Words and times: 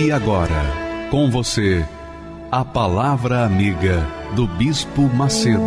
E 0.00 0.12
agora, 0.12 0.62
com 1.10 1.28
você, 1.28 1.84
a 2.52 2.64
Palavra 2.64 3.44
Amiga 3.44 4.06
do 4.36 4.46
Bispo 4.46 5.02
Macedo. 5.12 5.58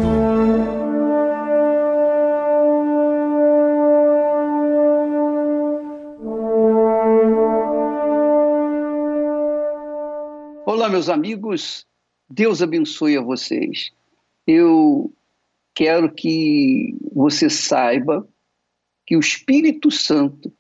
Olá, 10.66 10.88
meus 10.88 11.10
amigos, 11.10 11.86
Deus 12.30 12.62
abençoe 12.62 13.18
a 13.18 13.22
vocês. 13.22 13.92
Eu 14.48 15.14
quero 15.76 16.10
que 16.10 16.96
você 17.14 17.50
saiba 17.50 18.26
que 19.06 19.18
o 19.18 19.20
Espírito 19.20 19.92
Santo, 19.92 20.54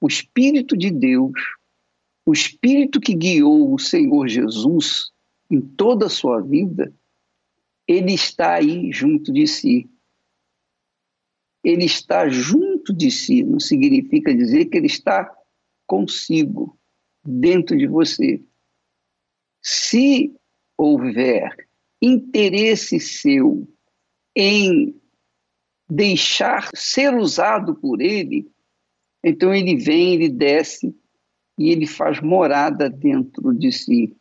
o 0.00 0.08
Espírito 0.08 0.74
de 0.74 0.90
Deus, 0.90 1.59
o 2.26 2.32
Espírito 2.32 3.00
que 3.00 3.14
guiou 3.14 3.74
o 3.74 3.78
Senhor 3.78 4.28
Jesus 4.28 5.10
em 5.50 5.60
toda 5.60 6.06
a 6.06 6.10
sua 6.10 6.40
vida, 6.40 6.94
ele 7.86 8.12
está 8.12 8.54
aí 8.54 8.92
junto 8.92 9.32
de 9.32 9.46
si. 9.46 9.90
Ele 11.62 11.84
está 11.84 12.28
junto 12.28 12.92
de 12.94 13.10
si, 13.10 13.42
não 13.42 13.58
significa 13.58 14.34
dizer 14.34 14.66
que 14.66 14.78
ele 14.78 14.86
está 14.86 15.30
consigo, 15.86 16.78
dentro 17.24 17.76
de 17.76 17.86
você. 17.86 18.42
Se 19.60 20.34
houver 20.76 21.68
interesse 22.00 22.98
seu 22.98 23.68
em 24.34 24.98
deixar 25.90 26.70
ser 26.74 27.14
usado 27.14 27.74
por 27.74 28.00
ele, 28.00 28.50
então 29.22 29.52
ele 29.52 29.76
vem, 29.76 30.14
ele 30.14 30.28
desce 30.28 30.96
e 31.60 31.68
ele 31.68 31.86
faz 31.86 32.22
morada 32.22 32.88
dentro 32.88 33.52
de 33.52 33.70
si. 33.70 34.16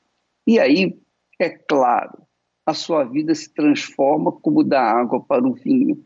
E 0.45 0.59
aí, 0.59 0.99
é 1.39 1.49
claro, 1.49 2.21
a 2.65 2.73
sua 2.73 3.05
vida 3.05 3.33
se 3.33 3.53
transforma 3.53 4.29
como 4.29 4.61
da 4.61 4.81
água 4.81 5.23
para 5.23 5.47
o 5.47 5.53
vinho. 5.53 6.03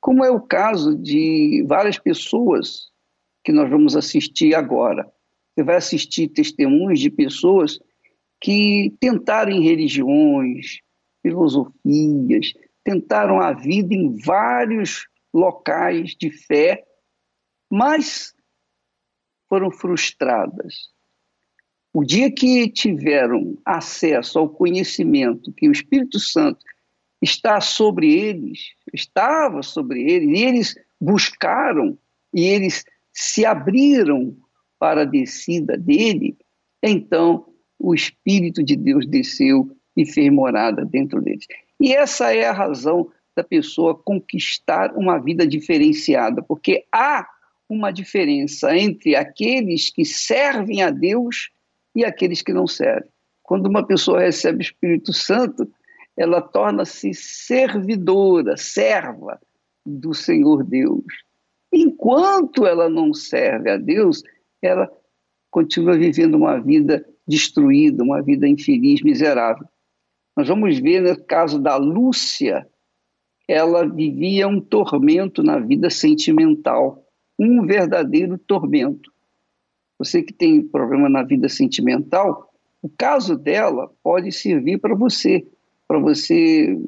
Como 0.00 0.24
é 0.24 0.30
o 0.30 0.40
caso 0.40 0.96
de 0.96 1.62
várias 1.68 1.98
pessoas 1.98 2.90
que 3.44 3.52
nós 3.52 3.68
vamos 3.68 3.94
assistir 3.94 4.54
agora. 4.54 5.06
Você 5.54 5.62
vai 5.62 5.76
assistir 5.76 6.28
testemunhos 6.28 6.98
de 6.98 7.10
pessoas 7.10 7.78
que 8.40 8.96
tentaram 8.98 9.52
em 9.52 9.62
religiões, 9.62 10.78
filosofias, 11.20 12.54
tentaram 12.82 13.38
a 13.38 13.52
vida 13.52 13.94
em 13.94 14.16
vários 14.16 15.06
locais 15.30 16.16
de 16.18 16.30
fé, 16.30 16.82
mas 17.70 18.32
foram 19.50 19.70
frustradas. 19.72 20.88
O 21.92 22.04
dia 22.04 22.30
que 22.30 22.68
tiveram 22.68 23.58
acesso 23.66 24.38
ao 24.38 24.48
conhecimento 24.48 25.52
que 25.52 25.68
o 25.68 25.72
Espírito 25.72 26.20
Santo 26.20 26.64
está 27.20 27.60
sobre 27.60 28.14
eles, 28.14 28.60
estava 28.94 29.60
sobre 29.62 30.08
eles, 30.08 30.38
e 30.38 30.44
eles 30.44 30.74
buscaram 31.00 31.98
e 32.32 32.44
eles 32.44 32.84
se 33.12 33.44
abriram 33.44 34.36
para 34.78 35.02
a 35.02 35.04
descida 35.04 35.76
dele, 35.76 36.38
então 36.80 37.44
o 37.76 37.92
Espírito 37.92 38.62
de 38.62 38.76
Deus 38.76 39.06
desceu 39.06 39.76
e 39.96 40.06
fez 40.06 40.32
morada 40.32 40.84
dentro 40.84 41.20
deles. 41.20 41.46
E 41.80 41.92
essa 41.92 42.32
é 42.32 42.46
a 42.46 42.52
razão 42.52 43.10
da 43.36 43.42
pessoa 43.42 43.94
conquistar 43.94 44.94
uma 44.96 45.18
vida 45.18 45.46
diferenciada, 45.46 46.40
porque 46.40 46.86
há 46.92 47.26
uma 47.70 47.92
diferença 47.92 48.76
entre 48.76 49.14
aqueles 49.14 49.90
que 49.90 50.04
servem 50.04 50.82
a 50.82 50.90
Deus 50.90 51.50
e 51.94 52.04
aqueles 52.04 52.42
que 52.42 52.52
não 52.52 52.66
servem. 52.66 53.08
Quando 53.42 53.66
uma 53.66 53.86
pessoa 53.86 54.20
recebe 54.20 54.58
o 54.58 54.62
Espírito 54.62 55.12
Santo, 55.12 55.70
ela 56.16 56.42
torna-se 56.42 57.14
servidora, 57.14 58.56
serva 58.56 59.40
do 59.86 60.12
Senhor 60.12 60.64
Deus. 60.64 61.04
Enquanto 61.72 62.66
ela 62.66 62.88
não 62.88 63.14
serve 63.14 63.70
a 63.70 63.76
Deus, 63.76 64.22
ela 64.60 64.90
continua 65.50 65.96
vivendo 65.96 66.34
uma 66.34 66.58
vida 66.60 67.06
destruída, 67.26 68.02
uma 68.02 68.20
vida 68.20 68.48
infeliz, 68.48 69.00
miserável. 69.02 69.66
Nós 70.36 70.48
vamos 70.48 70.78
ver 70.78 71.00
no 71.00 71.24
caso 71.24 71.60
da 71.60 71.76
Lúcia, 71.76 72.68
ela 73.48 73.88
vivia 73.88 74.48
um 74.48 74.60
tormento 74.60 75.42
na 75.42 75.58
vida 75.58 75.88
sentimental 75.90 77.04
um 77.40 77.64
verdadeiro 77.64 78.36
tormento. 78.36 79.10
Você 79.98 80.22
que 80.22 80.32
tem 80.32 80.62
problema 80.62 81.08
na 81.08 81.22
vida 81.22 81.48
sentimental, 81.48 82.52
o 82.82 82.88
caso 82.88 83.36
dela 83.36 83.90
pode 84.02 84.30
servir 84.30 84.78
para 84.78 84.94
você, 84.94 85.46
para 85.88 85.98
você 85.98 86.78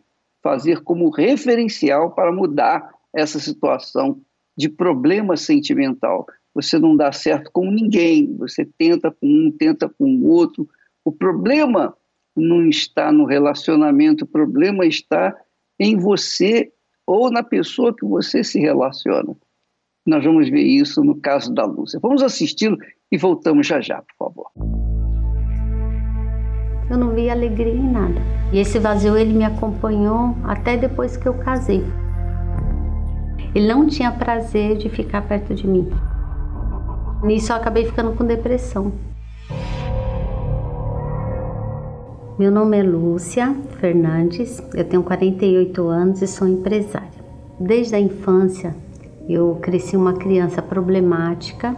fazer 0.42 0.82
como 0.82 1.08
referencial 1.08 2.10
para 2.12 2.30
mudar 2.30 2.92
essa 3.14 3.38
situação 3.38 4.20
de 4.56 4.68
problema 4.68 5.36
sentimental. 5.36 6.26
Você 6.54 6.78
não 6.78 6.94
dá 6.94 7.12
certo 7.12 7.50
com 7.50 7.70
ninguém, 7.70 8.36
você 8.36 8.68
tenta 8.76 9.10
com 9.10 9.26
um, 9.26 9.50
tenta 9.50 9.88
com 9.88 10.04
o 10.04 10.28
outro. 10.28 10.68
O 11.02 11.10
problema 11.10 11.96
não 12.36 12.66
está 12.68 13.10
no 13.10 13.24
relacionamento, 13.24 14.24
o 14.24 14.28
problema 14.28 14.84
está 14.84 15.34
em 15.78 15.96
você 15.96 16.70
ou 17.06 17.30
na 17.30 17.42
pessoa 17.42 17.94
que 17.94 18.04
você 18.04 18.44
se 18.44 18.60
relaciona. 18.60 19.34
Nós 20.04 20.24
vamos 20.24 20.50
ver 20.50 20.62
isso 20.62 21.04
no 21.04 21.14
caso 21.14 21.54
da 21.54 21.64
Lúcia. 21.64 22.00
Vamos 22.02 22.24
assisti-lo 22.24 22.76
e 23.10 23.16
voltamos 23.16 23.66
já 23.66 23.80
já, 23.80 24.02
por 24.02 24.16
favor. 24.18 24.46
Eu 26.90 26.98
não 26.98 27.14
vi 27.14 27.30
alegria 27.30 27.72
em 27.72 27.88
nada. 27.90 28.20
E 28.52 28.58
esse 28.58 28.80
vazio 28.80 29.16
ele 29.16 29.32
me 29.32 29.44
acompanhou 29.44 30.36
até 30.42 30.76
depois 30.76 31.16
que 31.16 31.28
eu 31.28 31.34
casei. 31.34 31.84
Ele 33.54 33.68
não 33.68 33.86
tinha 33.86 34.10
prazer 34.10 34.76
de 34.76 34.88
ficar 34.88 35.22
perto 35.22 35.54
de 35.54 35.68
mim. 35.68 35.88
Nisso 37.22 37.52
eu 37.52 37.56
acabei 37.56 37.84
ficando 37.84 38.12
com 38.16 38.24
depressão. 38.26 38.92
Meu 42.36 42.50
nome 42.50 42.76
é 42.76 42.82
Lúcia 42.82 43.54
Fernandes, 43.78 44.60
eu 44.74 44.84
tenho 44.84 45.04
48 45.04 45.86
anos 45.86 46.22
e 46.22 46.26
sou 46.26 46.48
empresária. 46.48 47.22
Desde 47.60 47.94
a 47.94 48.00
infância 48.00 48.74
eu 49.28 49.58
cresci 49.60 49.96
uma 49.96 50.14
criança 50.14 50.60
problemática. 50.60 51.76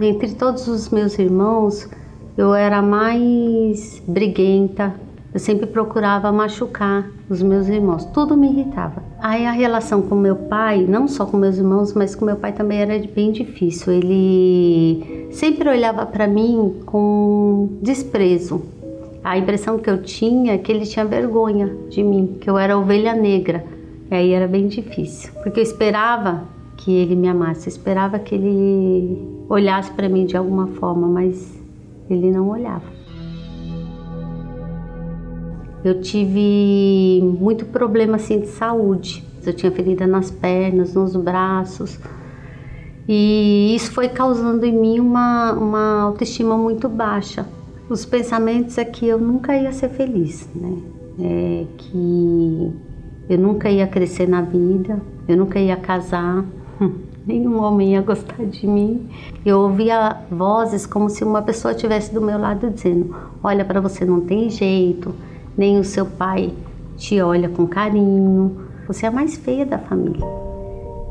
Entre 0.00 0.32
todos 0.34 0.68
os 0.68 0.90
meus 0.90 1.18
irmãos, 1.18 1.88
eu 2.36 2.54
era 2.54 2.80
mais 2.82 4.02
briguenta. 4.06 4.94
Eu 5.32 5.40
sempre 5.40 5.66
procurava 5.66 6.30
machucar 6.30 7.08
os 7.28 7.42
meus 7.42 7.66
irmãos. 7.66 8.04
Tudo 8.06 8.36
me 8.36 8.48
irritava. 8.48 9.02
Aí 9.18 9.46
a 9.46 9.50
relação 9.50 10.02
com 10.02 10.14
meu 10.14 10.36
pai, 10.36 10.84
não 10.86 11.08
só 11.08 11.24
com 11.24 11.38
meus 11.38 11.56
irmãos, 11.56 11.94
mas 11.94 12.14
com 12.14 12.26
meu 12.26 12.36
pai 12.36 12.52
também 12.52 12.80
era 12.80 12.98
bem 13.14 13.32
difícil. 13.32 13.92
Ele 13.92 15.28
sempre 15.32 15.68
olhava 15.68 16.04
para 16.04 16.26
mim 16.26 16.82
com 16.84 17.78
desprezo. 17.80 18.62
A 19.24 19.38
impressão 19.38 19.78
que 19.78 19.88
eu 19.88 20.02
tinha 20.02 20.54
é 20.54 20.58
que 20.58 20.70
ele 20.70 20.84
tinha 20.84 21.04
vergonha 21.04 21.74
de 21.88 22.02
mim, 22.02 22.36
que 22.40 22.50
eu 22.50 22.58
era 22.58 22.76
ovelha 22.76 23.14
negra. 23.14 23.64
E 24.10 24.14
aí 24.14 24.32
era 24.32 24.46
bem 24.46 24.66
difícil, 24.66 25.32
porque 25.42 25.60
eu 25.60 25.64
esperava 25.64 26.42
que 26.82 26.92
ele 26.92 27.14
me 27.14 27.28
amasse. 27.28 27.68
Eu 27.68 27.70
esperava 27.70 28.18
que 28.18 28.34
ele 28.34 29.44
olhasse 29.48 29.90
para 29.92 30.08
mim 30.08 30.26
de 30.26 30.36
alguma 30.36 30.66
forma, 30.66 31.06
mas 31.06 31.56
ele 32.10 32.30
não 32.30 32.50
olhava. 32.50 32.84
Eu 35.84 36.00
tive 36.00 37.20
muito 37.40 37.66
problema 37.66 38.16
assim 38.16 38.40
de 38.40 38.48
saúde. 38.48 39.24
Eu 39.44 39.52
tinha 39.52 39.70
ferida 39.72 40.06
nas 40.06 40.30
pernas, 40.30 40.94
nos 40.94 41.16
braços. 41.16 41.98
E 43.08 43.74
isso 43.74 43.90
foi 43.92 44.08
causando 44.08 44.64
em 44.64 44.72
mim 44.72 45.00
uma, 45.00 45.52
uma 45.52 46.02
autoestima 46.02 46.56
muito 46.56 46.88
baixa. 46.88 47.46
Os 47.88 48.04
pensamentos 48.04 48.78
é 48.78 48.84
que 48.84 49.06
eu 49.06 49.18
nunca 49.18 49.56
ia 49.56 49.72
ser 49.72 49.88
feliz, 49.88 50.48
né? 50.54 50.78
É 51.20 51.66
que 51.76 52.72
eu 53.28 53.38
nunca 53.38 53.68
ia 53.68 53.86
crescer 53.86 54.28
na 54.28 54.40
vida, 54.40 55.00
eu 55.28 55.36
nunca 55.36 55.58
ia 55.58 55.76
casar, 55.76 56.44
nenhum 57.26 57.62
homem 57.62 57.92
ia 57.92 58.02
gostar 58.02 58.44
de 58.44 58.66
mim. 58.66 59.08
Eu 59.44 59.60
ouvia 59.60 60.16
vozes 60.30 60.86
como 60.86 61.08
se 61.08 61.24
uma 61.24 61.42
pessoa 61.42 61.72
estivesse 61.72 62.12
do 62.12 62.20
meu 62.20 62.38
lado 62.38 62.70
dizendo: 62.70 63.14
Olha, 63.42 63.64
para 63.64 63.80
você 63.80 64.04
não 64.04 64.20
tem 64.20 64.50
jeito, 64.50 65.14
nem 65.56 65.78
o 65.78 65.84
seu 65.84 66.06
pai 66.06 66.52
te 66.96 67.20
olha 67.20 67.48
com 67.48 67.66
carinho, 67.66 68.56
você 68.86 69.06
é 69.06 69.08
a 69.08 69.12
mais 69.12 69.36
feia 69.36 69.66
da 69.66 69.78
família, 69.78 70.24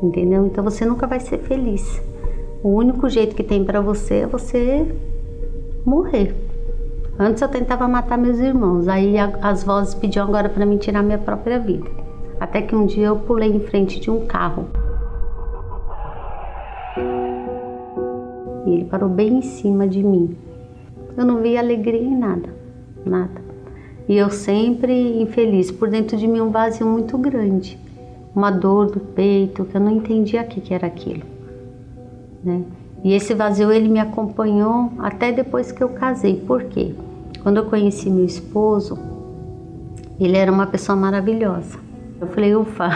entendeu? 0.01 0.45
Então 0.45 0.63
você 0.63 0.85
nunca 0.85 1.07
vai 1.07 1.19
ser 1.19 1.39
feliz. 1.39 2.01
O 2.63 2.69
único 2.69 3.09
jeito 3.09 3.35
que 3.35 3.43
tem 3.43 3.63
para 3.65 3.81
você 3.81 4.15
é 4.15 4.27
você 4.27 4.87
morrer. 5.85 6.35
Antes 7.19 7.41
eu 7.41 7.49
tentava 7.49 7.87
matar 7.87 8.17
meus 8.17 8.39
irmãos, 8.39 8.87
aí 8.87 9.15
as 9.17 9.63
vozes 9.63 9.93
pediam 9.93 10.27
agora 10.27 10.47
para 10.47 10.65
mim 10.65 10.77
tirar 10.77 11.03
minha 11.03 11.17
própria 11.17 11.59
vida. 11.59 11.89
Até 12.39 12.61
que 12.61 12.75
um 12.75 12.85
dia 12.85 13.07
eu 13.07 13.17
pulei 13.17 13.49
em 13.51 13.59
frente 13.59 13.99
de 13.99 14.09
um 14.09 14.25
carro. 14.25 14.67
E 18.65 18.69
ele 18.69 18.85
parou 18.85 19.09
bem 19.09 19.37
em 19.37 19.41
cima 19.41 19.87
de 19.87 20.03
mim. 20.03 20.35
Eu 21.17 21.25
não 21.25 21.41
vi 21.41 21.57
alegria 21.57 22.01
em 22.01 22.17
nada, 22.17 22.49
nada. 23.05 23.41
E 24.07 24.17
eu 24.17 24.29
sempre 24.29 25.21
infeliz, 25.21 25.71
por 25.71 25.89
dentro 25.89 26.17
de 26.17 26.27
mim 26.27 26.41
um 26.41 26.49
vazio 26.49 26.85
muito 26.85 27.17
grande, 27.17 27.79
uma 28.35 28.51
dor 28.51 28.91
do 28.91 28.99
peito 28.99 29.65
que 29.65 29.75
eu 29.75 29.81
não 29.81 29.91
entendia 29.91 30.41
o 30.41 30.47
que, 30.47 30.73
era 30.73 30.87
aquilo, 30.87 31.23
né? 32.43 32.63
E 33.03 33.13
esse 33.13 33.33
vazio 33.33 33.71
ele 33.71 33.89
me 33.89 33.99
acompanhou 33.99 34.91
até 34.99 35.31
depois 35.31 35.71
que 35.71 35.83
eu 35.83 35.89
casei. 35.89 36.35
Por 36.35 36.65
quê? 36.65 36.93
Quando 37.41 37.57
eu 37.57 37.65
conheci 37.65 38.09
meu 38.09 38.25
esposo, 38.25 38.97
ele 40.19 40.37
era 40.37 40.51
uma 40.51 40.67
pessoa 40.67 40.95
maravilhosa. 40.95 41.79
Eu 42.19 42.27
falei, 42.27 42.55
ufa, 42.55 42.89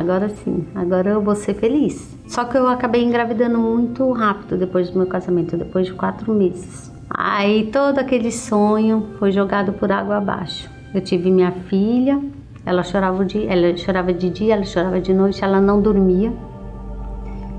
agora 0.00 0.30
sim, 0.30 0.66
agora 0.74 1.10
eu 1.10 1.20
vou 1.20 1.34
ser 1.34 1.54
feliz. 1.54 2.16
Só 2.26 2.44
que 2.44 2.56
eu 2.56 2.66
acabei 2.66 3.04
engravidando 3.04 3.58
muito 3.58 4.10
rápido 4.12 4.56
depois 4.56 4.88
do 4.88 4.98
meu 4.98 5.06
casamento, 5.06 5.58
depois 5.58 5.86
de 5.86 5.92
quatro 5.92 6.32
meses. 6.32 6.90
Aí 7.10 7.70
todo 7.70 7.98
aquele 7.98 8.32
sonho 8.32 9.08
foi 9.18 9.30
jogado 9.30 9.74
por 9.74 9.92
água 9.92 10.16
abaixo. 10.16 10.70
Eu 10.94 11.02
tive 11.02 11.30
minha 11.30 11.52
filha, 11.52 12.18
ela 12.64 12.82
chorava 12.82 13.24
de, 13.24 13.46
ela 13.46 13.76
chorava 13.76 14.12
de 14.12 14.30
dia, 14.30 14.54
ela 14.54 14.64
chorava 14.64 15.00
de 15.00 15.12
noite, 15.12 15.44
ela 15.44 15.60
não 15.60 15.82
dormia. 15.82 16.32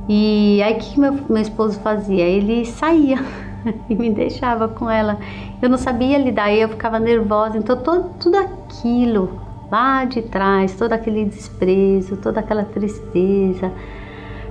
E 0.10 0.62
aí 0.64 0.74
o 0.74 0.78
que 0.78 1.00
meu, 1.00 1.14
meu 1.30 1.42
esposo 1.42 1.80
fazia? 1.82 2.24
Ele 2.24 2.66
saía 2.66 3.20
e 3.88 3.94
me 3.96 4.10
deixava 4.10 4.68
com 4.68 4.90
ela. 4.90 5.20
Eu 5.62 5.70
não 5.70 5.78
sabia 5.78 6.18
lidar, 6.18 6.52
eu 6.52 6.70
ficava 6.70 7.00
nervosa. 7.00 7.58
Então 7.58 7.78
todo, 7.78 8.10
tudo 8.20 8.38
aquilo 8.38 9.51
lá 9.72 10.04
de 10.04 10.22
trás, 10.22 10.76
todo 10.76 10.92
aquele 10.92 11.24
desprezo, 11.24 12.18
toda 12.18 12.42
aquela 12.42 12.66
tristeza, 12.66 13.72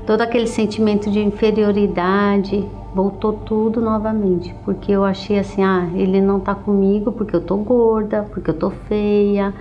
todo 0.07 0.23
aquele 0.23 0.47
sentimento 0.47 1.11
de 1.11 1.21
inferioridade, 1.21 2.67
voltou 2.95 3.35
tudo 3.35 3.81
novamente, 3.81 4.55
porque 4.65 4.91
eu 4.91 5.05
achei 5.05 5.39
assim, 5.39 5.63
ah, 5.63 5.89
ele 5.95 6.21
não 6.21 6.41
tá 6.41 6.55
comigo 6.55 7.13
porque 7.13 7.37
eu 7.37 7.41
tô 7.41 7.59
gorda, 7.59 8.27
porque 8.33 8.51
eu 8.51 8.55
tô 8.55 8.71
feia, 8.71 9.53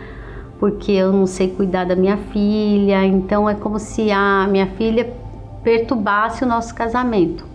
porque 0.59 0.93
eu 0.93 1.11
não 1.11 1.25
sei 1.25 1.49
cuidar 1.49 1.85
da 1.85 1.95
minha 1.95 2.17
filha, 2.17 3.05
então 3.05 3.49
é 3.49 3.53
como 3.53 3.77
se 3.79 4.09
a 4.11 4.47
minha 4.49 4.67
filha 4.67 5.13
perturbasse 5.61 6.43
o 6.43 6.47
nosso 6.47 6.73
casamento. 6.73 7.45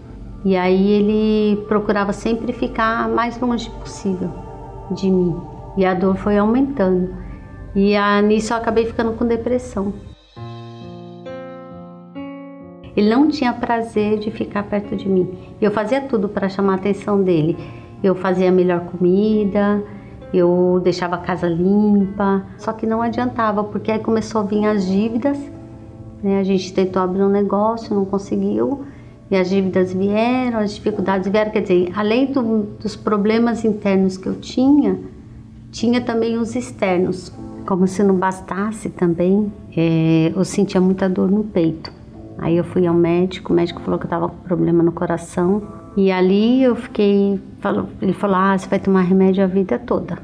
E 0.45 0.57
aí 0.57 0.91
ele 0.91 1.63
procurava 1.69 2.13
sempre 2.13 2.53
ficar 2.53 3.09
mais 3.09 3.41
longe 3.41 3.71
possível 3.71 4.31
de 4.91 5.11
mim. 5.11 5.35
E 5.77 5.87
a 5.87 5.95
dor 5.95 6.17
foi 6.17 6.37
aumentando. 6.37 7.24
E 7.75 7.97
a, 7.97 8.23
nisso 8.23 8.53
eu 8.53 8.57
acabei 8.57 8.87
ficando 8.87 9.13
com 9.13 9.27
depressão. 9.27 9.93
Ele 12.97 13.11
não 13.11 13.29
tinha 13.29 13.53
prazer 13.53 14.19
de 14.19 14.31
ficar 14.31 14.63
perto 14.65 14.95
de 14.95 15.09
mim. 15.09 15.37
Eu 15.61 15.71
fazia 15.73 16.01
tudo 16.01 16.29
para 16.29 16.49
chamar 16.49 16.75
a 16.75 16.77
atenção 16.77 17.21
dele. 17.21 17.57
Eu 18.03 18.15
fazia 18.15 18.51
a 18.51 18.53
melhor 18.53 18.81
comida, 18.81 19.83
eu 20.33 20.81
deixava 20.85 21.17
a 21.17 21.19
casa 21.19 21.49
limpa, 21.49 22.45
só 22.59 22.73
que 22.73 22.87
não 22.87 23.03
adiantava, 23.03 23.65
porque 23.65 23.91
aí 23.91 23.99
começou 23.99 24.43
a 24.43 24.45
vir 24.45 24.65
as 24.67 24.87
dívidas. 24.87 25.39
Né? 26.23 26.39
A 26.39 26.45
gente 26.45 26.73
tentou 26.73 27.03
abrir 27.03 27.23
um 27.23 27.29
negócio, 27.29 27.95
não 27.95 28.05
conseguiu, 28.05 28.85
e 29.31 29.37
as 29.37 29.49
dívidas 29.49 29.93
vieram, 29.93 30.61
as 30.61 30.75
dificuldades 30.75 31.31
vieram. 31.31 31.51
Quer 31.51 31.63
dizer, 31.63 31.93
além 31.97 32.27
do, 32.27 32.63
dos 32.79 32.95
problemas 32.95 33.65
internos 33.65 34.17
que 34.17 34.29
eu 34.29 34.35
tinha, 34.35 35.01
tinha 35.73 36.01
também 36.01 36.37
os 36.37 36.55
externos. 36.55 37.33
Como 37.67 37.87
se 37.87 38.03
não 38.03 38.17
bastasse 38.17 38.91
também, 38.91 39.53
é, 39.75 40.33
eu 40.35 40.45
sentia 40.45 40.81
muita 40.81 41.09
dor 41.09 41.31
no 41.31 41.45
peito. 41.45 41.91
Aí 42.39 42.57
eu 42.57 42.65
fui 42.65 42.87
ao 42.87 42.95
médico, 42.95 43.53
o 43.53 43.57
médico 43.57 43.81
falou 43.81 43.99
que 43.99 44.05
eu 44.05 44.09
estava 44.09 44.29
com 44.29 44.37
problema 44.37 44.83
no 44.83 44.93
coração. 44.93 45.63
E 45.97 46.11
ali 46.11 46.63
eu 46.63 46.77
fiquei, 46.77 47.41
falou, 47.61 47.89
ele 48.03 48.13
falou, 48.13 48.37
ah, 48.37 48.59
você 48.59 48.69
vai 48.69 48.79
tomar 48.79 49.03
remédio 49.03 49.43
a 49.43 49.47
vida 49.47 49.79
toda. 49.79 50.19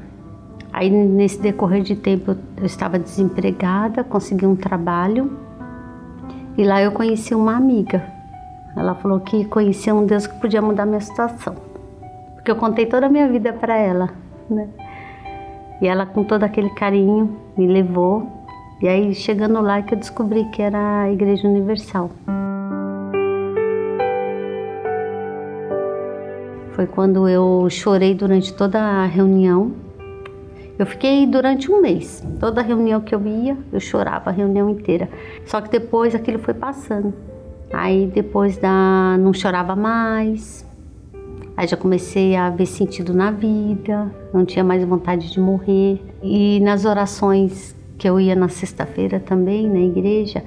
Aí 0.71 0.89
nesse 0.89 1.39
decorrer 1.41 1.81
de 1.81 1.95
tempo 1.95 2.35
eu 2.57 2.65
estava 2.65 2.99
desempregada, 2.99 4.03
consegui 4.03 4.45
um 4.45 4.55
trabalho 4.55 5.31
e 6.57 6.63
lá 6.63 6.81
eu 6.81 6.91
conheci 6.91 7.33
uma 7.33 7.55
amiga. 7.55 8.03
Ela 8.75 8.95
falou 8.95 9.19
que 9.19 9.45
conhecia 9.45 9.93
um 9.93 10.05
Deus 10.05 10.27
que 10.27 10.39
podia 10.39 10.61
mudar 10.61 10.85
minha 10.85 11.01
situação. 11.01 11.55
Porque 12.35 12.51
eu 12.51 12.55
contei 12.55 12.85
toda 12.85 13.07
a 13.07 13.09
minha 13.09 13.27
vida 13.27 13.51
para 13.51 13.77
ela, 13.77 14.09
né? 14.49 14.69
E 15.81 15.87
ela 15.87 16.05
com 16.05 16.23
todo 16.23 16.43
aquele 16.43 16.69
carinho 16.69 17.37
me 17.57 17.67
levou 17.67 18.41
e 18.81 18.87
aí, 18.87 19.13
chegando 19.13 19.61
lá, 19.61 19.79
que 19.83 19.93
eu 19.93 19.99
descobri 19.99 20.43
que 20.45 20.59
era 20.59 21.03
a 21.03 21.11
Igreja 21.11 21.47
Universal. 21.47 22.09
Foi 26.71 26.87
quando 26.87 27.29
eu 27.29 27.67
chorei 27.69 28.15
durante 28.15 28.51
toda 28.51 28.79
a 28.79 29.05
reunião. 29.05 29.71
Eu 30.79 30.87
fiquei 30.87 31.27
durante 31.27 31.71
um 31.71 31.79
mês. 31.79 32.25
Toda 32.39 32.63
reunião 32.63 33.01
que 33.01 33.13
eu 33.13 33.23
ia, 33.23 33.55
eu 33.71 33.79
chorava 33.79 34.31
a 34.31 34.33
reunião 34.33 34.67
inteira. 34.67 35.07
Só 35.45 35.61
que 35.61 35.69
depois 35.69 36.15
aquilo 36.15 36.39
foi 36.39 36.55
passando. 36.55 37.13
Aí 37.71 38.07
depois 38.07 38.57
da 38.57 39.15
não 39.19 39.31
chorava 39.31 39.75
mais. 39.75 40.65
Aí 41.55 41.67
já 41.67 41.77
comecei 41.77 42.35
a 42.35 42.49
ver 42.49 42.65
sentido 42.65 43.13
na 43.13 43.31
vida, 43.31 44.13
não 44.33 44.45
tinha 44.45 44.63
mais 44.63 44.83
vontade 44.83 45.31
de 45.31 45.39
morrer. 45.39 46.01
E 46.23 46.59
nas 46.61 46.85
orações 46.85 47.75
que 47.97 48.09
eu 48.09 48.19
ia 48.19 48.35
na 48.35 48.47
sexta-feira 48.47 49.19
também 49.19 49.69
na 49.69 49.79
igreja, 49.79 50.43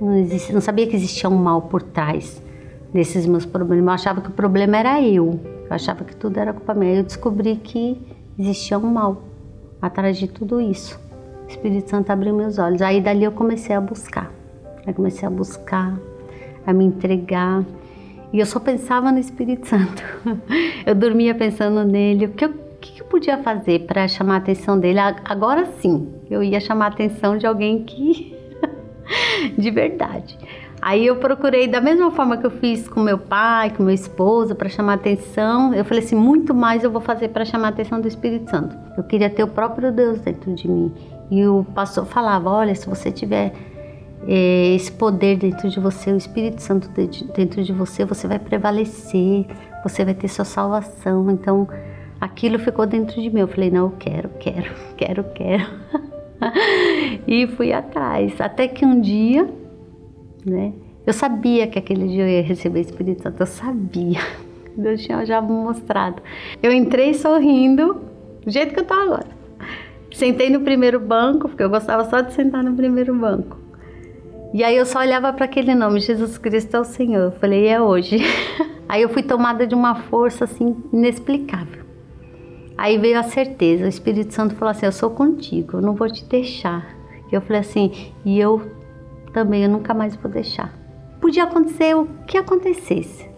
não, 0.00 0.16
existia, 0.16 0.54
não 0.54 0.60
sabia 0.60 0.86
que 0.86 0.96
existia 0.96 1.28
um 1.28 1.36
mal 1.36 1.62
por 1.62 1.82
trás 1.82 2.42
desses 2.92 3.26
meus 3.26 3.44
problemas. 3.44 3.86
Eu 3.86 3.92
achava 3.92 4.20
que 4.20 4.28
o 4.28 4.32
problema 4.32 4.76
era 4.76 5.02
eu. 5.02 5.38
Eu 5.44 5.70
achava 5.70 6.04
que 6.04 6.14
tudo 6.14 6.38
era 6.38 6.52
culpa 6.52 6.74
minha. 6.74 6.94
Eu 6.94 7.02
descobri 7.02 7.56
que 7.56 8.00
existia 8.38 8.78
um 8.78 8.90
mal 8.90 9.22
atrás 9.80 10.16
de 10.16 10.28
tudo 10.28 10.60
isso. 10.60 10.98
O 11.46 11.48
Espírito 11.48 11.90
Santo 11.90 12.10
abriu 12.10 12.34
meus 12.34 12.58
olhos. 12.58 12.82
Aí 12.82 13.00
dali 13.00 13.24
eu 13.24 13.32
comecei 13.32 13.74
a 13.74 13.80
buscar. 13.80 14.32
Aí 14.86 14.94
comecei 14.94 15.26
a 15.26 15.30
buscar, 15.30 15.98
a 16.66 16.72
me 16.72 16.84
entregar. 16.84 17.64
E 18.36 18.38
eu 18.38 18.44
só 18.44 18.60
pensava 18.60 19.10
no 19.10 19.18
Espírito 19.18 19.66
Santo. 19.66 20.04
Eu 20.84 20.94
dormia 20.94 21.34
pensando 21.34 21.82
nele. 21.84 22.26
O 22.26 22.28
que 22.32 22.44
eu 22.44 22.52
que, 22.78 22.92
que 22.92 23.00
eu 23.00 23.06
podia 23.06 23.38
fazer 23.38 23.86
para 23.86 24.06
chamar 24.06 24.34
a 24.34 24.36
atenção 24.36 24.78
dele? 24.78 24.98
Agora 25.24 25.64
sim, 25.80 26.12
eu 26.28 26.42
ia 26.42 26.60
chamar 26.60 26.84
a 26.84 26.88
atenção 26.88 27.38
de 27.38 27.46
alguém 27.46 27.82
que. 27.82 28.36
de 29.56 29.70
verdade. 29.70 30.38
Aí 30.82 31.06
eu 31.06 31.16
procurei, 31.16 31.66
da 31.66 31.80
mesma 31.80 32.10
forma 32.10 32.36
que 32.36 32.44
eu 32.44 32.50
fiz 32.50 32.86
com 32.86 33.00
meu 33.00 33.16
pai, 33.16 33.70
com 33.70 33.82
meu 33.82 33.94
esposo, 33.94 34.54
para 34.54 34.68
chamar 34.68 34.92
atenção, 34.92 35.72
eu 35.72 35.86
falei 35.86 36.04
assim: 36.04 36.14
muito 36.14 36.52
mais 36.52 36.84
eu 36.84 36.90
vou 36.90 37.00
fazer 37.00 37.28
para 37.28 37.42
chamar 37.42 37.68
a 37.68 37.70
atenção 37.70 38.02
do 38.02 38.06
Espírito 38.06 38.50
Santo. 38.50 38.76
Eu 38.98 39.04
queria 39.04 39.30
ter 39.30 39.44
o 39.44 39.48
próprio 39.48 39.90
Deus 39.90 40.20
dentro 40.20 40.54
de 40.54 40.68
mim. 40.68 40.92
E 41.30 41.46
o 41.46 41.64
pastor 41.74 42.04
falava: 42.04 42.50
olha, 42.50 42.74
se 42.74 42.86
você 42.86 43.10
tiver 43.10 43.54
esse 44.28 44.90
poder 44.90 45.36
dentro 45.36 45.68
de 45.68 45.78
você, 45.78 46.10
o 46.12 46.16
Espírito 46.16 46.60
Santo 46.60 46.88
dentro 47.34 47.62
de 47.62 47.72
você, 47.72 48.04
você 48.04 48.26
vai 48.26 48.38
prevalecer, 48.38 49.46
você 49.82 50.04
vai 50.04 50.14
ter 50.14 50.28
sua 50.28 50.44
salvação. 50.44 51.30
Então, 51.30 51.68
aquilo 52.20 52.58
ficou 52.58 52.86
dentro 52.86 53.20
de 53.20 53.30
mim. 53.30 53.40
Eu 53.40 53.48
falei, 53.48 53.70
não, 53.70 53.84
eu 53.84 53.94
quero, 53.98 54.28
quero, 54.40 54.74
quero, 54.96 55.24
quero. 55.34 55.66
e 57.26 57.46
fui 57.46 57.72
atrás. 57.72 58.40
Até 58.40 58.66
que 58.66 58.84
um 58.84 59.00
dia, 59.00 59.48
né? 60.44 60.72
Eu 61.06 61.12
sabia 61.12 61.68
que 61.68 61.78
aquele 61.78 62.08
dia 62.08 62.24
eu 62.24 62.28
ia 62.28 62.42
receber 62.42 62.80
o 62.80 62.82
Espírito 62.82 63.22
Santo, 63.22 63.40
eu 63.40 63.46
sabia. 63.46 64.18
Deus 64.76 65.02
tinha 65.02 65.24
já 65.24 65.40
mostrado. 65.40 66.20
Eu 66.60 66.72
entrei 66.72 67.14
sorrindo, 67.14 68.02
do 68.44 68.50
jeito 68.50 68.74
que 68.74 68.80
eu 68.80 68.84
tô 68.84 68.94
agora. 68.94 69.28
Sentei 70.12 70.50
no 70.50 70.60
primeiro 70.60 70.98
banco, 70.98 71.48
porque 71.48 71.62
eu 71.62 71.70
gostava 71.70 72.04
só 72.06 72.20
de 72.20 72.32
sentar 72.32 72.64
no 72.64 72.74
primeiro 72.74 73.14
banco. 73.14 73.65
E 74.54 74.62
aí 74.64 74.76
eu 74.76 74.86
só 74.86 75.00
olhava 75.00 75.32
para 75.32 75.44
aquele 75.44 75.74
nome, 75.74 76.00
Jesus 76.00 76.38
Cristo 76.38 76.76
é 76.76 76.80
o 76.80 76.84
Senhor. 76.84 77.24
Eu 77.24 77.32
falei, 77.32 77.66
é 77.66 77.80
hoje. 77.80 78.18
Aí 78.88 79.02
eu 79.02 79.08
fui 79.08 79.22
tomada 79.22 79.66
de 79.66 79.74
uma 79.74 79.96
força 79.96 80.44
assim 80.44 80.76
inexplicável. 80.92 81.84
Aí 82.78 82.98
veio 82.98 83.18
a 83.18 83.22
certeza, 83.22 83.84
o 83.84 83.88
Espírito 83.88 84.32
Santo 84.34 84.54
falou 84.54 84.70
assim: 84.70 84.86
Eu 84.86 84.92
sou 84.92 85.10
contigo, 85.10 85.78
eu 85.78 85.82
não 85.82 85.94
vou 85.94 86.08
te 86.08 86.24
deixar. 86.24 86.86
E 87.32 87.34
eu 87.34 87.40
falei 87.40 87.60
assim: 87.60 88.12
E 88.24 88.38
eu 88.38 88.62
também, 89.32 89.64
eu 89.64 89.68
nunca 89.68 89.92
mais 89.92 90.14
vou 90.14 90.30
deixar. 90.30 90.72
podia 91.20 91.44
acontecer 91.44 91.96
o 91.96 92.06
que 92.26 92.38
acontecesse. 92.38 93.28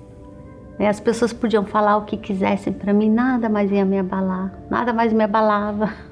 Né? 0.78 0.88
As 0.88 1.00
pessoas 1.00 1.32
podiam 1.32 1.64
falar 1.64 1.96
o 1.96 2.04
que 2.04 2.16
quisessem 2.16 2.72
para 2.72 2.92
mim, 2.92 3.10
nada 3.10 3.48
mais 3.48 3.70
ia 3.70 3.84
me 3.84 3.98
abalar, 3.98 4.52
nada 4.70 4.92
mais 4.92 5.12
me 5.12 5.24
abalava. 5.24 6.07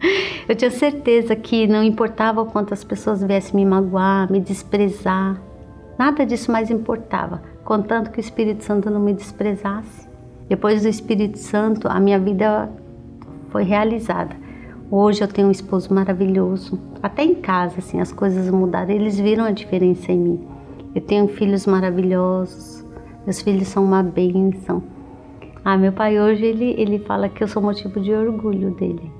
Eu 0.48 0.56
tinha 0.56 0.70
certeza 0.70 1.36
que 1.36 1.66
não 1.66 1.82
importava 1.82 2.40
o 2.40 2.46
quanto 2.46 2.72
as 2.72 2.82
pessoas 2.82 3.22
viessem 3.22 3.56
me 3.56 3.64
magoar, 3.64 4.30
me 4.30 4.40
desprezar, 4.40 5.40
nada 5.98 6.24
disso 6.24 6.50
mais 6.50 6.70
importava, 6.70 7.42
contanto 7.64 8.10
que 8.10 8.18
o 8.18 8.20
Espírito 8.20 8.64
Santo 8.64 8.90
não 8.90 9.00
me 9.00 9.12
desprezasse. 9.12 10.08
Depois 10.48 10.82
do 10.82 10.88
Espírito 10.88 11.38
Santo, 11.38 11.86
a 11.88 12.00
minha 12.00 12.18
vida 12.18 12.68
foi 13.50 13.62
realizada. 13.62 14.34
Hoje 14.90 15.22
eu 15.22 15.28
tenho 15.28 15.46
um 15.46 15.52
esposo 15.52 15.94
maravilhoso. 15.94 16.76
Até 17.00 17.22
em 17.22 17.36
casa, 17.36 17.76
assim, 17.78 18.00
as 18.00 18.10
coisas 18.10 18.50
mudaram. 18.50 18.90
Eles 18.90 19.16
viram 19.16 19.44
a 19.44 19.52
diferença 19.52 20.10
em 20.10 20.18
mim. 20.18 20.48
Eu 20.92 21.00
tenho 21.00 21.28
filhos 21.28 21.66
maravilhosos. 21.66 22.84
Meus 23.24 23.40
filhos 23.40 23.68
são 23.68 23.84
uma 23.84 24.02
bênção. 24.02 24.82
Ah, 25.64 25.76
meu 25.76 25.92
pai 25.92 26.20
hoje 26.20 26.44
ele, 26.44 26.74
ele 26.76 26.98
fala 26.98 27.28
que 27.28 27.44
eu 27.44 27.46
sou 27.46 27.62
motivo 27.62 28.00
de 28.00 28.12
orgulho 28.12 28.72
dele. 28.72 29.19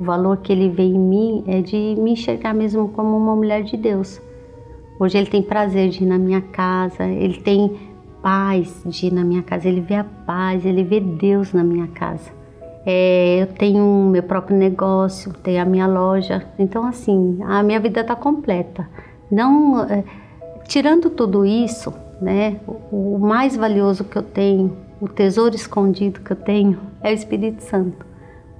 O 0.00 0.04
valor 0.04 0.38
que 0.38 0.50
ele 0.50 0.70
vê 0.70 0.84
em 0.84 0.98
mim 0.98 1.44
é 1.46 1.60
de 1.60 1.94
me 1.98 2.12
enxergar 2.12 2.54
mesmo 2.54 2.88
como 2.88 3.14
uma 3.18 3.36
mulher 3.36 3.62
de 3.62 3.76
Deus. 3.76 4.18
Hoje 4.98 5.18
ele 5.18 5.26
tem 5.26 5.42
prazer 5.42 5.90
de 5.90 6.04
ir 6.04 6.06
na 6.06 6.18
minha 6.18 6.40
casa, 6.40 7.04
ele 7.04 7.38
tem 7.40 7.78
paz 8.22 8.82
de 8.86 9.06
ir 9.06 9.12
na 9.12 9.22
minha 9.22 9.42
casa, 9.42 9.68
ele 9.68 9.82
vê 9.82 9.96
a 9.96 10.04
paz, 10.04 10.64
ele 10.64 10.82
vê 10.82 11.00
Deus 11.00 11.52
na 11.52 11.62
minha 11.62 11.86
casa. 11.88 12.30
É, 12.86 13.42
eu 13.42 13.46
tenho 13.46 13.84
meu 14.10 14.22
próprio 14.22 14.56
negócio, 14.56 15.34
tenho 15.34 15.60
a 15.60 15.66
minha 15.66 15.86
loja, 15.86 16.46
então 16.58 16.86
assim 16.86 17.38
a 17.42 17.62
minha 17.62 17.78
vida 17.78 18.00
está 18.00 18.16
completa. 18.16 18.88
Não 19.30 19.82
é, 19.84 20.02
tirando 20.66 21.10
tudo 21.10 21.44
isso, 21.44 21.92
né? 22.22 22.58
O, 22.66 23.16
o 23.16 23.18
mais 23.18 23.54
valioso 23.54 24.04
que 24.04 24.16
eu 24.16 24.22
tenho, 24.22 24.74
o 24.98 25.06
tesouro 25.08 25.54
escondido 25.54 26.20
que 26.20 26.30
eu 26.30 26.36
tenho 26.36 26.78
é 27.02 27.10
o 27.10 27.14
Espírito 27.14 27.62
Santo, 27.62 28.09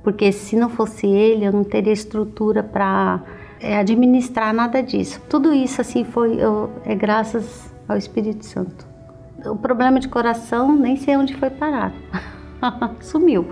porque 0.03 0.33
se 0.33 0.57
não 0.57 0.69
fosse 0.69 1.07
Ele 1.07 1.45
eu 1.45 1.53
não 1.53 1.65
teria 1.65 1.93
estrutura 1.93 2.63
para 2.63 3.23
é, 3.61 3.79
administrar 3.79 4.53
nada 4.53 4.83
disso. 4.83 5.21
Tudo 5.29 5.53
isso 5.53 5.81
assim 5.81 6.05
foi 6.05 6.37
eu, 6.43 6.71
é 6.85 6.95
graças 6.95 7.73
ao 7.89 7.97
Espírito 7.97 8.45
Santo. 8.45 8.87
O 9.47 9.57
problema 9.57 9.99
de 9.99 10.09
coração 10.09 10.75
nem 10.77 10.97
sei 10.97 11.17
onde 11.17 11.35
foi 11.35 11.51
parar, 11.51 11.93
sumiu 13.01 13.47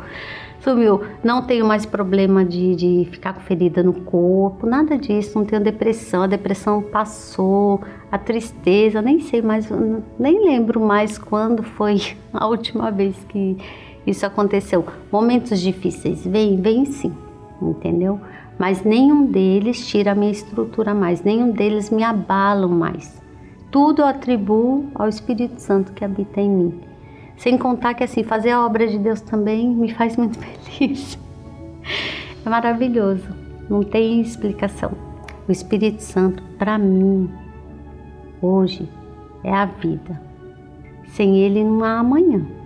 sumiu. 0.61 1.01
Não 1.23 1.43
tenho 1.43 1.65
mais 1.65 1.87
problema 1.87 2.45
de, 2.45 2.75
de 2.75 3.09
ficar 3.11 3.33
com 3.33 3.41
ferida 3.41 3.83
no 3.83 3.93
corpo, 3.93 4.67
nada 4.67 4.97
disso. 4.99 5.39
Não 5.39 5.45
tenho 5.45 5.63
depressão, 5.63 6.23
a 6.23 6.27
depressão 6.27 6.83
passou, 6.83 7.81
a 8.11 8.19
tristeza, 8.19 9.01
nem 9.01 9.21
sei 9.21 9.41
mais, 9.43 9.69
nem 10.19 10.45
lembro 10.45 10.81
mais 10.81 11.19
quando 11.19 11.63
foi 11.63 12.01
a 12.33 12.47
última 12.47 12.91
vez 12.91 13.17
que 13.29 13.57
isso 14.11 14.25
aconteceu. 14.27 14.85
Momentos 15.13 15.61
difíceis 15.61 16.25
vêm, 16.27 16.61
vêm 16.61 16.85
sim, 16.85 17.13
entendeu? 17.61 18.21
Mas 18.59 18.83
nenhum 18.83 19.27
deles 19.27 19.87
tira 19.87 20.13
a 20.13 20.15
minha 20.15 20.33
estrutura 20.33 20.95
mais, 20.95 21.23
nenhum 21.23 21.51
deles 21.51 21.91
me 21.91 22.03
abalam 22.03 22.71
mais. 22.71 23.23
Tudo 23.71 24.03
eu 24.03 24.07
atribuo 24.07 24.91
ao 24.95 25.09
Espírito 25.09 25.61
Santo 25.61 25.93
que 25.93 26.05
habita 26.05 26.41
em 26.41 26.51
mim. 26.51 26.81
Sem 27.37 27.57
contar 27.57 27.95
que 27.95 28.03
assim, 28.03 28.25
fazer 28.25 28.51
a 28.51 28.65
obra 28.65 28.89
de 28.89 28.99
Deus 28.99 29.21
também 29.21 29.69
me 29.69 29.93
faz 29.93 30.17
muito 30.17 30.39
feliz. 30.41 31.19
É 32.45 32.49
maravilhoso, 32.49 33.29
não 33.69 33.83
tem 33.83 34.21
explicação. 34.21 34.93
O 35.47 35.53
Espírito 35.53 36.03
Santo, 36.03 36.43
para 36.59 36.77
mim, 36.77 37.31
hoje, 38.43 38.89
é 39.45 39.53
a 39.53 39.67
vida. 39.67 40.21
Sem 41.09 41.39
ele 41.39 41.63
não 41.63 41.85
há 41.85 42.01
amanhã. 42.01 42.58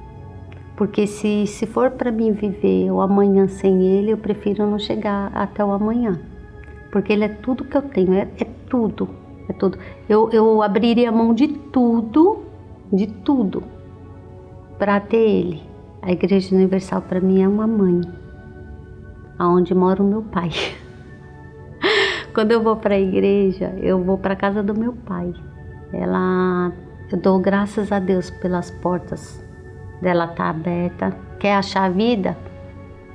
Porque 0.77 1.07
se, 1.07 1.47
se 1.47 1.67
for 1.67 1.91
para 1.91 2.11
mim 2.11 2.33
viver 2.33 2.91
o 2.91 3.01
amanhã 3.01 3.47
sem 3.47 3.83
ele, 3.83 4.13
eu 4.13 4.19
prefiro 4.19 4.67
não 4.67 4.79
chegar 4.79 5.31
até 5.35 5.65
o 5.65 5.71
amanhã. 5.71 6.19
Porque 6.91 7.13
ele 7.13 7.25
é 7.25 7.29
tudo 7.29 7.65
que 7.65 7.77
eu 7.77 7.83
tenho, 7.83 8.15
é, 8.15 8.29
é 8.39 8.47
tudo, 8.69 9.09
é 9.49 9.53
tudo. 9.53 9.79
Eu, 10.09 10.31
eu 10.31 10.63
abriria 10.63 11.13
mão 11.13 11.35
de 11.35 11.49
tudo, 11.49 12.43
de 12.93 13.07
tudo, 13.07 13.63
para 14.79 14.99
ter 15.01 15.17
ele. 15.17 15.63
A 16.01 16.11
Igreja 16.11 16.55
Universal 16.55 17.03
para 17.03 17.21
mim 17.21 17.43
é 17.43 17.49
uma 17.49 17.67
mãe, 17.67 18.01
aonde 19.39 19.75
mora 19.75 20.03
o 20.03 20.07
meu 20.07 20.23
pai. 20.23 20.51
Quando 22.35 22.53
eu 22.53 22.63
vou 22.63 22.77
para 22.77 22.95
a 22.95 23.01
igreja, 23.01 23.75
eu 23.83 24.03
vou 24.03 24.17
para 24.17 24.33
a 24.33 24.37
casa 24.37 24.63
do 24.63 24.75
meu 24.75 24.95
pai. 24.95 25.35
Ela, 25.93 26.73
eu 27.11 27.19
dou 27.19 27.39
graças 27.39 27.93
a 27.93 27.99
Deus 27.99 28.31
pelas 28.31 28.71
portas 28.71 29.42
dela 30.03 30.27
tá 30.27 30.51
aberta. 30.51 31.17
Quer 31.39 31.55
achar 31.55 31.85
a 31.85 31.91
vida? 31.91 32.37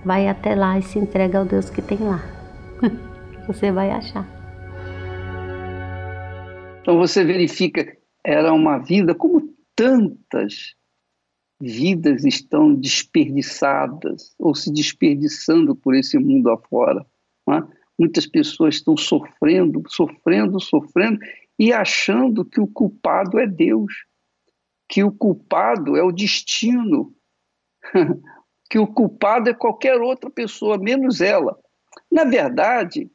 Vai 0.06 0.28
até 0.30 0.56
lá 0.56 0.80
e 0.80 0.82
se 0.82 0.98
entrega 0.98 1.40
ao 1.40 1.46
Deus 1.46 1.70
que 1.70 1.82
tem 1.82 1.98
lá. 2.00 2.24
você 3.46 3.72
vai 3.72 3.92
achar. 3.92 4.26
Então 6.82 6.98
você 6.98 7.26
verifica, 7.26 7.86
era 8.26 8.54
uma 8.54 8.78
vida 8.78 9.14
como 9.14 9.54
tantas 9.76 10.74
vidas 11.60 12.24
estão 12.24 12.74
desperdiçadas 12.74 14.34
ou 14.40 14.56
se 14.56 14.72
desperdiçando 14.72 15.76
por 15.76 15.94
esse 15.94 16.18
mundo 16.18 16.50
afora. 16.50 17.06
É? 17.50 17.64
Muitas 18.00 18.26
pessoas 18.26 18.76
estão 18.76 18.96
sofrendo, 18.96 19.84
sofrendo, 19.90 20.60
sofrendo 20.62 21.20
e 21.60 21.74
achando 21.74 22.46
que 22.46 22.62
o 22.62 22.68
culpado 22.68 23.40
é 23.40 23.48
Deus, 23.48 24.06
que 24.88 25.04
o 25.04 25.12
culpado 25.12 25.96
é 25.98 26.04
o 26.04 26.12
destino, 26.12 27.14
que 28.70 28.80
o 28.80 28.88
culpado 28.88 29.50
é 29.50 29.54
qualquer 29.54 30.00
outra 30.02 30.30
pessoa, 30.30 30.78
menos 30.78 31.22
ela. 31.22 31.58
Na 32.12 32.24
verdade, 32.24 33.10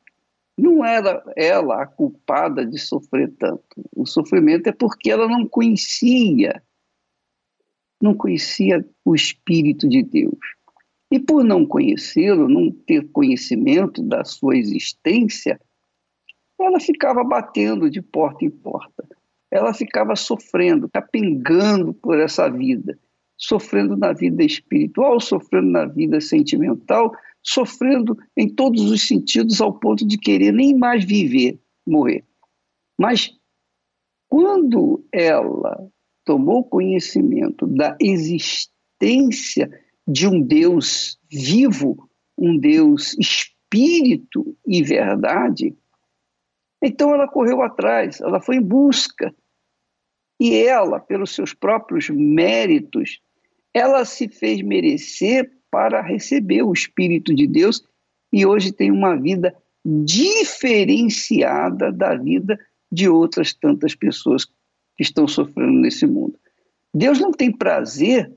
não 0.57 0.85
era 0.85 1.23
ela 1.37 1.83
a 1.83 1.87
culpada 1.87 2.64
de 2.67 2.79
sofrer 2.79 3.33
tanto. 3.38 3.64
O 3.95 4.07
sofrimento 4.07 4.69
é 4.69 4.73
porque 4.73 5.11
ela 5.11 5.26
não 5.26 5.47
conhecia 5.47 6.62
não 8.02 8.14
conhecia 8.14 8.85
o 9.05 9.14
Espírito 9.14 9.88
de 9.88 10.02
Deus. 10.02 10.38
E 11.11 11.21
por 11.21 11.45
não 11.45 11.64
conhecê-lo, 11.64 12.49
não 12.49 12.71
ter 12.71 13.09
conhecimento 13.12 14.02
da 14.02 14.25
sua 14.25 14.57
existência, 14.57 15.61
ela 16.61 16.81
ficava 16.81 17.23
batendo 17.23 17.88
de 17.88 18.02
porta 18.02 18.45
em 18.45 18.50
porta. 18.50 19.07
Ela 19.53 19.75
ficava 19.75 20.17
sofrendo, 20.17 20.89
capengando 20.89 21.93
por 21.93 22.19
essa 22.19 22.49
vida, 22.49 22.99
sofrendo 23.37 23.99
na 23.99 24.15
vida 24.15 24.43
espiritual, 24.43 25.21
sofrendo 25.21 25.71
na 25.71 25.85
vida 25.85 26.23
sentimental, 26.23 27.13
sofrendo 27.43 28.17
em 28.35 28.49
todos 28.49 28.91
os 28.91 29.07
sentidos 29.07 29.61
ao 29.61 29.79
ponto 29.79 30.07
de 30.07 30.17
querer 30.17 30.53
nem 30.53 30.75
mais 30.75 31.05
viver, 31.05 31.61
morrer. 31.87 32.25
Mas 32.99 33.31
quando 34.27 35.05
ela 35.13 35.87
tomou 36.25 36.65
conhecimento 36.65 37.67
da 37.67 37.95
existência 38.01 39.71
de 40.09 40.27
um 40.27 40.41
Deus 40.41 41.19
vivo, 41.31 42.09
um 42.39 42.57
Deus 42.57 43.15
espírito 43.19 44.57
e 44.67 44.83
verdade, 44.83 45.77
então 46.83 47.15
ela 47.15 47.29
correu 47.29 47.63
atrás, 47.63 48.21
ela 48.21 48.41
foi 48.41 48.57
em 48.57 48.63
busca. 48.63 49.35
E 50.43 50.57
ela, 50.57 50.99
pelos 50.99 51.37
seus 51.37 51.55
próprios 51.55 52.11
méritos, 52.11 53.21
ela 53.73 54.05
se 54.05 54.27
fez 54.27 54.61
merecer 54.61 55.49
para 55.71 56.03
receber 56.03 56.65
o 56.65 56.73
Espírito 56.73 57.33
de 57.33 57.47
Deus 57.47 57.87
e 58.33 58.45
hoje 58.45 58.73
tem 58.73 58.91
uma 58.91 59.15
vida 59.15 59.57
diferenciada 59.85 61.93
da 61.93 62.17
vida 62.17 62.59
de 62.91 63.09
outras 63.09 63.55
tantas 63.55 63.95
pessoas 63.95 64.45
que 64.45 65.05
estão 65.05 65.29
sofrendo 65.29 65.79
nesse 65.79 66.09
mundo. 66.09 66.37
Deus 66.93 67.21
não 67.21 67.31
tem 67.31 67.53
prazer 67.53 68.29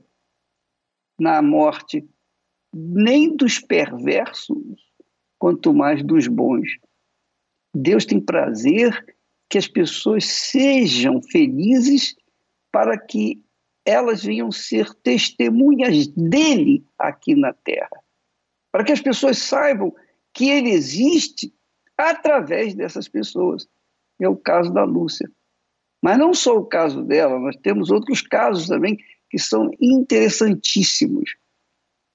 na 1.18 1.42
morte 1.42 2.08
nem 2.72 3.34
dos 3.34 3.58
perversos, 3.58 4.62
quanto 5.40 5.74
mais 5.74 6.04
dos 6.04 6.28
bons. 6.28 6.78
Deus 7.74 8.04
tem 8.04 8.20
prazer 8.20 9.15
que 9.48 9.58
as 9.58 9.68
pessoas 9.68 10.24
sejam 10.24 11.20
felizes 11.22 12.14
para 12.72 12.98
que 12.98 13.42
elas 13.84 14.24
venham 14.24 14.50
ser 14.50 14.92
testemunhas 14.94 16.08
dele 16.08 16.84
aqui 16.98 17.34
na 17.34 17.52
terra. 17.52 18.02
Para 18.72 18.84
que 18.84 18.92
as 18.92 19.00
pessoas 19.00 19.38
saibam 19.38 19.94
que 20.34 20.50
ele 20.50 20.70
existe 20.70 21.54
através 21.96 22.74
dessas 22.74 23.08
pessoas. 23.08 23.68
É 24.20 24.28
o 24.28 24.36
caso 24.36 24.72
da 24.72 24.84
Lúcia. 24.84 25.30
Mas 26.02 26.18
não 26.18 26.34
só 26.34 26.56
o 26.56 26.66
caso 26.66 27.02
dela, 27.02 27.38
nós 27.38 27.56
temos 27.56 27.90
outros 27.90 28.22
casos 28.22 28.66
também 28.66 28.98
que 29.30 29.38
são 29.38 29.70
interessantíssimos. 29.80 31.36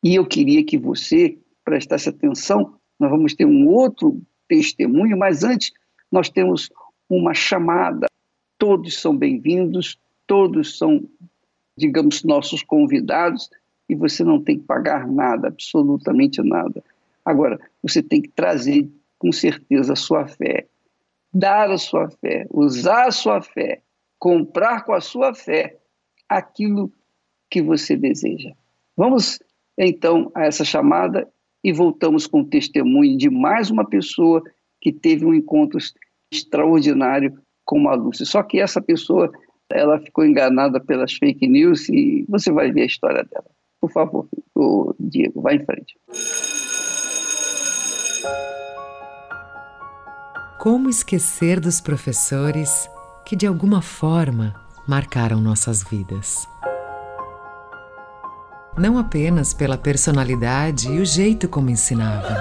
E 0.03 0.15
eu 0.15 0.25
queria 0.25 0.63
que 0.63 0.77
você 0.77 1.37
prestasse 1.63 2.09
atenção, 2.09 2.77
nós 2.99 3.09
vamos 3.09 3.33
ter 3.33 3.45
um 3.45 3.67
outro 3.67 4.21
testemunho, 4.47 5.17
mas 5.17 5.43
antes 5.43 5.71
nós 6.11 6.29
temos 6.29 6.69
uma 7.11 7.33
chamada 7.33 8.07
todos 8.57 9.01
são 9.01 9.17
bem-vindos, 9.17 9.99
todos 10.25 10.77
são, 10.77 11.03
digamos, 11.77 12.23
nossos 12.23 12.63
convidados 12.63 13.49
e 13.89 13.95
você 13.95 14.23
não 14.23 14.41
tem 14.41 14.57
que 14.57 14.63
pagar 14.63 15.05
nada, 15.05 15.49
absolutamente 15.49 16.41
nada. 16.41 16.81
Agora, 17.25 17.59
você 17.83 18.01
tem 18.01 18.21
que 18.21 18.29
trazer 18.29 18.89
com 19.19 19.29
certeza 19.29 19.91
a 19.91 19.95
sua 19.97 20.25
fé, 20.25 20.67
dar 21.33 21.69
a 21.69 21.77
sua 21.77 22.09
fé, 22.09 22.47
usar 22.49 23.07
a 23.07 23.11
sua 23.11 23.41
fé, 23.41 23.81
comprar 24.17 24.85
com 24.85 24.93
a 24.93 25.01
sua 25.01 25.33
fé 25.33 25.79
aquilo 26.29 26.89
que 27.49 27.61
você 27.61 27.97
deseja. 27.97 28.53
Vamos 28.95 29.37
então 29.77 30.31
a 30.33 30.45
essa 30.45 30.63
chamada 30.63 31.27
e 31.61 31.73
voltamos 31.73 32.25
com 32.25 32.39
o 32.39 32.47
testemunho 32.47 33.17
de 33.17 33.29
mais 33.29 33.69
uma 33.69 33.85
pessoa 33.85 34.41
que 34.79 34.93
teve 34.93 35.25
um 35.25 35.33
encontro 35.33 35.77
extraordinário 36.31 37.37
com 37.65 37.89
a 37.89 37.95
Lúcia. 37.95 38.25
Só 38.25 38.41
que 38.41 38.59
essa 38.59 38.81
pessoa, 38.81 39.31
ela 39.69 39.99
ficou 39.99 40.25
enganada 40.25 40.79
pelas 40.79 41.13
fake 41.13 41.47
news 41.47 41.89
e 41.89 42.25
você 42.27 42.51
vai 42.51 42.71
ver 42.71 42.83
a 42.83 42.85
história 42.85 43.23
dela. 43.23 43.49
Por 43.79 43.91
favor, 43.91 44.27
Diego, 44.99 45.41
vá 45.41 45.53
em 45.53 45.65
frente. 45.65 45.95
Como 50.59 50.89
esquecer 50.89 51.59
dos 51.59 51.81
professores 51.81 52.87
que 53.25 53.35
de 53.35 53.47
alguma 53.47 53.81
forma 53.81 54.53
marcaram 54.87 55.41
nossas 55.41 55.83
vidas? 55.83 56.47
Não 58.77 58.97
apenas 58.97 59.53
pela 59.53 59.77
personalidade 59.77 60.87
e 60.87 60.99
o 60.99 61.05
jeito 61.05 61.49
como 61.49 61.69
ensinavam, 61.69 62.37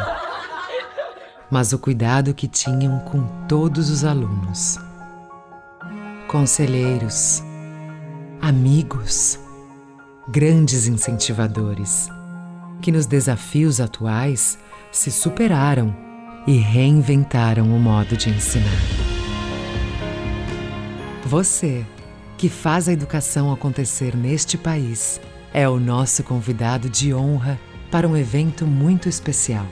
mas 1.51 1.73
o 1.73 1.79
cuidado 1.79 2.33
que 2.33 2.47
tinham 2.47 2.99
com 3.01 3.27
todos 3.47 3.91
os 3.91 4.05
alunos. 4.05 4.79
Conselheiros, 6.29 7.43
amigos, 8.41 9.39
grandes 10.29 10.87
incentivadores, 10.87 12.09
que 12.81 12.93
nos 12.93 13.07
desafios 13.07 13.81
atuais 13.81 14.59
se 14.93 15.11
superaram 15.11 15.95
e 16.47 16.57
reinventaram 16.57 17.75
o 17.75 17.79
modo 17.79 18.17
de 18.17 18.31
ensinar. 18.31 18.81
Você, 21.25 21.85
que 22.39 22.49
faz 22.49 22.89
a 22.89 22.93
educação 22.93 23.53
acontecer 23.53 24.17
neste 24.17 24.57
país, 24.57 25.21
é 25.53 25.69
o 25.69 25.79
nosso 25.79 26.23
convidado 26.23 26.89
de 26.89 27.13
honra 27.13 27.59
para 27.91 28.09
um 28.09 28.17
evento 28.17 28.67
muito 28.67 29.09
especial. 29.09 29.67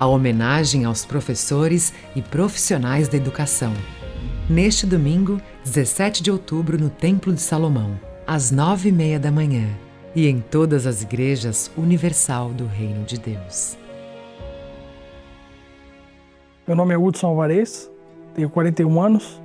A 0.00 0.06
homenagem 0.06 0.86
aos 0.86 1.04
professores 1.04 1.92
e 2.16 2.22
profissionais 2.22 3.06
da 3.06 3.18
educação. 3.18 3.74
Neste 4.48 4.86
domingo, 4.86 5.38
17 5.62 6.22
de 6.22 6.30
outubro, 6.30 6.78
no 6.78 6.88
Templo 6.88 7.34
de 7.34 7.40
Salomão, 7.42 8.00
às 8.26 8.50
nove 8.50 8.88
e 8.88 8.92
meia 8.92 9.20
da 9.20 9.30
manhã, 9.30 9.68
e 10.16 10.26
em 10.26 10.40
todas 10.40 10.86
as 10.86 11.02
igrejas 11.02 11.70
universal 11.76 12.48
do 12.48 12.64
Reino 12.64 13.04
de 13.04 13.18
Deus. 13.18 13.76
Meu 16.66 16.74
nome 16.74 16.94
é 16.94 16.98
Hudson 16.98 17.26
Alvarez, 17.26 17.90
tenho 18.34 18.48
41 18.48 19.02
anos, 19.02 19.38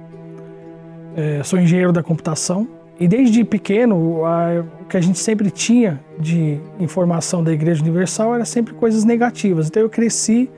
é, 1.17 1.43
sou 1.43 1.59
engenheiro 1.59 1.91
da 1.91 2.01
computação 2.01 2.84
e 2.99 3.07
desde 3.07 3.43
pequeno 3.43 4.25
a, 4.25 4.63
o 4.81 4.85
que 4.85 4.95
a 4.95 5.01
gente 5.01 5.19
sempre 5.19 5.51
tinha 5.51 5.99
de 6.17 6.59
informação 6.79 7.43
da 7.43 7.51
Igreja 7.51 7.81
Universal 7.81 8.35
era 8.35 8.45
sempre 8.45 8.73
coisas 8.73 9.03
negativas. 9.03 9.67
Então 9.67 9.81
eu 9.81 9.89
cresci 9.89 10.49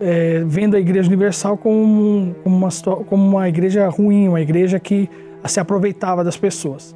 é, 0.00 0.42
vendo 0.46 0.76
a 0.76 0.80
Igreja 0.80 1.08
Universal 1.08 1.56
como, 1.56 2.34
como, 2.42 2.56
uma, 2.56 2.68
como 3.04 3.28
uma 3.28 3.48
igreja 3.48 3.88
ruim, 3.88 4.28
uma 4.28 4.40
igreja 4.40 4.78
que 4.78 5.08
se 5.46 5.58
aproveitava 5.58 6.22
das 6.22 6.36
pessoas. 6.36 6.94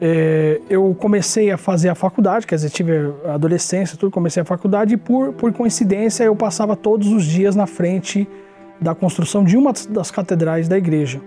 É, 0.00 0.60
eu 0.68 0.94
comecei 0.98 1.52
a 1.52 1.56
fazer 1.56 1.88
a 1.88 1.94
faculdade, 1.94 2.46
quer 2.46 2.56
dizer, 2.56 2.70
tive 2.70 3.12
adolescência, 3.26 3.96
tudo, 3.96 4.10
comecei 4.10 4.42
a 4.42 4.44
faculdade 4.44 4.94
e 4.94 4.96
por, 4.96 5.32
por 5.34 5.52
coincidência 5.52 6.24
eu 6.24 6.34
passava 6.34 6.74
todos 6.74 7.08
os 7.08 7.24
dias 7.24 7.54
na 7.54 7.66
frente 7.66 8.28
da 8.80 8.92
construção 8.92 9.44
de 9.44 9.56
uma 9.56 9.72
das 9.88 10.10
catedrais 10.10 10.68
da 10.68 10.76
igreja. 10.76 11.20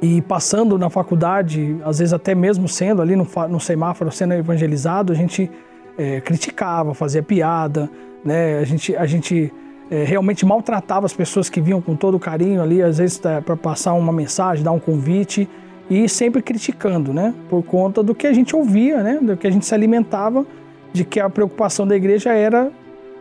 E 0.00 0.20
passando 0.22 0.78
na 0.78 0.90
faculdade, 0.90 1.76
às 1.84 1.98
vezes 1.98 2.12
até 2.12 2.34
mesmo 2.34 2.68
sendo 2.68 3.00
ali 3.00 3.16
no, 3.16 3.26
no 3.48 3.58
semáforo, 3.58 4.10
sendo 4.12 4.34
evangelizado, 4.34 5.12
a 5.12 5.16
gente 5.16 5.50
é, 5.96 6.20
criticava, 6.20 6.94
fazia 6.94 7.22
piada, 7.22 7.88
né? 8.24 8.58
a 8.58 8.64
gente, 8.64 8.94
a 8.94 9.06
gente 9.06 9.52
é, 9.90 10.04
realmente 10.04 10.44
maltratava 10.44 11.06
as 11.06 11.12
pessoas 11.12 11.48
que 11.48 11.60
vinham 11.60 11.80
com 11.80 11.96
todo 11.96 12.18
carinho 12.18 12.62
ali, 12.62 12.82
às 12.82 12.98
vezes 12.98 13.24
é, 13.24 13.40
para 13.40 13.56
passar 13.56 13.94
uma 13.94 14.12
mensagem, 14.12 14.62
dar 14.64 14.72
um 14.72 14.80
convite 14.80 15.48
e 15.88 16.08
sempre 16.08 16.42
criticando, 16.42 17.12
né? 17.12 17.32
Por 17.48 17.62
conta 17.62 18.02
do 18.02 18.14
que 18.14 18.26
a 18.26 18.32
gente 18.32 18.56
ouvia, 18.56 19.02
né? 19.02 19.20
Do 19.22 19.36
que 19.36 19.46
a 19.46 19.50
gente 19.50 19.64
se 19.64 19.72
alimentava, 19.72 20.44
de 20.92 21.04
que 21.04 21.20
a 21.20 21.30
preocupação 21.30 21.86
da 21.86 21.94
igreja 21.94 22.32
era 22.32 22.72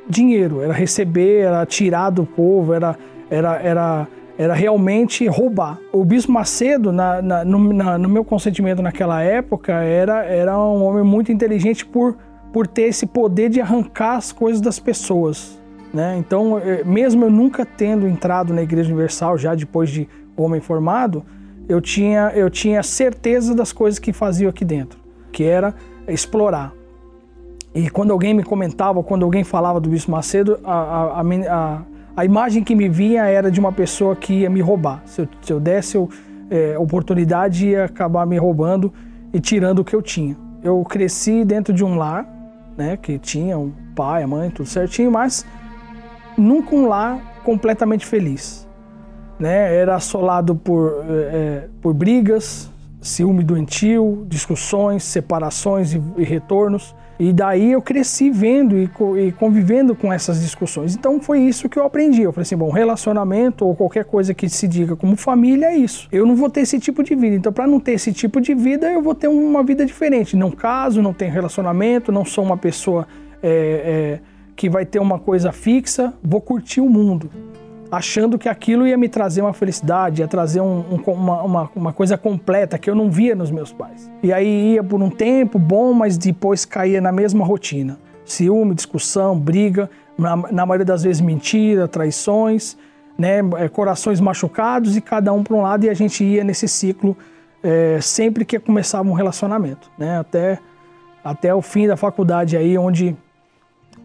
dinheiro, 0.10 0.62
era 0.62 0.74
receber, 0.74 1.42
era 1.42 1.66
tirar 1.66 2.10
do 2.10 2.26
povo, 2.26 2.74
era, 2.74 2.98
era, 3.30 3.56
era, 3.62 4.08
era 4.38 4.54
realmente 4.54 5.28
roubar. 5.28 5.80
O 5.91 6.04
Bispo 6.04 6.32
Macedo, 6.32 6.91
na, 6.91 7.21
na, 7.21 7.45
no, 7.45 7.74
na, 7.74 7.98
no, 7.98 8.10
meu 8.10 8.24
consentimento 8.24 8.82
naquela 8.82 9.21
época, 9.21 9.74
era, 9.74 10.24
era 10.26 10.58
um 10.58 10.84
homem 10.84 11.04
muito 11.04 11.32
inteligente 11.32 11.86
por, 11.86 12.17
por 12.52 12.67
ter 12.67 12.84
esse 12.84 13.06
poder 13.06 13.50
de 13.50 13.62
arrancar 13.62 14.17
as 14.17 14.32
coisas 14.32 14.60
das 14.60 14.80
pessoas. 14.80 15.60
Né? 15.93 16.17
Então, 16.17 16.60
eh, 16.60 16.84
mesmo 16.84 17.24
eu 17.24 17.32
nunca 17.32 17.65
tendo 17.65 18.08
entrado 18.08 18.54
na 18.54 18.62
Igreja 18.62 18.89
Universal, 18.89 19.38
já 19.38 19.56
depois 19.56 19.89
de 19.89 20.10
homem 20.36 20.60
formado, 20.60 21.24
eu 21.69 21.80
tinha, 21.80 22.32
eu 22.36 22.50
tinha 22.50 22.84
certeza 22.84 23.56
das 23.56 23.71
coisas 23.71 24.00
que 24.00 24.12
fazia 24.12 24.50
aqui 24.50 24.65
dentro, 24.65 25.00
que 25.32 25.43
era 25.45 25.74
explorar. 26.08 26.74
E 27.74 27.89
quando 27.89 28.12
alguém 28.12 28.34
me 28.34 28.43
comentava, 28.43 29.02
quando 29.04 29.24
alguém 29.24 29.43
falava 29.43 29.80
do 29.80 29.89
Bispo 29.89 30.12
Macedo, 30.12 30.60
a, 30.63 30.74
a, 30.74 31.21
a, 31.21 31.82
imagem 32.23 32.63
que 32.63 32.75
me 32.75 32.88
vinha 32.88 33.25
era 33.25 33.51
de 33.51 33.60
uma 33.60 33.71
pessoa 33.71 34.15
que 34.15 34.41
ia 34.41 34.49
me 34.49 34.62
roubar. 34.62 35.01
Se 35.06 35.21
eu, 35.21 35.28
se 35.41 35.51
eu 35.51 35.60
desse 35.60 35.97
eu, 35.97 36.10
é, 36.49 36.78
oportunidade, 36.78 37.67
ia 37.67 37.86
acabar 37.86 38.25
me 38.25 38.38
roubando 38.38 38.93
e 39.34 39.39
tirando 39.39 39.80
o 39.80 39.84
que 39.84 39.95
eu 39.95 40.01
tinha. 40.01 40.38
Eu 40.63 40.82
cresci 40.86 41.43
dentro 41.43 41.73
de 41.73 41.84
um 41.84 41.95
lar, 41.95 42.25
né, 42.78 42.95
que 42.95 43.17
tinha 43.17 43.58
um 43.58 43.71
pai, 43.95 44.23
a 44.23 44.28
mãe, 44.28 44.49
tudo 44.49 44.67
certinho, 44.69 45.12
mas 45.12 45.45
nunca 46.38 46.75
um 46.75 46.88
lar 46.88 47.41
completamente 47.43 48.06
feliz 48.06 48.65
né? 49.39 49.75
Era 49.75 49.95
assolado 49.95 50.56
por, 50.56 51.04
é, 51.08 51.67
por 51.82 51.93
brigas, 51.93 52.71
ciúme 53.06 53.44
doentio, 53.44 54.26
discussões, 54.28 55.04
separações 55.04 55.94
e, 55.94 56.02
e, 56.18 56.24
retornos. 56.24 56.96
E 57.18 57.32
daí 57.32 57.72
eu 57.72 57.82
cresci 57.82 58.30
vendo 58.30 58.78
e, 58.78 58.89
e, 59.18 59.32
convivendo 59.32 59.96
com 59.96 60.12
essas 60.12 60.41
discussões. 60.41 60.96
Então 60.96 61.22
foi 61.22 61.39
isso 61.39 61.70
que 61.70 61.80
eu 61.80 61.86
aprendi. 61.86 62.24
Eu 62.24 62.34
falei 62.34 62.41
assim: 62.41 62.58
bom, 62.58 62.70
relacionamento 62.72 63.65
ou 63.65 63.76
qualquer 63.76 64.04
coisa 64.04 64.34
que 64.34 64.50
se 64.50 64.68
diga 64.68 64.96
como 64.96 65.15
família 65.15 65.68
é 65.68 65.78
isso. 65.78 66.10
Eu 66.12 66.26
não 66.26 66.36
vou 66.36 66.50
ter 66.50 66.62
esse 66.62 66.80
tipo 66.80 67.04
de 67.04 67.15
vida. 67.15 67.36
Então, 67.36 67.54
para 67.54 67.68
não 67.68 67.80
ter 67.80 67.94
esse 67.94 68.12
tipo 68.12 68.41
de 68.41 68.54
vida, 68.54 68.91
eu 68.91 69.02
vou 69.02 69.15
ter 69.15 69.28
uma 69.28 69.63
vida 69.63 69.86
diferente. 69.86 70.36
Não 70.36 70.52
caso, 70.52 71.02
não 71.02 71.13
tenho 71.13 71.32
relacionamento, 71.32 72.12
não 72.12 72.26
sou 72.26 72.44
uma 72.44 72.58
pessoa 72.58 73.08
é, 73.41 73.50
é, 73.50 74.20
que 74.56 74.70
vai 74.70 74.86
ter 74.86 75.00
uma 75.00 75.20
coisa 75.20 75.52
fixa, 75.52 76.13
vou 76.22 76.41
curtir 76.41 76.82
o 76.82 76.89
mundo 76.89 77.30
achando 77.96 78.38
que 78.38 78.50
aquilo 78.50 78.86
ia 78.86 78.98
me 78.98 79.08
trazer 79.08 79.42
uma 79.42 79.54
felicidade, 79.54 80.22
ia 80.22 80.28
trazer 80.28 80.60
um, 80.60 80.80
um, 80.92 81.12
uma, 81.12 81.42
uma, 81.44 81.72
uma, 81.76 81.94
coisa 81.94 82.18
completa 82.18 82.78
que 82.78 82.90
eu 82.90 82.96
não 82.96 83.10
via 83.10 83.34
nos 83.34 83.50
meus 83.50 83.72
pais. 83.72 84.12
E 84.22 84.34
aí 84.34 84.74
ia 84.74 84.84
por 84.84 85.02
um 85.02 85.10
tempo 85.10 85.58
bom, 85.58 85.94
mas 85.94 86.18
depois 86.18 86.66
caía 86.66 87.00
na 87.00 87.12
mesma 87.12 87.46
rotina. 87.46 87.98
Ciúme, 88.26 88.76
discussão, 88.76 89.40
briga, 89.40 89.90
na, 90.18 90.36
na 90.36 90.66
maioria 90.66 90.86
das 90.86 91.04
vezes 91.04 91.22
mentira, 91.22 91.88
traições, 91.88 92.78
né, 93.18 93.40
é, 93.58 93.70
corações 93.70 94.20
machucados 94.20 94.98
e 94.98 95.02
cada 95.02 95.32
um 95.32 95.42
para 95.42 95.56
um 95.56 95.62
lado 95.62 95.86
e 95.86 95.90
a 95.90 95.94
gente 95.94 96.24
ia 96.24 96.44
nesse 96.44 96.68
ciclo 96.68 97.16
é, 97.64 98.00
sempre 98.02 98.44
que 98.44 98.60
começava 98.60 99.08
um 99.08 99.14
relacionamento, 99.14 99.90
né, 99.98 100.20
até, 100.20 100.60
até 101.24 101.56
o 101.56 101.62
fim 101.62 101.88
da 101.88 101.96
faculdade 101.96 102.58
aí, 102.58 102.78
onde 102.78 103.16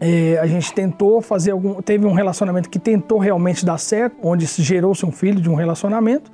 é, 0.03 0.39
a 0.39 0.47
gente 0.47 0.73
tentou 0.73 1.21
fazer 1.21 1.51
algum. 1.51 1.79
Teve 1.79 2.07
um 2.07 2.13
relacionamento 2.13 2.67
que 2.67 2.79
tentou 2.79 3.19
realmente 3.19 3.63
dar 3.63 3.77
certo, 3.77 4.17
onde 4.23 4.47
gerou-se 4.47 5.05
um 5.05 5.11
filho 5.11 5.39
de 5.39 5.47
um 5.47 5.53
relacionamento, 5.53 6.31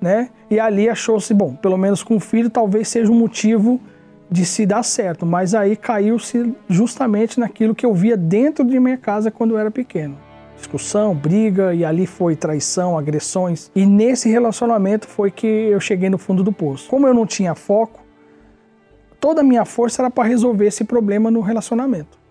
né? 0.00 0.30
E 0.50 0.58
ali 0.58 0.88
achou-se, 0.88 1.32
bom, 1.32 1.54
pelo 1.54 1.78
menos 1.78 2.02
com 2.02 2.16
o 2.16 2.20
filho 2.20 2.50
talvez 2.50 2.88
seja 2.88 3.12
um 3.12 3.14
motivo 3.14 3.80
de 4.28 4.44
se 4.44 4.66
dar 4.66 4.82
certo, 4.82 5.24
mas 5.24 5.54
aí 5.54 5.76
caiu-se 5.76 6.52
justamente 6.68 7.38
naquilo 7.38 7.72
que 7.72 7.86
eu 7.86 7.94
via 7.94 8.16
dentro 8.16 8.64
de 8.64 8.80
minha 8.80 8.96
casa 8.96 9.30
quando 9.30 9.52
eu 9.52 9.58
era 9.58 9.70
pequeno. 9.70 10.18
Discussão, 10.56 11.14
briga, 11.14 11.72
e 11.72 11.84
ali 11.84 12.06
foi 12.06 12.34
traição, 12.34 12.98
agressões. 12.98 13.70
E 13.76 13.86
nesse 13.86 14.28
relacionamento 14.28 15.06
foi 15.06 15.30
que 15.30 15.46
eu 15.46 15.78
cheguei 15.78 16.10
no 16.10 16.18
fundo 16.18 16.42
do 16.42 16.50
poço. 16.50 16.88
Como 16.88 17.06
eu 17.06 17.14
não 17.14 17.26
tinha 17.26 17.54
foco, 17.54 18.02
toda 19.20 19.42
a 19.42 19.44
minha 19.44 19.64
força 19.64 20.02
era 20.02 20.10
para 20.10 20.28
resolver 20.28 20.66
esse 20.66 20.82
problema 20.82 21.30
no 21.30 21.40
relacionamento 21.40 22.23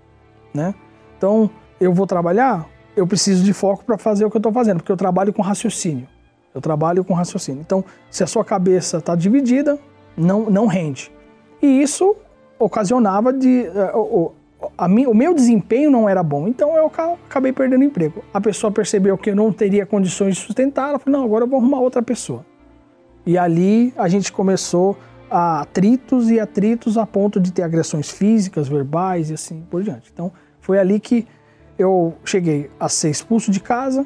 né? 0.53 0.73
Então, 1.17 1.49
eu 1.79 1.93
vou 1.93 2.05
trabalhar, 2.05 2.67
eu 2.95 3.07
preciso 3.07 3.43
de 3.43 3.53
foco 3.53 3.83
para 3.83 3.97
fazer 3.97 4.25
o 4.25 4.29
que 4.29 4.37
eu 4.37 4.39
estou 4.39 4.51
fazendo, 4.51 4.77
porque 4.77 4.91
eu 4.91 4.97
trabalho 4.97 5.33
com 5.33 5.41
raciocínio. 5.41 6.07
Eu 6.53 6.61
trabalho 6.61 7.03
com 7.03 7.13
raciocínio. 7.13 7.61
Então, 7.61 7.83
se 8.11 8.23
a 8.23 8.27
sua 8.27 8.45
cabeça 8.45 8.97
está 8.97 9.15
dividida, 9.15 9.79
não, 10.15 10.49
não 10.49 10.67
rende. 10.67 11.11
E 11.61 11.81
isso 11.81 12.15
ocasionava 12.59 13.33
de. 13.33 13.65
Uh, 13.93 14.31
a, 14.77 14.85
o 14.85 15.13
meu 15.13 15.33
desempenho 15.33 15.89
não 15.89 16.07
era 16.07 16.23
bom, 16.23 16.47
então 16.47 16.75
eu 16.77 16.85
acabei 16.85 17.51
perdendo 17.51 17.83
emprego. 17.83 18.23
A 18.33 18.39
pessoa 18.39 18.71
percebeu 18.71 19.17
que 19.17 19.31
eu 19.31 19.35
não 19.35 19.51
teria 19.51 19.85
condições 19.85 20.35
de 20.35 20.41
sustentar, 20.41 20.89
ela 20.89 20.99
falou: 20.99 21.19
não, 21.19 21.25
agora 21.25 21.43
eu 21.43 21.49
vou 21.49 21.59
arrumar 21.59 21.79
outra 21.79 22.01
pessoa. 22.01 22.45
E 23.25 23.37
ali 23.37 23.93
a 23.97 24.07
gente 24.07 24.31
começou 24.31 24.97
a 25.33 25.61
atritos 25.61 26.29
e 26.29 26.39
atritos 26.39 26.95
a 26.95 27.07
ponto 27.07 27.39
de 27.39 27.51
ter 27.51 27.63
agressões 27.63 28.11
físicas, 28.11 28.67
verbais 28.67 29.31
e 29.31 29.33
assim 29.33 29.65
por 29.67 29.81
diante. 29.81 30.11
Então 30.13 30.31
foi 30.61 30.77
ali 30.77 30.99
que 30.99 31.27
eu 31.77 32.13
cheguei 32.23 32.69
a 32.79 32.87
ser 32.87 33.09
expulso 33.09 33.49
de 33.49 33.59
casa, 33.59 34.05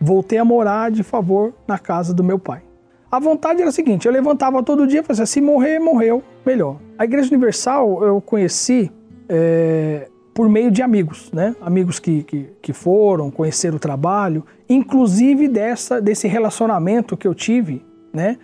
voltei 0.00 0.38
a 0.38 0.44
morar 0.44 0.92
de 0.92 1.02
favor 1.02 1.52
na 1.66 1.80
casa 1.80 2.14
do 2.14 2.22
meu 2.22 2.38
pai. 2.38 2.62
A 3.10 3.18
vontade 3.18 3.60
era 3.60 3.70
a 3.70 3.72
seguinte: 3.72 4.06
eu 4.06 4.12
levantava 4.12 4.62
todo 4.62 4.86
dia 4.86 5.00
e 5.00 5.02
falava 5.02 5.24
assim, 5.24 5.32
se 5.32 5.40
morrer, 5.40 5.80
morreu, 5.80 6.22
melhor. 6.46 6.78
A 6.96 7.04
Igreja 7.04 7.28
Universal 7.34 8.04
eu 8.04 8.20
conheci 8.20 8.88
é, 9.28 10.08
por 10.32 10.48
meio 10.48 10.70
de 10.70 10.80
amigos, 10.80 11.28
né? 11.32 11.56
Amigos 11.60 11.98
que, 11.98 12.22
que, 12.22 12.50
que 12.62 12.72
foram, 12.72 13.32
conhecer 13.32 13.74
o 13.74 13.80
trabalho, 13.80 14.46
inclusive 14.68 15.48
dessa, 15.48 16.00
desse 16.00 16.28
relacionamento 16.28 17.16
que 17.16 17.26
eu 17.26 17.34
tive, 17.34 17.84
né? 18.12 18.38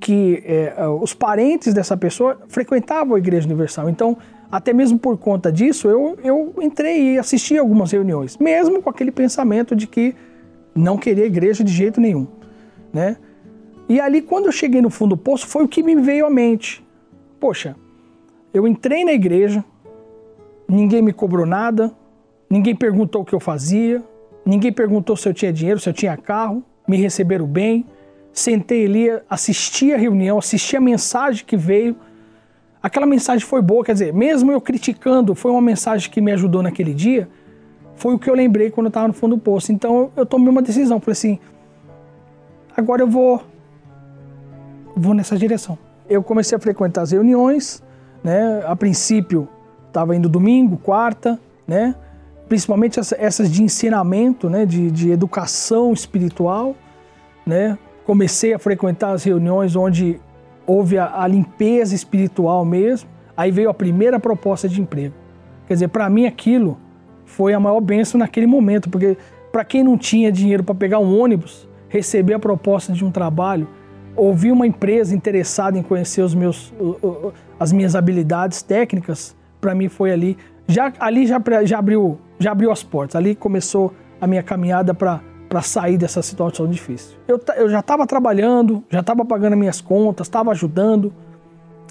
Que 0.00 0.42
é, 0.44 0.74
os 1.00 1.14
parentes 1.14 1.72
dessa 1.72 1.96
pessoa 1.96 2.38
frequentavam 2.48 3.14
a 3.14 3.18
Igreja 3.18 3.46
Universal. 3.46 3.88
Então, 3.88 4.16
até 4.50 4.72
mesmo 4.72 4.98
por 4.98 5.16
conta 5.18 5.50
disso, 5.50 5.88
eu, 5.88 6.18
eu 6.22 6.54
entrei 6.60 7.14
e 7.14 7.18
assisti 7.18 7.58
algumas 7.58 7.90
reuniões, 7.90 8.36
mesmo 8.38 8.80
com 8.80 8.88
aquele 8.88 9.10
pensamento 9.10 9.74
de 9.74 9.86
que 9.86 10.14
não 10.74 10.96
queria 10.96 11.24
igreja 11.24 11.64
de 11.64 11.72
jeito 11.72 12.00
nenhum, 12.00 12.26
né? 12.92 13.16
E 13.88 14.00
ali, 14.00 14.20
quando 14.20 14.46
eu 14.46 14.52
cheguei 14.52 14.82
no 14.82 14.90
fundo 14.90 15.10
do 15.10 15.16
poço, 15.16 15.46
foi 15.46 15.64
o 15.64 15.68
que 15.68 15.82
me 15.82 15.94
veio 15.96 16.26
à 16.26 16.30
mente. 16.30 16.84
Poxa, 17.38 17.76
eu 18.52 18.66
entrei 18.66 19.04
na 19.04 19.12
igreja, 19.12 19.64
ninguém 20.68 21.00
me 21.02 21.12
cobrou 21.12 21.46
nada, 21.46 21.92
ninguém 22.50 22.74
perguntou 22.74 23.22
o 23.22 23.24
que 23.24 23.34
eu 23.34 23.40
fazia, 23.40 24.02
ninguém 24.44 24.72
perguntou 24.72 25.16
se 25.16 25.28
eu 25.28 25.34
tinha 25.34 25.52
dinheiro, 25.52 25.78
se 25.78 25.88
eu 25.88 25.92
tinha 25.92 26.16
carro, 26.16 26.64
me 26.86 26.96
receberam 26.96 27.46
bem. 27.46 27.86
Sentei 28.36 28.84
ali, 28.84 29.08
assisti 29.30 29.94
a 29.94 29.96
reunião, 29.96 30.36
assisti 30.36 30.76
a 30.76 30.80
mensagem 30.80 31.42
que 31.42 31.56
veio. 31.56 31.96
Aquela 32.82 33.06
mensagem 33.06 33.46
foi 33.46 33.62
boa, 33.62 33.82
quer 33.82 33.94
dizer, 33.94 34.12
mesmo 34.12 34.52
eu 34.52 34.60
criticando, 34.60 35.34
foi 35.34 35.50
uma 35.50 35.62
mensagem 35.62 36.10
que 36.10 36.20
me 36.20 36.30
ajudou 36.32 36.62
naquele 36.62 36.92
dia. 36.92 37.30
Foi 37.94 38.12
o 38.12 38.18
que 38.18 38.28
eu 38.28 38.34
lembrei 38.34 38.70
quando 38.70 38.88
eu 38.88 38.90
estava 38.90 39.08
no 39.08 39.14
fundo 39.14 39.36
do 39.36 39.40
poço. 39.40 39.72
Então 39.72 40.12
eu 40.14 40.26
tomei 40.26 40.50
uma 40.50 40.60
decisão, 40.60 41.00
falei 41.00 41.12
assim: 41.12 41.38
agora 42.76 43.00
eu 43.00 43.08
vou 43.08 43.42
vou 44.94 45.14
nessa 45.14 45.34
direção. 45.38 45.78
Eu 46.06 46.22
comecei 46.22 46.54
a 46.54 46.60
frequentar 46.60 47.00
as 47.00 47.12
reuniões, 47.12 47.82
né? 48.22 48.62
A 48.66 48.76
princípio 48.76 49.48
estava 49.88 50.14
indo 50.14 50.28
domingo, 50.28 50.76
quarta, 50.76 51.40
né? 51.66 51.94
Principalmente 52.50 53.00
essas 53.00 53.50
de 53.50 53.62
ensinamento, 53.62 54.50
né? 54.50 54.66
De, 54.66 54.90
de 54.90 55.10
educação 55.10 55.94
espiritual, 55.94 56.76
né? 57.46 57.78
Comecei 58.06 58.54
a 58.54 58.58
frequentar 58.58 59.10
as 59.10 59.24
reuniões 59.24 59.74
onde 59.74 60.20
houve 60.64 60.96
a, 60.96 61.22
a 61.22 61.26
limpeza 61.26 61.94
espiritual 61.94 62.64
mesmo. 62.64 63.08
Aí 63.36 63.50
veio 63.50 63.68
a 63.68 63.74
primeira 63.74 64.18
proposta 64.18 64.68
de 64.68 64.80
emprego. 64.80 65.14
Quer 65.66 65.74
dizer, 65.74 65.88
para 65.88 66.08
mim 66.08 66.24
aquilo 66.24 66.78
foi 67.24 67.52
a 67.52 67.60
maior 67.60 67.80
benção 67.80 68.18
naquele 68.18 68.46
momento, 68.46 68.88
porque 68.88 69.18
para 69.50 69.64
quem 69.64 69.82
não 69.82 69.98
tinha 69.98 70.30
dinheiro 70.30 70.62
para 70.62 70.74
pegar 70.74 71.00
um 71.00 71.20
ônibus, 71.20 71.68
receber 71.88 72.34
a 72.34 72.38
proposta 72.38 72.92
de 72.92 73.04
um 73.04 73.10
trabalho, 73.10 73.68
ouvir 74.14 74.52
uma 74.52 74.66
empresa 74.66 75.14
interessada 75.14 75.76
em 75.76 75.82
conhecer 75.82 76.22
os 76.22 76.34
meus, 76.34 76.72
as 77.58 77.72
minhas 77.72 77.96
habilidades 77.96 78.62
técnicas, 78.62 79.36
para 79.60 79.74
mim 79.74 79.88
foi 79.88 80.12
ali. 80.12 80.38
Já, 80.68 80.92
ali 80.98 81.26
já, 81.26 81.42
já, 81.64 81.78
abriu, 81.78 82.18
já 82.38 82.52
abriu 82.52 82.70
as 82.70 82.82
portas, 82.82 83.16
ali 83.16 83.34
começou 83.34 83.92
a 84.20 84.26
minha 84.26 84.42
caminhada 84.42 84.94
para 84.94 85.20
sair 85.62 85.96
dessa 85.96 86.22
situação 86.22 86.68
difícil. 86.68 87.16
Eu, 87.26 87.40
eu 87.56 87.68
já 87.68 87.80
estava 87.80 88.06
trabalhando, 88.06 88.82
já 88.90 89.00
estava 89.00 89.24
pagando 89.24 89.56
minhas 89.56 89.80
contas, 89.80 90.26
estava 90.26 90.50
ajudando. 90.50 91.12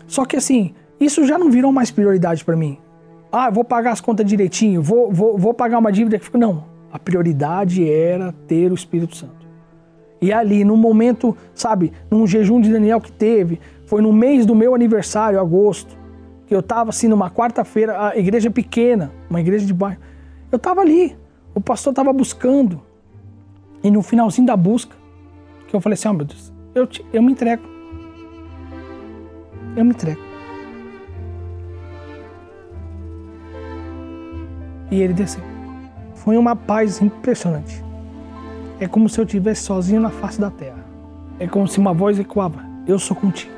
Só 0.08 0.26
que 0.26 0.36
assim, 0.38 0.74
isso 1.00 1.26
já 1.26 1.38
não 1.38 1.50
virou 1.50 1.72
mais 1.72 1.92
prioridade 1.92 2.44
para 2.44 2.56
mim. 2.56 2.78
Ah, 3.32 3.50
vou 3.50 3.64
pagar 3.64 3.92
as 3.92 4.02
contas 4.02 4.26
direitinho, 4.26 4.82
vou, 4.82 5.12
vou, 5.12 5.38
vou 5.38 5.54
pagar 5.54 5.80
uma 5.80 5.92
dívida 5.92 6.20
que. 6.20 6.38
Não, 6.38 6.66
a 6.92 7.00
prioridade 7.00 7.90
era 7.90 8.34
ter 8.48 8.72
o 8.72 8.76
Espírito 8.76 9.16
Santo. 9.16 9.46
E 10.22 10.32
ali, 10.32 10.64
no 10.64 10.78
momento, 10.78 11.36
sabe, 11.54 11.92
num 12.10 12.26
jejum 12.26 12.62
de 12.62 12.72
Daniel 12.72 13.02
que 13.02 13.12
teve, 13.12 13.60
foi 13.86 14.02
no 14.02 14.14
mês 14.14 14.46
do 14.46 14.56
meu 14.56 14.74
aniversário, 14.74 15.40
agosto 15.40 16.06
que 16.48 16.54
eu 16.54 16.60
estava 16.60 16.90
assim 16.90 17.08
numa 17.08 17.30
quarta-feira, 17.30 18.10
a 18.10 18.18
igreja 18.18 18.50
pequena, 18.52 19.12
uma 19.30 19.40
igreja 19.40 19.66
de 19.66 19.74
bairro. 19.74 20.00
Eu 20.52 20.58
estava 20.58 20.82
ali, 20.82 21.16
o 21.54 21.62
pastor 21.62 21.92
estava 21.92 22.14
buscando. 22.14 22.82
E 23.86 23.92
no 23.92 24.02
finalzinho 24.02 24.48
da 24.48 24.58
busca, 24.58 24.96
que 25.68 25.76
eu 25.76 25.80
falei 25.80 25.94
assim: 25.94 26.08
oh, 26.08 26.14
meu 26.14 26.26
Deus, 26.26 26.52
eu, 26.74 26.88
te, 26.88 27.06
eu 27.14 27.22
me 27.22 27.32
entrego. 27.32 27.62
Eu 29.78 29.86
me 29.86 29.92
entrego. 29.92 30.20
E 34.90 35.00
ele 35.00 35.14
desceu. 35.14 35.44
Foi 36.16 36.36
uma 36.36 36.56
paz 36.56 37.00
impressionante. 37.00 37.86
É 38.80 38.88
como 38.88 39.08
se 39.08 39.20
eu 39.20 39.24
estivesse 39.24 39.62
sozinho 39.62 40.02
na 40.02 40.10
face 40.10 40.42
da 40.42 40.50
terra. 40.50 40.84
É 41.40 41.46
como 41.46 41.68
se 41.68 41.78
uma 41.78 41.94
voz 41.94 42.18
ecoava: 42.18 42.66
Eu 42.88 42.98
sou 42.98 43.16
contigo. 43.16 43.54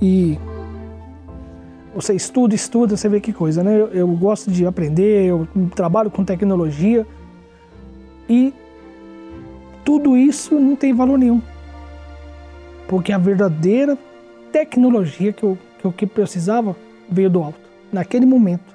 E 0.00 0.38
você 1.94 2.14
estuda, 2.14 2.54
estuda, 2.54 2.96
você 2.96 3.08
vê 3.08 3.20
que 3.20 3.32
coisa, 3.32 3.62
né? 3.62 3.78
Eu, 3.78 3.88
eu 3.88 4.08
gosto 4.08 4.50
de 4.50 4.66
aprender, 4.66 5.26
eu 5.26 5.46
trabalho 5.74 6.10
com 6.10 6.24
tecnologia 6.24 7.06
e 8.28 8.52
tudo 9.84 10.16
isso 10.16 10.54
não 10.54 10.74
tem 10.74 10.94
valor 10.94 11.18
nenhum. 11.18 11.42
Porque 12.88 13.12
a 13.12 13.18
verdadeira 13.18 13.96
tecnologia 14.50 15.32
que 15.32 15.42
eu, 15.42 15.58
que 15.78 15.84
eu 15.84 15.92
que 15.92 16.06
precisava 16.06 16.76
veio 17.10 17.30
do 17.30 17.42
alto, 17.42 17.58
naquele 17.92 18.26
momento. 18.26 18.72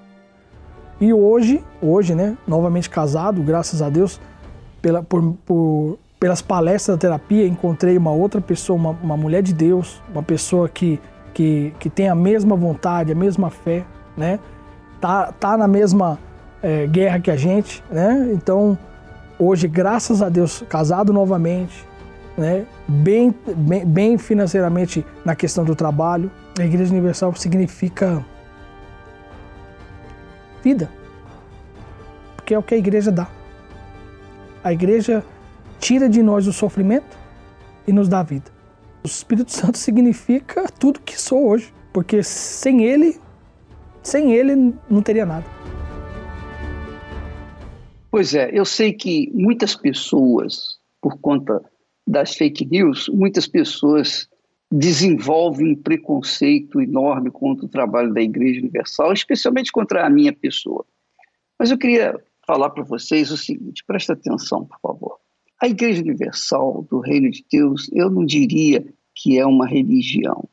E 0.99 1.13
hoje, 1.13 1.63
hoje, 1.81 2.15
né, 2.15 2.35
novamente 2.47 2.89
casado, 2.89 3.41
graças 3.41 3.81
a 3.81 3.89
Deus, 3.89 4.19
pela, 4.81 5.03
por, 5.03 5.35
por, 5.45 5.99
pelas 6.19 6.41
palestras 6.41 6.97
da 6.97 7.01
terapia, 7.01 7.47
encontrei 7.47 7.97
uma 7.97 8.11
outra 8.11 8.41
pessoa, 8.41 8.77
uma, 8.77 8.91
uma 9.03 9.17
mulher 9.17 9.43
de 9.43 9.53
Deus, 9.53 10.01
uma 10.11 10.23
pessoa 10.23 10.67
que 10.67 10.99
que, 11.37 11.71
que 11.79 11.87
tem 11.87 12.09
a 12.09 12.15
mesma 12.15 12.55
vontade, 12.55 13.11
a 13.11 13.15
mesma 13.15 13.51
fé, 13.51 13.85
né? 14.17 14.39
Tá, 14.99 15.31
tá 15.31 15.55
na 15.55 15.67
mesma 15.67 16.17
é, 16.63 16.87
guerra 16.87 17.19
que 17.19 17.29
a 17.29 17.35
gente, 17.35 17.83
né? 17.91 18.31
Então, 18.33 18.75
hoje, 19.37 19.67
graças 19.67 20.23
a 20.23 20.29
Deus, 20.29 20.63
casado 20.67 21.13
novamente, 21.13 21.85
né? 22.35 22.65
Bem, 22.87 23.35
bem, 23.55 23.85
bem 23.85 24.17
financeiramente 24.17 25.05
na 25.23 25.35
questão 25.35 25.63
do 25.63 25.75
trabalho. 25.75 26.31
A 26.59 26.65
Igreja 26.65 26.91
Universal 26.91 27.35
significa 27.35 28.25
vida, 30.63 30.89
porque 32.35 32.55
é 32.55 32.57
o 32.57 32.63
que 32.63 32.73
a 32.73 32.77
igreja 32.79 33.11
dá. 33.11 33.27
A 34.63 34.73
igreja 34.73 35.23
tira 35.79 36.09
de 36.09 36.23
nós 36.23 36.47
o 36.47 36.51
sofrimento 36.51 37.15
e 37.85 37.93
nos 37.93 38.09
dá 38.09 38.23
vida. 38.23 38.56
O 39.07 39.09
Espírito 39.09 39.53
Santo 39.53 39.77
significa 39.77 40.65
tudo 40.67 40.99
que 40.99 41.17
sou 41.17 41.47
hoje, 41.47 41.73
porque 41.93 42.21
sem 42.21 42.83
ele, 42.83 43.17
sem 44.03 44.33
ele 44.33 44.73
não 44.89 45.01
teria 45.01 45.25
nada. 45.25 45.45
Pois 48.11 48.35
é, 48.35 48.49
eu 48.51 48.65
sei 48.65 48.91
que 48.91 49.31
muitas 49.33 49.77
pessoas, 49.77 50.77
por 51.01 51.17
conta 51.19 51.63
das 52.05 52.35
fake 52.35 52.65
news, 52.65 53.07
muitas 53.07 53.47
pessoas 53.47 54.27
desenvolvem 54.69 55.71
um 55.71 55.81
preconceito 55.81 56.81
enorme 56.81 57.31
contra 57.31 57.65
o 57.65 57.69
trabalho 57.69 58.13
da 58.13 58.21
Igreja 58.21 58.59
Universal, 58.59 59.13
especialmente 59.13 59.71
contra 59.71 60.05
a 60.05 60.09
minha 60.09 60.33
pessoa. 60.33 60.85
Mas 61.57 61.71
eu 61.71 61.77
queria 61.77 62.21
falar 62.45 62.71
para 62.71 62.83
vocês 62.83 63.31
o 63.31 63.37
seguinte: 63.37 63.85
presta 63.87 64.11
atenção, 64.11 64.65
por 64.65 64.77
favor. 64.81 65.17
A 65.61 65.67
Igreja 65.67 66.01
Universal 66.01 66.85
do 66.89 66.99
Reino 66.99 67.31
de 67.31 67.45
Deus, 67.49 67.89
eu 67.93 68.09
não 68.09 68.25
diria 68.25 68.85
que 69.17 69.39
é 69.39 69.45
uma 69.45 69.65
religião, 69.65 70.47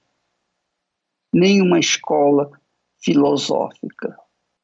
nem 1.31 1.61
uma 1.61 1.79
escola 1.79 2.51
filosófica. 2.99 4.17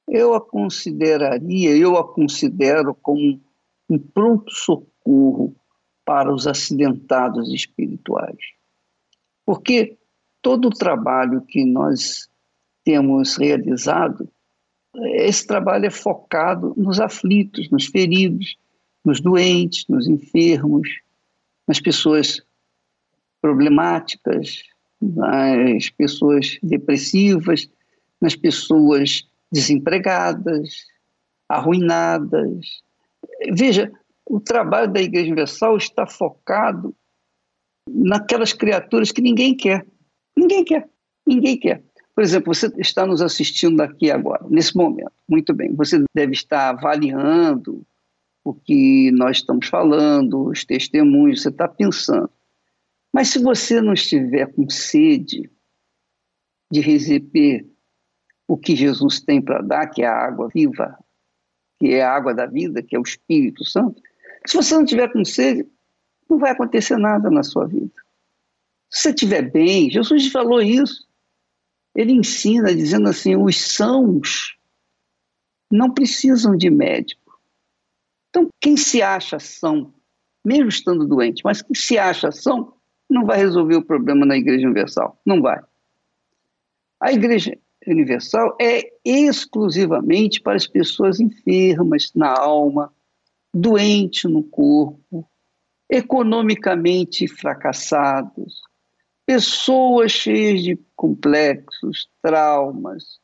Eu 0.09 0.35
a 0.35 0.41
consideraria, 0.41 1.77
eu 1.77 1.99
a 1.99 2.13
considero 2.13 2.95
como 2.95 3.39
um 3.91 3.99
pronto 3.99 4.51
socorro 4.53 5.55
para 6.03 6.33
os 6.33 6.47
acidentados 6.47 7.53
espirituais. 7.53 8.39
Porque 9.45 9.99
todo 10.41 10.69
o 10.69 10.75
trabalho 10.75 11.43
que 11.43 11.65
nós 11.67 12.29
temos 12.83 13.37
realizado, 13.37 14.27
esse 15.15 15.47
trabalho 15.47 15.85
é 15.85 15.91
focado 15.91 16.73
nos 16.75 16.99
aflitos, 16.99 17.69
nos 17.69 17.85
feridos, 17.87 18.57
nos 19.05 19.21
doentes, 19.21 19.85
nos 19.89 20.09
enfermos, 20.09 20.89
nas 21.69 21.79
pessoas 21.79 22.43
problemáticas, 23.41 24.63
nas 25.01 25.89
pessoas 25.91 26.59
depressivas, 26.63 27.69
nas 28.21 28.37
pessoas 28.37 29.27
desempregadas, 29.51 30.87
arruinadas. 31.49 32.83
Veja, 33.53 33.91
o 34.29 34.39
trabalho 34.41 34.93
da 34.93 35.01
Igreja 35.01 35.27
Universal 35.27 35.77
está 35.77 36.07
focado 36.07 36.95
naquelas 37.89 38.53
criaturas 38.53 39.11
que 39.11 39.23
ninguém 39.23 39.57
quer. 39.57 39.87
Ninguém 40.37 40.65
quer. 40.65 40.89
Ninguém 41.27 41.59
quer. 41.59 41.83
Por 42.15 42.23
exemplo, 42.23 42.55
você 42.55 42.71
está 42.79 43.07
nos 43.07 43.23
assistindo 43.23 43.81
aqui 43.81 44.11
agora, 44.11 44.45
nesse 44.49 44.77
momento. 44.77 45.13
Muito 45.29 45.55
bem. 45.55 45.75
Você 45.75 46.05
deve 46.15 46.33
estar 46.33 46.71
avaliando 46.71 47.85
o 48.45 48.53
que 48.55 49.11
nós 49.13 49.39
estamos 49.39 49.69
falando, 49.69 50.49
os 50.49 50.65
testemunhos, 50.65 51.43
você 51.43 51.49
está 51.49 51.67
pensando. 51.67 52.31
Mas 53.13 53.29
se 53.29 53.39
você 53.39 53.81
não 53.81 53.93
estiver 53.93 54.47
com 54.53 54.69
sede 54.69 55.51
de 56.71 56.81
receber 56.81 57.67
o 58.47 58.57
que 58.57 58.77
Jesus 58.77 59.21
tem 59.21 59.41
para 59.41 59.63
dar, 59.63 59.87
que 59.89 60.03
é 60.03 60.07
a 60.07 60.27
água 60.27 60.49
viva, 60.49 60.99
que 61.79 61.95
é 61.95 62.03
a 62.03 62.13
água 62.13 62.35
da 62.35 62.47
vida, 62.47 62.83
que 62.83 62.95
é 62.95 62.99
o 62.99 63.03
Espírito 63.03 63.65
Santo, 63.65 64.01
se 64.47 64.57
você 64.57 64.75
não 64.75 64.85
tiver 64.85 65.13
com 65.13 65.25
sede, 65.25 65.67
não 66.29 66.39
vai 66.39 66.53
acontecer 66.53 66.97
nada 66.97 67.31
na 67.31 67.43
sua 67.43 67.67
vida. 67.67 67.93
Se 68.91 69.03
você 69.03 69.11
estiver 69.11 69.51
bem, 69.51 69.91
Jesus 69.91 70.29
falou 70.29 70.61
isso. 70.61 71.09
Ele 71.95 72.13
ensina 72.13 72.75
dizendo 72.75 73.09
assim: 73.09 73.37
os 73.37 73.61
sãos 73.61 74.57
não 75.71 75.93
precisam 75.93 76.57
de 76.57 76.71
médico. 76.71 77.41
Então, 78.29 78.49
quem 78.61 78.77
se 78.77 79.03
acha 79.03 79.39
são, 79.39 79.93
mesmo 80.45 80.69
estando 80.69 81.07
doente, 81.07 81.43
mas 81.45 81.63
quem 81.63 81.75
se 81.75 81.99
acha 81.99 82.31
são, 82.31 82.75
não 83.11 83.27
vai 83.27 83.39
resolver 83.39 83.77
o 83.77 83.85
problema 83.85 84.25
na 84.25 84.37
Igreja 84.37 84.67
Universal. 84.67 85.21
Não 85.27 85.43
vai. 85.43 85.61
A 87.01 87.13
Igreja 87.13 87.59
Universal 87.87 88.57
é 88.61 88.93
exclusivamente 89.05 90.41
para 90.41 90.57
as 90.57 90.67
pessoas 90.67 91.19
enfermas 91.19 92.13
na 92.15 92.31
alma, 92.31 92.93
doentes 93.53 94.31
no 94.31 94.43
corpo, 94.45 95.29
economicamente 95.89 97.27
fracassados, 97.27 98.63
pessoas 99.27 100.13
cheias 100.13 100.63
de 100.63 100.79
complexos, 100.95 102.09
traumas, 102.23 103.19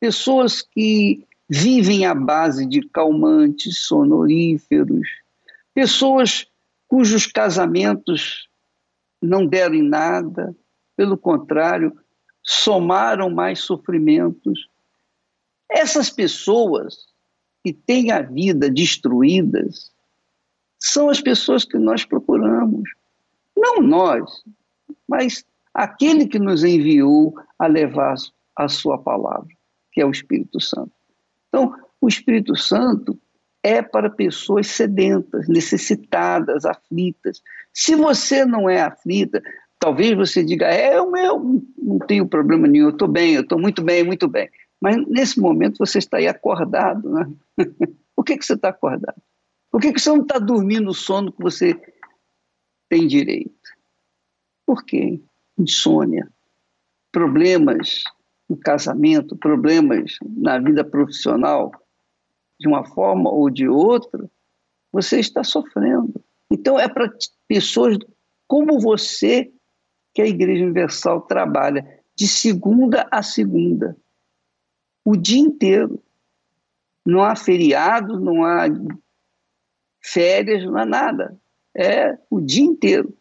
pessoas 0.00 0.62
que 0.62 1.26
vivem 1.48 2.06
à 2.06 2.14
base 2.14 2.66
de 2.66 2.88
calmantes 2.88 3.80
sonoríferos, 3.80 5.08
pessoas 5.74 6.46
cujos 6.86 7.26
casamentos 7.26 8.47
não 9.20 9.46
deram 9.46 9.74
em 9.74 9.82
nada, 9.82 10.54
pelo 10.96 11.16
contrário, 11.16 11.96
somaram 12.42 13.30
mais 13.30 13.60
sofrimentos. 13.60 14.68
Essas 15.70 16.10
pessoas 16.10 17.06
que 17.62 17.72
têm 17.72 18.10
a 18.10 18.22
vida 18.22 18.70
destruídas 18.70 19.90
são 20.78 21.10
as 21.10 21.20
pessoas 21.20 21.64
que 21.64 21.76
nós 21.76 22.04
procuramos. 22.04 22.88
Não 23.56 23.82
nós, 23.82 24.44
mas 25.08 25.44
aquele 25.74 26.26
que 26.26 26.38
nos 26.38 26.62
enviou 26.64 27.34
a 27.58 27.66
levar 27.66 28.14
a 28.56 28.68
sua 28.68 28.98
palavra, 28.98 29.48
que 29.92 30.00
é 30.00 30.06
o 30.06 30.10
Espírito 30.10 30.60
Santo. 30.60 30.92
Então, 31.48 31.74
o 32.00 32.08
Espírito 32.08 32.56
Santo 32.56 33.18
é 33.68 33.82
para 33.82 34.08
pessoas 34.08 34.66
sedentas, 34.68 35.46
necessitadas, 35.46 36.64
aflitas. 36.64 37.42
Se 37.74 37.94
você 37.94 38.46
não 38.46 38.68
é 38.68 38.80
aflita, 38.80 39.42
talvez 39.78 40.16
você 40.16 40.42
diga, 40.42 40.66
é, 40.66 40.96
eu, 40.96 41.14
eu 41.14 41.62
não 41.76 41.98
tenho 41.98 42.26
problema 42.26 42.66
nenhum, 42.66 42.86
eu 42.86 42.92
estou 42.92 43.06
bem, 43.06 43.34
eu 43.34 43.42
estou 43.42 43.60
muito 43.60 43.82
bem, 43.82 44.02
muito 44.02 44.26
bem. 44.26 44.48
Mas 44.80 44.96
nesse 45.06 45.38
momento 45.38 45.76
você 45.76 45.98
está 45.98 46.16
aí 46.16 46.26
acordado, 46.26 47.10
né? 47.10 47.30
Por 48.16 48.24
que, 48.24 48.38
que 48.38 48.46
você 48.46 48.54
está 48.54 48.70
acordado? 48.70 49.20
Por 49.70 49.82
que, 49.82 49.92
que 49.92 50.00
você 50.00 50.08
não 50.08 50.22
está 50.22 50.38
dormindo 50.38 50.88
o 50.88 50.94
sono 50.94 51.30
que 51.30 51.42
você 51.42 51.78
tem 52.88 53.06
direito? 53.06 53.52
Por 54.66 54.82
quê? 54.82 55.20
Insônia, 55.58 56.26
problemas 57.12 58.02
no 58.48 58.56
casamento, 58.56 59.36
problemas 59.36 60.16
na 60.22 60.58
vida 60.58 60.82
profissional, 60.82 61.70
de 62.58 62.66
uma 62.66 62.84
forma 62.84 63.30
ou 63.30 63.48
de 63.48 63.68
outra, 63.68 64.28
você 64.92 65.20
está 65.20 65.44
sofrendo. 65.44 66.22
Então, 66.50 66.78
é 66.78 66.88
para 66.88 67.12
pessoas 67.46 67.98
como 68.46 68.80
você 68.80 69.52
que 70.14 70.22
a 70.22 70.26
Igreja 70.26 70.64
Universal 70.64 71.20
trabalha, 71.22 72.02
de 72.16 72.26
segunda 72.26 73.06
a 73.10 73.22
segunda, 73.22 73.96
o 75.04 75.16
dia 75.16 75.38
inteiro. 75.38 76.02
Não 77.06 77.22
há 77.22 77.36
feriado, 77.36 78.18
não 78.18 78.44
há 78.44 78.64
férias, 80.00 80.64
não 80.64 80.76
há 80.76 80.84
nada. 80.84 81.38
É 81.74 82.18
o 82.28 82.40
dia 82.40 82.64
inteiro. 82.64 83.16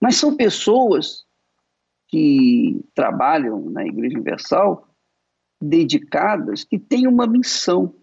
Mas 0.00 0.16
são 0.16 0.36
pessoas 0.36 1.26
que 2.08 2.80
trabalham 2.94 3.68
na 3.70 3.84
Igreja 3.84 4.14
Universal 4.14 4.88
dedicadas, 5.60 6.64
que 6.64 6.78
têm 6.78 7.06
uma 7.06 7.26
missão: 7.26 7.94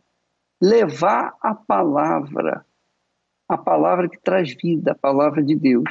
levar 0.62 1.36
a 1.42 1.54
palavra, 1.54 2.66
a 3.48 3.58
palavra 3.58 4.10
que 4.10 4.20
traz 4.20 4.54
vida, 4.56 4.92
a 4.92 4.96
palavra 4.96 5.44
de 5.44 5.56
Deus. 5.56 5.89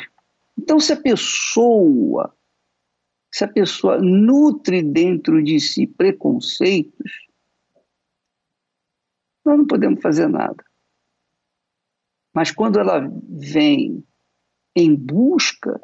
Então, 0.58 0.78
se 0.78 0.92
a 0.92 1.00
pessoa, 1.00 2.34
se 3.30 3.44
a 3.44 3.48
pessoa 3.48 3.98
nutre 3.98 4.82
dentro 4.82 5.42
de 5.42 5.58
si 5.60 5.86
preconceitos, 5.86 7.12
nós 9.44 9.58
não 9.58 9.66
podemos 9.66 10.00
fazer 10.00 10.28
nada. 10.28 10.64
Mas 12.34 12.50
quando 12.50 12.78
ela 12.78 13.00
vem 13.28 14.04
em 14.74 14.94
busca 14.94 15.80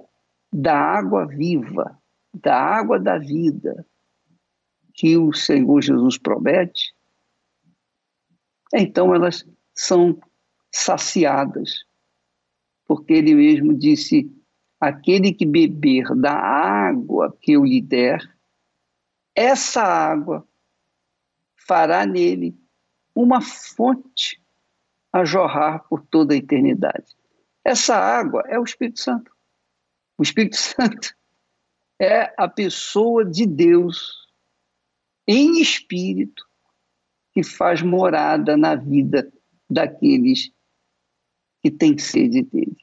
da 0.52 0.74
água 0.74 1.26
viva, 1.26 2.00
da 2.32 2.56
água 2.56 2.98
da 2.98 3.18
vida 3.18 3.86
que 4.98 5.16
o 5.16 5.32
Senhor 5.32 5.80
Jesus 5.80 6.18
promete, 6.18 6.92
então 8.74 9.14
elas 9.14 9.48
são 9.72 10.20
saciadas, 10.72 11.84
porque 12.84 13.12
ele 13.12 13.32
mesmo 13.32 13.78
disse: 13.78 14.28
aquele 14.80 15.32
que 15.32 15.46
beber 15.46 16.16
da 16.16 16.34
água 16.34 17.32
que 17.40 17.52
eu 17.52 17.64
lhe 17.64 17.80
der, 17.80 18.20
essa 19.36 19.84
água 19.84 20.44
fará 21.54 22.04
nele 22.04 22.58
uma 23.14 23.40
fonte 23.40 24.42
a 25.12 25.24
jorrar 25.24 25.84
por 25.88 26.04
toda 26.06 26.34
a 26.34 26.36
eternidade. 26.36 27.16
Essa 27.64 27.94
água 27.94 28.42
é 28.48 28.58
o 28.58 28.64
Espírito 28.64 28.98
Santo. 28.98 29.30
O 30.18 30.24
Espírito 30.24 30.56
Santo 30.58 31.14
é 32.00 32.34
a 32.36 32.48
pessoa 32.48 33.24
de 33.24 33.46
Deus 33.46 34.27
em 35.28 35.60
espírito 35.60 36.42
que 37.34 37.44
faz 37.44 37.82
morada 37.82 38.56
na 38.56 38.74
vida 38.74 39.30
daqueles 39.68 40.50
que 41.62 41.70
têm 41.70 41.98
sede 41.98 42.42
dele. 42.42 42.76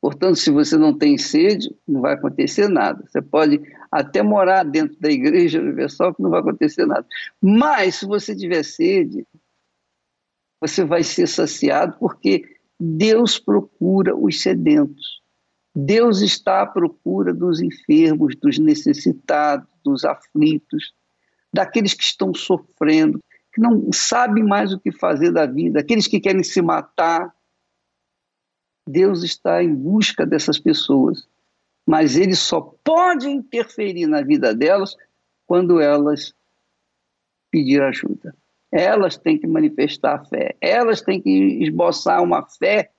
Portanto, 0.00 0.36
se 0.36 0.50
você 0.50 0.76
não 0.76 0.96
tem 0.96 1.16
sede, 1.16 1.74
não 1.86 2.00
vai 2.00 2.14
acontecer 2.14 2.68
nada. 2.68 3.04
Você 3.06 3.22
pode 3.22 3.60
até 3.90 4.22
morar 4.22 4.64
dentro 4.64 4.98
da 5.00 5.10
Igreja 5.10 5.60
Universal, 5.60 6.14
que 6.14 6.22
não 6.22 6.30
vai 6.30 6.40
acontecer 6.40 6.86
nada. 6.86 7.06
Mas, 7.40 7.96
se 7.96 8.06
você 8.06 8.34
tiver 8.34 8.64
sede, 8.64 9.26
você 10.60 10.84
vai 10.84 11.02
ser 11.02 11.26
saciado, 11.26 11.96
porque 11.98 12.44
Deus 12.78 13.38
procura 13.38 14.16
os 14.16 14.40
sedentos. 14.40 15.20
Deus 15.74 16.20
está 16.20 16.62
à 16.62 16.66
procura 16.66 17.32
dos 17.32 17.60
enfermos, 17.60 18.34
dos 18.36 18.58
necessitados, 18.58 19.68
dos 19.84 20.04
aflitos, 20.04 20.92
daqueles 21.58 21.92
que 21.92 22.04
estão 22.04 22.32
sofrendo, 22.32 23.18
que 23.52 23.60
não 23.60 23.92
sabem 23.92 24.44
mais 24.44 24.72
o 24.72 24.78
que 24.78 24.92
fazer 24.92 25.32
da 25.32 25.44
vida, 25.44 25.80
aqueles 25.80 26.06
que 26.06 26.20
querem 26.20 26.44
se 26.44 26.62
matar, 26.62 27.34
Deus 28.88 29.24
está 29.24 29.60
em 29.60 29.74
busca 29.74 30.24
dessas 30.24 30.60
pessoas, 30.60 31.28
mas 31.84 32.16
ele 32.16 32.36
só 32.36 32.60
pode 32.60 33.28
interferir 33.28 34.06
na 34.06 34.22
vida 34.22 34.54
delas 34.54 34.96
quando 35.48 35.80
elas 35.80 36.32
pedir 37.50 37.82
ajuda. 37.82 38.36
Elas 38.70 39.18
têm 39.18 39.36
que 39.36 39.46
manifestar 39.48 40.14
a 40.14 40.24
fé, 40.24 40.54
elas 40.60 41.02
têm 41.02 41.20
que 41.20 41.30
esboçar 41.60 42.22
uma 42.22 42.46
fé 42.46 42.92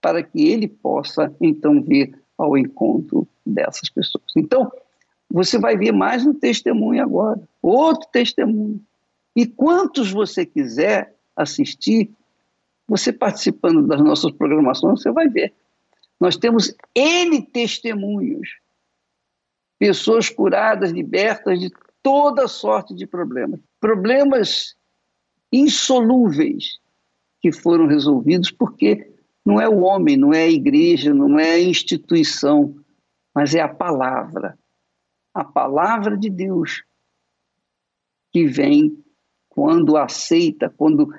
para 0.00 0.22
que 0.22 0.48
ele 0.48 0.68
possa 0.68 1.34
então 1.40 1.82
vir 1.82 2.16
ao 2.38 2.56
encontro 2.56 3.26
dessas 3.44 3.90
pessoas. 3.90 4.32
Então, 4.36 4.70
você 5.32 5.58
vai 5.58 5.76
ver 5.76 5.92
mais 5.92 6.26
um 6.26 6.34
testemunho 6.34 7.02
agora, 7.02 7.40
outro 7.62 8.08
testemunho. 8.12 8.80
E 9.34 9.46
quantos 9.46 10.12
você 10.12 10.44
quiser 10.44 11.16
assistir, 11.34 12.10
Você 12.88 13.12
participando 13.12 13.86
das 13.86 14.02
nossas 14.02 14.32
programações, 14.32 15.00
você 15.00 15.10
vai 15.10 15.28
ver. 15.28 15.54
Nós 16.20 16.36
temos 16.36 16.74
N 16.94 17.40
testemunhos. 17.40 18.58
Pessoas 19.78 20.28
curadas, 20.28 20.90
libertas 20.90 21.58
de 21.58 21.70
toda 22.02 22.46
sorte 22.46 22.94
de 22.94 23.06
problemas. 23.06 23.60
Problemas 23.80 24.76
insolúveis 25.50 26.78
que 27.40 27.50
foram 27.50 27.86
resolvidos 27.86 28.50
porque 28.50 29.10
não 29.44 29.60
é 29.60 29.68
o 29.68 29.80
homem, 29.80 30.16
não 30.16 30.32
é 30.32 30.42
a 30.42 30.50
igreja, 30.50 31.14
não 31.14 31.38
é 31.38 31.52
a 31.52 31.60
instituição, 31.60 32.76
mas 33.34 33.54
é 33.54 33.60
a 33.60 33.68
palavra. 33.68 34.58
A 35.34 35.44
palavra 35.44 36.16
de 36.16 36.28
Deus 36.28 36.82
que 38.32 38.46
vem 38.46 39.02
quando 39.48 39.96
aceita, 39.96 40.72
quando 40.76 41.12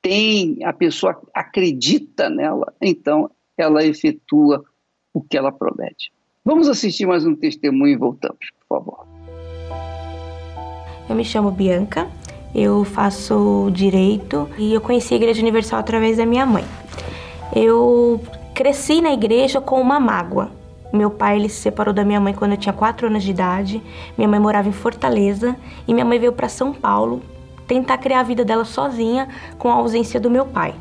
tem, 0.00 0.62
a 0.64 0.72
pessoa 0.72 1.20
acredita 1.34 2.28
nela, 2.28 2.74
então 2.80 3.30
ela 3.56 3.84
efetua 3.84 4.64
o 5.12 5.22
que 5.22 5.36
ela 5.36 5.52
promete. 5.52 6.12
Vamos 6.44 6.68
assistir 6.68 7.06
mais 7.06 7.24
um 7.24 7.34
testemunho 7.34 7.92
e 7.92 7.96
voltamos, 7.96 8.50
por 8.58 8.66
favor. 8.68 9.06
Eu 11.08 11.14
me 11.14 11.24
chamo 11.24 11.50
Bianca, 11.50 12.10
eu 12.54 12.84
faço 12.84 13.70
direito 13.72 14.48
e 14.58 14.74
eu 14.74 14.80
conheci 14.80 15.14
a 15.14 15.16
Igreja 15.16 15.40
Universal 15.40 15.80
através 15.80 16.16
da 16.16 16.26
minha 16.26 16.44
mãe. 16.44 16.64
Eu 17.54 18.20
cresci 18.54 19.00
na 19.00 19.12
igreja 19.12 19.60
com 19.60 19.80
uma 19.80 20.00
mágoa. 20.00 20.50
Meu 20.94 21.10
pai 21.10 21.36
ele 21.36 21.48
se 21.48 21.60
separou 21.60 21.92
da 21.92 22.04
minha 22.04 22.20
mãe 22.20 22.32
quando 22.32 22.52
eu 22.52 22.56
tinha 22.56 22.72
4 22.72 23.08
anos 23.08 23.24
de 23.24 23.30
idade. 23.30 23.82
Minha 24.16 24.28
mãe 24.28 24.38
morava 24.38 24.68
em 24.68 24.72
Fortaleza 24.72 25.56
e 25.88 25.92
minha 25.92 26.04
mãe 26.04 26.18
veio 26.18 26.32
para 26.32 26.48
São 26.48 26.72
Paulo 26.72 27.20
tentar 27.66 27.98
criar 27.98 28.20
a 28.20 28.22
vida 28.22 28.44
dela 28.44 28.64
sozinha 28.64 29.28
com 29.58 29.70
a 29.70 29.74
ausência 29.74 30.20
do 30.20 30.30
meu 30.30 30.46
pai. 30.46 30.74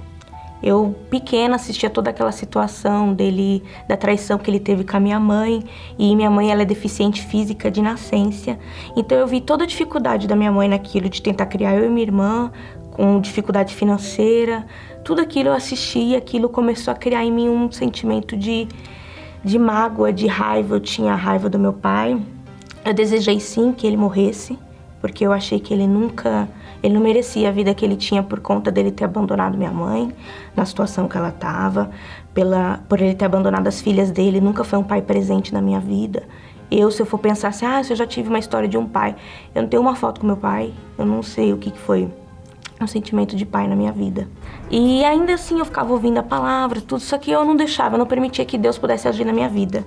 Eu, 0.62 0.95
pequena, 1.10 1.56
assistia 1.56 1.89
toda 1.89 2.10
aquela 2.10 2.32
situação 2.32 3.13
dele, 3.13 3.62
da 3.86 3.97
traição 3.97 4.38
que 4.38 4.49
ele 4.49 4.62
teve 4.62 4.86
com 4.86 4.95
a 4.95 4.99
minha 4.99 5.19
mãe. 5.19 5.62
E 5.99 6.15
minha 6.15 6.30
mãe, 6.30 6.52
ela 6.52 6.62
é 6.62 6.65
deficiente 6.65 7.21
física 7.21 7.69
de 7.69 7.82
nascença. 7.82 8.58
Então 8.95 9.17
eu 9.17 9.28
vi 9.28 9.41
toda 9.41 9.65
a 9.65 9.67
dificuldade 9.67 10.26
da 10.26 10.38
minha 10.38 10.54
mãe 10.54 10.69
naquilo, 10.69 11.10
de 11.10 11.21
tentar 11.21 11.47
criar 11.47 11.76
eu 11.76 11.86
e 11.86 11.89
minha 11.89 12.06
irmã, 12.06 12.49
com 12.91 13.19
dificuldade 13.19 13.76
financeira. 13.76 14.65
Tudo 15.04 15.19
aquilo 15.19 15.49
eu 15.49 15.54
assisti 15.54 15.99
e 15.99 16.15
aquilo 16.15 16.47
começou 16.47 16.93
a 16.93 16.95
criar 16.95 17.26
em 17.26 17.32
mim 17.32 17.49
um 17.49 17.69
sentimento 17.69 18.38
de, 18.38 18.65
de 19.43 19.60
mágoa, 19.60 20.13
de 20.13 20.27
raiva. 20.27 20.75
Eu 20.75 20.79
tinha 20.79 21.15
raiva 21.15 21.49
do 21.49 21.60
meu 21.60 21.73
pai. 21.73 22.19
Eu 22.86 22.93
desejei 22.93 23.39
sim 23.39 23.71
que 23.71 23.86
ele 23.86 23.97
morresse, 23.97 24.58
porque 25.01 25.25
eu 25.25 25.32
achei 25.32 25.60
que 25.60 25.73
ele 25.73 25.88
nunca 25.88 26.47
ele 26.82 26.95
não 26.95 27.01
merecia 27.01 27.47
a 27.47 27.51
vida 27.51 27.73
que 27.73 27.86
ele 27.86 27.95
tinha 27.95 28.21
por 28.21 28.41
conta 28.41 28.69
dele 28.69 28.91
ter 28.91 29.06
abandonado 29.06 29.58
minha 29.58 29.71
mãe, 29.71 30.13
na 30.53 30.65
situação 30.65 31.08
que 31.08 31.15
ela 31.15 31.29
estava, 31.29 31.89
pela 32.34 32.82
por 32.89 32.99
ele 32.99 33.15
ter 33.15 33.23
abandonado 33.23 33.67
as 33.67 33.79
filhas 33.79 34.12
dele, 34.12 34.41
nunca 34.41 34.65
foi 34.65 34.77
um 34.77 34.84
pai 34.84 35.01
presente 35.01 35.53
na 35.53 35.62
minha 35.62 35.79
vida. 35.79 36.23
Eu, 36.69 36.91
se 36.91 37.01
eu 37.01 37.06
for 37.06 37.19
pensar 37.19 37.49
assim, 37.49 37.65
ah, 37.65 37.82
se 37.82 37.93
eu 37.93 37.95
já 37.95 38.06
tive 38.06 38.27
uma 38.27 38.39
história 38.39 38.67
de 38.67 38.77
um 38.77 38.86
pai, 38.86 39.15
eu 39.56 39.62
não 39.62 39.69
tenho 39.69 39.82
uma 39.82 39.95
foto 39.95 40.19
com 40.19 40.27
meu 40.27 40.36
pai, 40.36 40.73
eu 40.97 41.06
não 41.06 41.23
sei 41.23 41.53
o 41.53 41.58
que, 41.58 41.71
que 41.71 41.79
foi 41.79 42.10
um 42.84 42.88
sentimento 42.88 43.36
de 43.36 43.46
pai 43.46 43.67
na 43.67 43.76
minha 43.76 43.91
vida. 43.91 44.28
E 44.69 45.04
ainda 45.04 45.34
assim 45.34 45.60
eu 45.60 45.65
ficava 45.65 45.91
ouvindo 45.91 46.17
a 46.17 46.24
palavra, 46.24 46.82
tudo, 46.82 47.02
só 47.02 47.17
que 47.17 47.32
eu 47.32 47.43
não 47.46 47.56
deixava, 47.56 47.96
eu 47.96 48.00
não 48.00 48.06
permitia 48.06 48.46
que 48.46 48.58
Deus 48.58 48.78
pudesse 48.78 49.08
agir 49.08 49.26
na 49.26 49.34
minha 49.34 49.50
vida. 49.50 49.86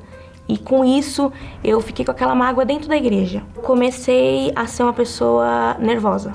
E 0.49 0.57
com 0.57 0.85
isso 0.85 1.33
eu 1.63 1.81
fiquei 1.81 2.05
com 2.05 2.13
aquela 2.13 2.35
mágoa 2.35 2.65
dentro 2.65 2.89
da 2.89 2.97
igreja. 2.97 3.43
Comecei 3.63 4.53
a 4.55 4.67
ser 4.67 4.83
uma 4.83 4.93
pessoa 4.93 5.77
nervosa 5.79 6.33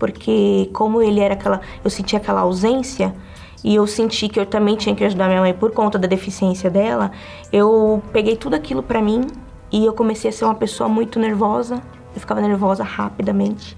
porque 0.00 0.70
como 0.72 1.02
ele 1.02 1.20
era 1.20 1.34
aquela, 1.34 1.60
eu 1.84 1.90
sentia 1.90 2.18
aquela 2.18 2.40
ausência 2.40 3.14
e 3.62 3.74
eu 3.74 3.86
senti 3.86 4.28
que 4.28 4.40
eu 4.40 4.46
também 4.46 4.74
tinha 4.74 4.94
que 4.96 5.04
ajudar 5.04 5.28
minha 5.28 5.42
mãe 5.42 5.52
por 5.52 5.70
conta 5.70 5.98
da 5.98 6.08
deficiência 6.08 6.70
dela, 6.70 7.12
eu 7.52 8.02
peguei 8.10 8.34
tudo 8.34 8.54
aquilo 8.54 8.82
para 8.82 9.02
mim 9.02 9.26
e 9.70 9.84
eu 9.84 9.92
comecei 9.92 10.30
a 10.30 10.32
ser 10.32 10.46
uma 10.46 10.54
pessoa 10.54 10.88
muito 10.88 11.20
nervosa. 11.20 11.80
Eu 12.14 12.20
ficava 12.20 12.40
nervosa 12.40 12.82
rapidamente. 12.82 13.76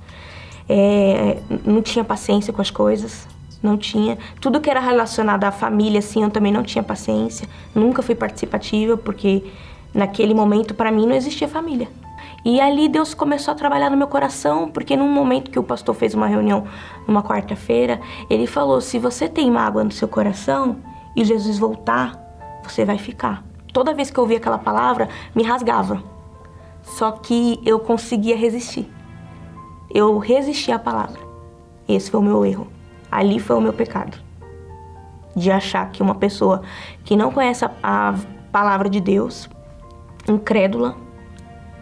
É, 0.75 1.39
não 1.67 1.83
tinha 1.83 2.03
paciência 2.03 2.51
com 2.51 2.63
as 2.63 2.71
coisas, 2.71 3.29
não 3.63 3.77
tinha. 3.77 4.17
Tudo 4.41 4.59
que 4.59 4.71
era 4.71 4.81
relacionado 4.81 5.45
à 5.45 5.53
família, 5.53 5.99
assim, 5.99 6.23
eu 6.23 6.31
também 6.31 6.51
não 6.51 6.63
tinha 6.63 6.83
paciência. 6.83 7.47
Nunca 7.75 8.03
fui 8.03 8.15
participativa, 8.15 8.97
porque 8.97 9.45
naquele 9.93 10.33
momento, 10.33 10.75
para 10.75 10.91
mim, 10.91 11.07
não 11.07 11.15
existia 11.15 11.47
família. 11.47 11.89
E 12.43 12.59
ali 12.59 12.89
Deus 12.89 13.13
começou 13.13 13.53
a 13.53 13.55
trabalhar 13.55 13.91
no 13.91 13.99
meu 13.99 14.07
coração, 14.07 14.71
porque 14.71 14.97
num 14.97 15.13
momento 15.13 15.51
que 15.51 15.59
o 15.59 15.63
pastor 15.63 15.95
fez 15.95 16.15
uma 16.15 16.27
reunião 16.27 16.65
numa 17.07 17.23
quarta-feira, 17.23 18.01
ele 18.31 18.47
falou: 18.47 18.81
se 18.81 18.99
você 18.99 19.29
tem 19.29 19.51
mágoa 19.51 19.85
no 19.85 19.93
seu 19.93 20.09
coração 20.09 20.79
e 21.15 21.23
Jesus 21.23 21.59
voltar, 21.59 22.19
você 22.65 22.83
vai 22.83 22.97
ficar. 22.97 23.45
Toda 23.75 23.93
vez 23.93 24.11
que 24.11 24.19
eu 24.19 24.23
ouvia 24.23 24.39
aquela 24.39 24.59
palavra, 24.59 25.11
me 25.35 25.43
rasgava. 25.43 26.03
Só 26.83 27.11
que 27.11 27.61
eu 27.63 27.79
conseguia 27.79 28.37
resistir. 28.37 28.91
Eu 29.95 30.17
resisti 30.17 30.73
à 30.73 30.79
palavra. 30.79 31.21
Esse 31.87 32.11
foi 32.11 32.21
o 32.21 32.23
meu 32.23 32.47
erro. 32.47 32.67
Ali 33.11 33.39
foi 33.39 33.57
o 33.57 33.61
meu 33.61 33.75
pecado. 33.75 34.17
De 35.37 35.51
achar 35.51 35.91
que 35.91 36.03
uma 36.03 36.15
pessoa 36.15 36.63
que 37.05 37.15
não 37.15 37.31
conhece 37.31 37.65
a, 37.83 38.15
palavra 38.51 38.89
de 38.89 39.01
Deus, 39.01 39.49
incrédula, 40.29 40.95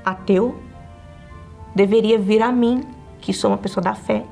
ateu 0.05 0.57
deveria 1.75 2.19
vir 2.19 2.43
a 2.43 2.51
mim, 2.51 2.83
que 3.21 3.33
sou 3.33 3.51
uma 3.51 3.59
pessoa 3.59 3.83
da 3.83 3.95
fé, 3.95 4.25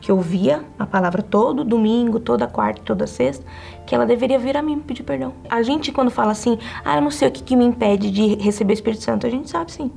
que 0.00 0.12
ouvia 0.12 0.64
a 0.78 0.86
palavra 0.86 1.22
todo 1.22 1.64
domingo, 1.64 2.20
toda 2.20 2.46
quarta, 2.46 2.80
toda 2.82 3.06
sexta, 3.06 3.44
que 3.86 3.94
ela 3.94 4.06
deveria 4.06 4.38
vir 4.38 4.56
a 4.56 4.62
mim 4.62 4.78
pedir 4.80 5.02
perdão. 5.02 5.34
A 5.48 5.62
gente, 5.62 5.92
quando 5.92 6.10
fala 6.10 6.32
assim, 6.32 6.58
ah, 6.84 6.96
eu 6.96 7.02
não 7.02 7.10
sei 7.10 7.28
o 7.28 7.32
que, 7.32 7.42
que 7.42 7.56
me 7.56 7.64
impede 7.64 8.10
de 8.10 8.34
receber 8.36 8.72
o 8.72 8.74
Espírito 8.74 9.02
Santo, 9.02 9.26
a 9.26 9.30
gente 9.30 9.50
sabe 9.50 9.72
sim. 9.72 9.90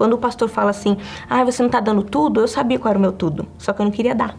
Quando 0.00 0.14
o 0.14 0.18
pastor 0.18 0.48
fala 0.48 0.70
assim, 0.70 0.96
ah, 1.28 1.44
você 1.44 1.62
não 1.62 1.66
está 1.66 1.78
dando 1.78 2.02
tudo, 2.02 2.40
eu 2.40 2.48
sabia 2.48 2.78
qual 2.78 2.88
era 2.88 2.98
o 2.98 3.02
meu 3.02 3.12
tudo, 3.12 3.46
só 3.58 3.70
que 3.74 3.82
eu 3.82 3.84
não 3.84 3.92
queria 3.92 4.14
dar. 4.14 4.34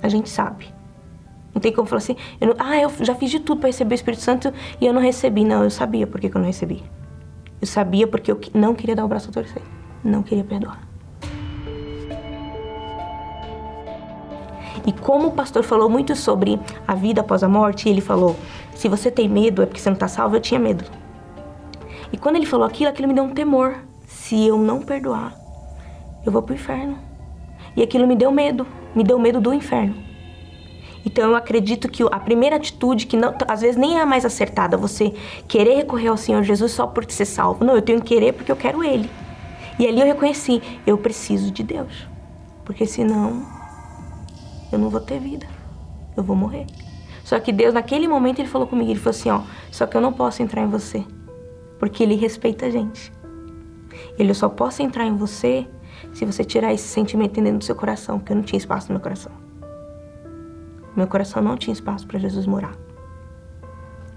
A 0.00 0.08
gente 0.08 0.28
sabe. 0.28 0.72
Não 1.52 1.60
tem 1.60 1.72
como 1.72 1.84
falar 1.88 1.98
assim, 1.98 2.14
eu 2.40 2.46
não, 2.46 2.54
ah, 2.56 2.78
eu 2.80 2.88
já 3.00 3.16
fiz 3.16 3.32
de 3.32 3.40
tudo 3.40 3.58
para 3.58 3.66
receber 3.66 3.94
o 3.94 3.96
Espírito 3.96 4.22
Santo 4.22 4.52
e 4.80 4.86
eu 4.86 4.92
não 4.92 5.02
recebi. 5.02 5.44
Não, 5.44 5.64
eu 5.64 5.70
sabia 5.70 6.06
por 6.06 6.20
que, 6.20 6.30
que 6.30 6.36
eu 6.36 6.38
não 6.38 6.46
recebi. 6.46 6.84
Eu 7.60 7.66
sabia 7.66 8.06
porque 8.06 8.30
eu 8.30 8.40
não 8.54 8.76
queria 8.76 8.94
dar 8.94 9.04
o 9.04 9.08
braço 9.08 9.28
a 9.28 9.32
torcer. 9.32 9.62
Não 10.04 10.22
queria 10.22 10.44
perdoar. 10.44 10.80
E 14.86 14.92
como 14.92 15.26
o 15.26 15.32
pastor 15.32 15.64
falou 15.64 15.90
muito 15.90 16.14
sobre 16.14 16.60
a 16.86 16.94
vida 16.94 17.22
após 17.22 17.42
a 17.42 17.48
morte, 17.48 17.88
ele 17.88 18.00
falou: 18.00 18.36
se 18.72 18.88
você 18.88 19.10
tem 19.10 19.28
medo 19.28 19.62
é 19.62 19.66
porque 19.66 19.80
você 19.80 19.90
não 19.90 19.94
está 19.94 20.06
salvo, 20.06 20.36
eu 20.36 20.40
tinha 20.40 20.60
medo. 20.60 20.84
E 22.12 22.16
quando 22.16 22.36
ele 22.36 22.46
falou 22.46 22.66
aquilo, 22.66 22.90
aquilo 22.90 23.08
me 23.08 23.14
deu 23.14 23.24
um 23.24 23.30
temor. 23.30 23.76
Se 24.06 24.46
eu 24.46 24.58
não 24.58 24.80
perdoar, 24.80 25.34
eu 26.24 26.32
vou 26.32 26.42
para 26.42 26.52
o 26.52 26.56
inferno. 26.56 26.98
E 27.76 27.82
aquilo 27.82 28.06
me 28.06 28.16
deu 28.16 28.32
medo, 28.32 28.66
me 28.94 29.04
deu 29.04 29.18
medo 29.18 29.40
do 29.40 29.52
inferno. 29.52 29.94
Então 31.04 31.30
eu 31.30 31.36
acredito 31.36 31.88
que 31.88 32.02
a 32.02 32.20
primeira 32.20 32.56
atitude, 32.56 33.06
que 33.06 33.16
não, 33.16 33.34
às 33.46 33.60
vezes 33.60 33.76
nem 33.76 33.98
é 33.98 34.02
a 34.02 34.06
mais 34.06 34.24
acertada, 34.24 34.76
você 34.76 35.14
querer 35.46 35.76
recorrer 35.76 36.08
ao 36.08 36.16
Senhor 36.16 36.42
Jesus 36.42 36.72
só 36.72 36.86
por 36.86 37.08
ser 37.10 37.24
salvo. 37.24 37.64
Não, 37.64 37.76
eu 37.76 37.82
tenho 37.82 38.00
que 38.00 38.14
querer 38.14 38.32
porque 38.32 38.50
eu 38.50 38.56
quero 38.56 38.82
Ele. 38.82 39.08
E 39.78 39.86
ali 39.86 40.00
eu 40.00 40.06
reconheci, 40.06 40.60
eu 40.86 40.98
preciso 40.98 41.50
de 41.50 41.62
Deus. 41.62 42.08
Porque 42.64 42.84
senão 42.84 43.46
eu 44.72 44.78
não 44.78 44.90
vou 44.90 45.00
ter 45.00 45.20
vida. 45.20 45.46
Eu 46.16 46.22
vou 46.22 46.34
morrer. 46.34 46.66
Só 47.24 47.38
que 47.38 47.52
Deus, 47.52 47.74
naquele 47.74 48.08
momento, 48.08 48.40
ele 48.40 48.48
falou 48.48 48.66
comigo, 48.66 48.90
ele 48.90 48.98
falou 48.98 49.16
assim, 49.16 49.30
ó, 49.30 49.42
só 49.70 49.86
que 49.86 49.96
eu 49.96 50.00
não 50.00 50.12
posso 50.12 50.42
entrar 50.42 50.62
em 50.62 50.68
você. 50.68 51.04
Porque 51.78 52.02
ele 52.02 52.14
respeita 52.14 52.66
a 52.66 52.70
gente. 52.70 53.12
Ele, 54.18 54.34
só 54.34 54.48
posso 54.48 54.82
entrar 54.82 55.06
em 55.06 55.16
você 55.16 55.66
se 56.12 56.24
você 56.24 56.44
tirar 56.44 56.72
esse 56.72 56.86
sentimento 56.86 57.40
dentro 57.40 57.58
do 57.58 57.64
seu 57.64 57.74
coração, 57.74 58.18
porque 58.18 58.32
eu 58.32 58.36
não 58.36 58.42
tinha 58.42 58.58
espaço 58.58 58.88
no 58.88 58.94
meu 58.94 59.02
coração. 59.02 59.32
Meu 60.96 61.06
coração 61.06 61.42
não 61.42 61.56
tinha 61.56 61.72
espaço 61.72 62.06
para 62.06 62.18
Jesus 62.18 62.46
morar. 62.46 62.74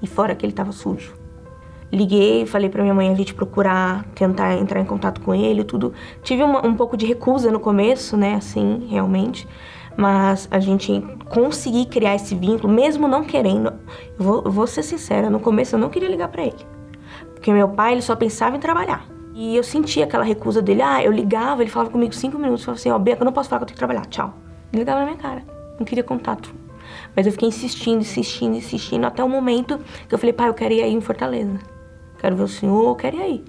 E 0.01 0.07
fora 0.07 0.35
que 0.35 0.45
ele 0.45 0.53
estava 0.53 0.71
sujo. 0.71 1.13
Liguei, 1.91 2.45
falei 2.45 2.69
para 2.69 2.81
minha 2.81 2.93
mãe 2.93 3.11
a 3.11 3.15
gente 3.15 3.33
procurar, 3.33 4.05
tentar 4.15 4.55
entrar 4.55 4.79
em 4.79 4.85
contato 4.85 5.19
com 5.21 5.35
ele, 5.35 5.63
tudo. 5.63 5.93
Tive 6.23 6.41
uma, 6.41 6.65
um 6.65 6.73
pouco 6.73 6.95
de 6.95 7.05
recusa 7.05 7.51
no 7.51 7.59
começo, 7.59 8.15
né, 8.15 8.35
assim, 8.35 8.87
realmente. 8.89 9.47
Mas 9.97 10.47
a 10.49 10.59
gente 10.59 11.03
conseguir 11.29 11.87
criar 11.87 12.15
esse 12.15 12.33
vínculo, 12.33 12.73
mesmo 12.73 13.09
não 13.09 13.25
querendo. 13.25 13.73
Vou, 14.17 14.41
vou 14.43 14.65
ser 14.65 14.83
sincera, 14.83 15.29
no 15.29 15.39
começo 15.39 15.75
eu 15.75 15.79
não 15.79 15.89
queria 15.89 16.09
ligar 16.09 16.29
para 16.29 16.43
ele. 16.43 16.80
Porque 17.41 17.51
meu 17.51 17.69
pai, 17.69 17.93
ele 17.93 18.03
só 18.03 18.15
pensava 18.15 18.55
em 18.55 18.59
trabalhar. 18.59 19.03
E 19.33 19.55
eu 19.55 19.63
sentia 19.63 20.03
aquela 20.03 20.23
recusa 20.23 20.61
dele. 20.61 20.83
Ah, 20.83 21.03
eu 21.03 21.11
ligava, 21.11 21.63
ele 21.63 21.71
falava 21.71 21.89
comigo 21.89 22.13
cinco 22.13 22.37
minutos, 22.37 22.63
falava 22.63 22.79
assim, 22.79 22.91
ó, 22.91 22.97
oh, 22.97 22.99
Beca, 22.99 23.23
eu 23.23 23.25
não 23.25 23.33
posso 23.33 23.49
falar 23.49 23.61
que 23.61 23.63
eu 23.63 23.67
tenho 23.69 23.75
que 23.77 23.79
trabalhar, 23.79 24.05
tchau. 24.05 24.31
Ele 24.71 24.83
ligava 24.83 24.99
na 24.99 25.07
minha 25.07 25.17
cara, 25.17 25.43
não 25.79 25.83
queria 25.83 26.03
contato. 26.03 26.53
Mas 27.15 27.25
eu 27.25 27.31
fiquei 27.31 27.49
insistindo, 27.49 28.01
insistindo, 28.01 28.55
insistindo, 28.55 29.07
até 29.07 29.23
o 29.23 29.27
momento 29.27 29.79
que 30.07 30.13
eu 30.13 30.19
falei, 30.19 30.33
pai, 30.33 30.49
eu 30.49 30.53
quero 30.53 30.71
ir 30.71 30.83
aí 30.83 30.93
em 30.93 31.01
Fortaleza. 31.01 31.57
Quero 32.19 32.35
ver 32.35 32.43
o 32.43 32.47
senhor, 32.47 32.89
eu 32.89 32.95
quero 32.95 33.17
ir 33.17 33.21
aí. 33.23 33.43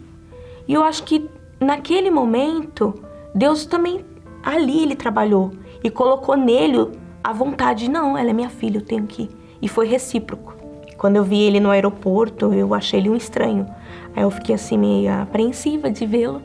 E 0.67 0.73
eu 0.73 0.83
acho 0.83 1.03
que 1.03 1.29
naquele 1.61 2.11
momento, 2.11 2.95
Deus 3.35 3.67
também, 3.67 4.07
ali 4.43 4.85
ele 4.85 4.97
trabalhou 4.97 5.51
e 5.85 5.91
colocou 5.91 6.35
nele 6.35 6.93
a 7.23 7.35
vontade, 7.35 7.91
não, 7.91 8.17
ela 8.17 8.31
é 8.31 8.33
minha 8.33 8.49
filha, 8.49 8.79
eu 8.79 8.83
tenho 8.83 9.07
que 9.07 9.25
ir. 9.25 9.31
E 9.61 9.69
foi 9.69 9.87
recíproco. 9.87 10.57
Quando 10.97 11.17
eu 11.17 11.25
vi 11.25 11.43
ele 11.43 11.61
no 11.61 11.71
aeroporto, 11.71 12.55
eu 12.55 12.73
achei 12.73 13.01
ele 13.01 13.11
um 13.11 13.17
estranho. 13.17 13.67
Aí 14.15 14.23
eu 14.23 14.31
fiquei 14.31 14.55
assim 14.55 14.79
meio 14.79 15.13
apreensiva 15.13 15.91
de 15.91 16.07
vê-lo. 16.07 16.43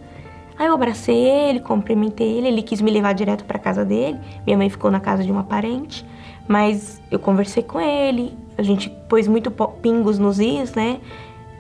Aí 0.58 0.68
eu 0.68 0.74
abracei 0.74 1.16
ele, 1.16 1.60
cumprimentei 1.60 2.38
ele, 2.38 2.48
ele 2.48 2.62
quis 2.64 2.82
me 2.82 2.90
levar 2.90 3.14
direto 3.14 3.46
para 3.46 3.60
casa 3.60 3.86
dele. 3.86 4.18
Minha 4.46 4.58
mãe 4.58 4.70
ficou 4.70 4.90
na 4.90 5.00
casa 5.00 5.24
de 5.24 5.32
uma 5.32 5.44
parente, 5.44 6.06
mas 6.48 7.02
eu 7.12 7.20
conversei 7.20 7.62
com 7.62 7.80
ele. 7.80 8.36
A 8.58 8.64
gente 8.64 8.90
pôs 9.08 9.28
muito 9.28 9.52
pingos 9.82 10.18
nos 10.18 10.40
is, 10.40 10.74
né? 10.74 11.00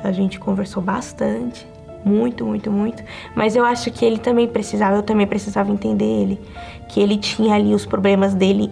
A 0.04 0.12
gente 0.12 0.40
conversou 0.40 0.82
bastante, 0.82 1.68
muito, 2.04 2.44
muito, 2.46 2.72
muito. 2.72 3.04
Mas 3.36 3.56
eu 3.56 3.64
acho 3.64 3.92
que 3.92 4.04
ele 4.04 4.18
também 4.18 4.48
precisava, 4.48 4.96
eu 4.96 5.04
também 5.04 5.28
precisava 5.28 5.72
entender 5.72 6.06
ele, 6.06 6.42
que 6.90 7.00
ele 7.00 7.18
tinha 7.18 7.54
ali 7.54 7.76
os 7.76 7.86
problemas 7.86 8.34
dele 8.34 8.72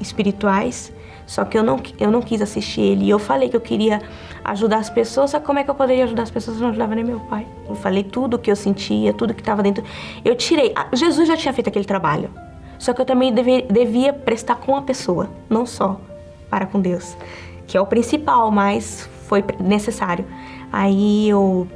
espirituais. 0.00 0.92
Só 1.26 1.44
que 1.44 1.58
eu 1.58 1.62
não, 1.62 1.80
eu 1.98 2.10
não 2.10 2.22
quis 2.22 2.40
assistir 2.40 2.80
ele. 2.80 3.06
E 3.06 3.10
eu 3.10 3.18
falei 3.18 3.48
que 3.48 3.56
eu 3.56 3.60
queria 3.60 4.00
ajudar 4.44 4.78
as 4.78 4.88
pessoas, 4.88 5.30
só 5.30 5.40
como 5.40 5.58
é 5.58 5.64
que 5.64 5.70
eu 5.70 5.74
poderia 5.74 6.04
ajudar 6.04 6.22
as 6.22 6.30
pessoas 6.30 6.56
se 6.56 6.62
eu 6.62 6.64
não 6.64 6.70
ajudava 6.70 6.94
nem 6.94 7.04
meu 7.04 7.20
pai? 7.20 7.46
Eu 7.68 7.74
falei 7.74 8.04
tudo 8.04 8.34
o 8.34 8.38
que 8.38 8.50
eu 8.50 8.56
sentia, 8.56 9.12
tudo 9.12 9.34
que 9.34 9.40
estava 9.40 9.62
dentro. 9.62 9.82
Eu 10.24 10.36
tirei. 10.36 10.72
Jesus 10.92 11.26
já 11.26 11.36
tinha 11.36 11.52
feito 11.52 11.68
aquele 11.68 11.84
trabalho. 11.84 12.30
Só 12.78 12.92
que 12.92 13.00
eu 13.00 13.06
também 13.06 13.32
devia, 13.32 13.62
devia 13.62 14.12
prestar 14.12 14.56
com 14.56 14.76
a 14.76 14.82
pessoa, 14.82 15.28
não 15.48 15.66
só 15.66 16.00
para 16.48 16.66
com 16.66 16.80
Deus, 16.80 17.16
que 17.66 17.76
é 17.76 17.80
o 17.80 17.86
principal, 17.86 18.50
mas 18.50 19.08
foi 19.26 19.42
necessário. 19.58 20.24
Aí 20.72 21.28
eu 21.28 21.66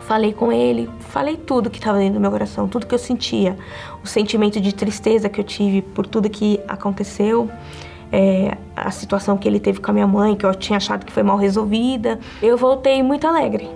falei 0.00 0.32
com 0.32 0.50
ele, 0.50 0.88
falei 1.00 1.36
tudo 1.36 1.68
que 1.68 1.78
estava 1.78 1.98
dentro 1.98 2.14
do 2.14 2.20
meu 2.20 2.30
coração, 2.30 2.66
tudo 2.66 2.86
que 2.86 2.94
eu 2.94 2.98
sentia, 2.98 3.56
o 4.02 4.06
sentimento 4.06 4.60
de 4.60 4.74
tristeza 4.74 5.28
que 5.28 5.38
eu 5.38 5.44
tive 5.44 5.82
por 5.82 6.06
tudo 6.06 6.30
que 6.30 6.58
aconteceu 6.66 7.50
é, 8.12 8.56
a 8.74 8.90
situação 8.90 9.36
que 9.36 9.48
ele 9.48 9.60
teve 9.60 9.80
com 9.80 9.90
a 9.90 9.94
minha 9.94 10.06
mãe, 10.06 10.34
que 10.34 10.44
eu 10.44 10.54
tinha 10.54 10.76
achado 10.76 11.04
que 11.04 11.12
foi 11.12 11.22
mal 11.22 11.36
resolvida. 11.36 12.18
Eu 12.42 12.56
voltei 12.56 13.02
muito 13.02 13.26
alegre. 13.26 13.68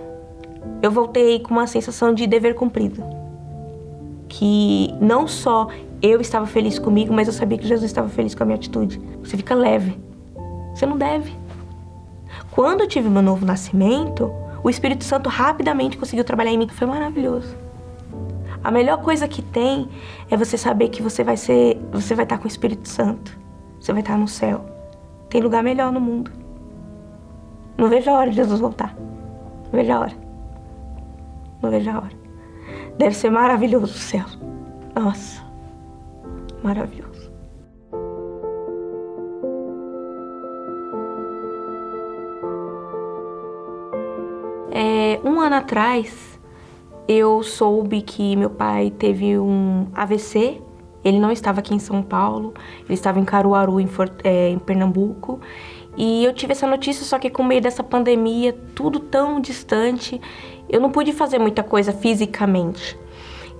Eu 0.82 0.90
voltei 0.90 1.40
com 1.40 1.52
uma 1.52 1.66
sensação 1.66 2.14
de 2.14 2.26
dever 2.26 2.54
cumprido. 2.54 3.02
Que 4.28 4.94
não 5.00 5.28
só 5.28 5.68
eu 6.00 6.20
estava 6.20 6.46
feliz 6.46 6.78
comigo, 6.78 7.12
mas 7.12 7.28
eu 7.28 7.32
sabia 7.32 7.58
que 7.58 7.66
Jesus 7.66 7.84
estava 7.84 8.08
feliz 8.08 8.34
com 8.34 8.42
a 8.42 8.46
minha 8.46 8.56
atitude. 8.56 9.00
Você 9.22 9.36
fica 9.36 9.54
leve. 9.54 9.98
Você 10.74 10.86
não 10.86 10.96
deve. 10.96 11.32
Quando 12.50 12.80
eu 12.80 12.88
tive 12.88 13.08
meu 13.08 13.22
novo 13.22 13.44
nascimento, 13.44 14.32
o 14.62 14.70
Espírito 14.70 15.04
Santo 15.04 15.28
rapidamente 15.28 15.96
conseguiu 15.96 16.24
trabalhar 16.24 16.50
em 16.50 16.58
mim, 16.58 16.68
foi 16.68 16.86
maravilhoso. 16.86 17.54
A 18.64 18.70
melhor 18.70 18.98
coisa 19.02 19.26
que 19.26 19.42
tem 19.42 19.88
é 20.30 20.36
você 20.36 20.56
saber 20.56 20.88
que 20.88 21.02
você 21.02 21.24
vai 21.24 21.36
ser, 21.36 21.80
você 21.92 22.14
vai 22.14 22.24
estar 22.24 22.38
com 22.38 22.44
o 22.44 22.48
Espírito 22.48 22.88
Santo. 22.88 23.41
Você 23.82 23.92
vai 23.92 24.00
estar 24.00 24.16
no 24.16 24.28
céu. 24.28 24.64
Tem 25.28 25.40
lugar 25.40 25.60
melhor 25.60 25.90
no 25.90 26.00
mundo. 26.00 26.30
Não 27.76 27.88
vejo 27.88 28.08
a 28.10 28.12
hora 28.12 28.30
de 28.30 28.36
Jesus 28.36 28.60
voltar. 28.60 28.96
Não 28.96 29.72
vejo 29.72 29.92
a 29.92 29.98
hora. 29.98 30.12
Não 31.60 31.68
vejo 31.68 31.90
a 31.90 31.96
hora. 31.96 32.12
Deve 32.96 33.16
ser 33.16 33.30
maravilhoso 33.30 33.86
o 33.86 33.98
céu. 33.98 34.24
Nossa. 34.94 35.42
Maravilhoso. 36.62 37.32
É, 44.70 45.20
um 45.24 45.40
ano 45.40 45.56
atrás, 45.56 46.38
eu 47.08 47.42
soube 47.42 48.00
que 48.02 48.36
meu 48.36 48.50
pai 48.50 48.92
teve 48.96 49.36
um 49.40 49.88
AVC 49.92 50.62
ele 51.04 51.18
não 51.18 51.30
estava 51.30 51.60
aqui 51.60 51.74
em 51.74 51.78
São 51.78 52.02
Paulo, 52.02 52.54
ele 52.84 52.94
estava 52.94 53.18
em 53.18 53.24
Caruaru, 53.24 53.80
em, 53.80 53.88
é, 54.24 54.50
em 54.50 54.58
Pernambuco. 54.58 55.40
E 55.96 56.24
eu 56.24 56.32
tive 56.32 56.52
essa 56.52 56.66
notícia, 56.66 57.04
só 57.04 57.18
que 57.18 57.28
com 57.28 57.42
meio 57.42 57.60
dessa 57.60 57.82
pandemia, 57.82 58.56
tudo 58.74 58.98
tão 58.98 59.40
distante, 59.40 60.20
eu 60.68 60.80
não 60.80 60.90
pude 60.90 61.12
fazer 61.12 61.38
muita 61.38 61.62
coisa 61.62 61.92
fisicamente. 61.92 62.98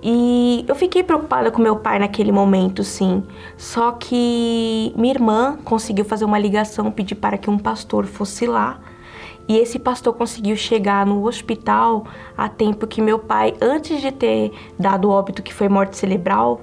E 0.05 0.65
eu 0.67 0.75
fiquei 0.75 1.01
preocupada 1.01 1.49
com 1.49 1.61
meu 1.61 1.77
pai 1.77 1.97
naquele 1.97 2.31
momento, 2.31 2.83
sim. 2.83 3.23
Só 3.55 3.93
que 3.93 4.91
minha 4.97 5.13
irmã 5.13 5.57
conseguiu 5.63 6.03
fazer 6.03 6.25
uma 6.25 6.37
ligação, 6.37 6.91
pedir 6.91 7.15
para 7.15 7.37
que 7.37 7.49
um 7.49 7.57
pastor 7.57 8.05
fosse 8.05 8.45
lá. 8.45 8.81
E 9.47 9.57
esse 9.57 9.77
pastor 9.77 10.13
conseguiu 10.13 10.55
chegar 10.55 11.05
no 11.05 11.25
hospital 11.25 12.05
a 12.37 12.49
tempo 12.49 12.87
que 12.87 13.01
meu 13.01 13.19
pai, 13.19 13.53
antes 13.61 14.01
de 14.01 14.11
ter 14.11 14.51
dado 14.79 15.09
óbito, 15.09 15.43
que 15.43 15.53
foi 15.53 15.69
morte 15.69 15.97
cerebral, 15.97 16.61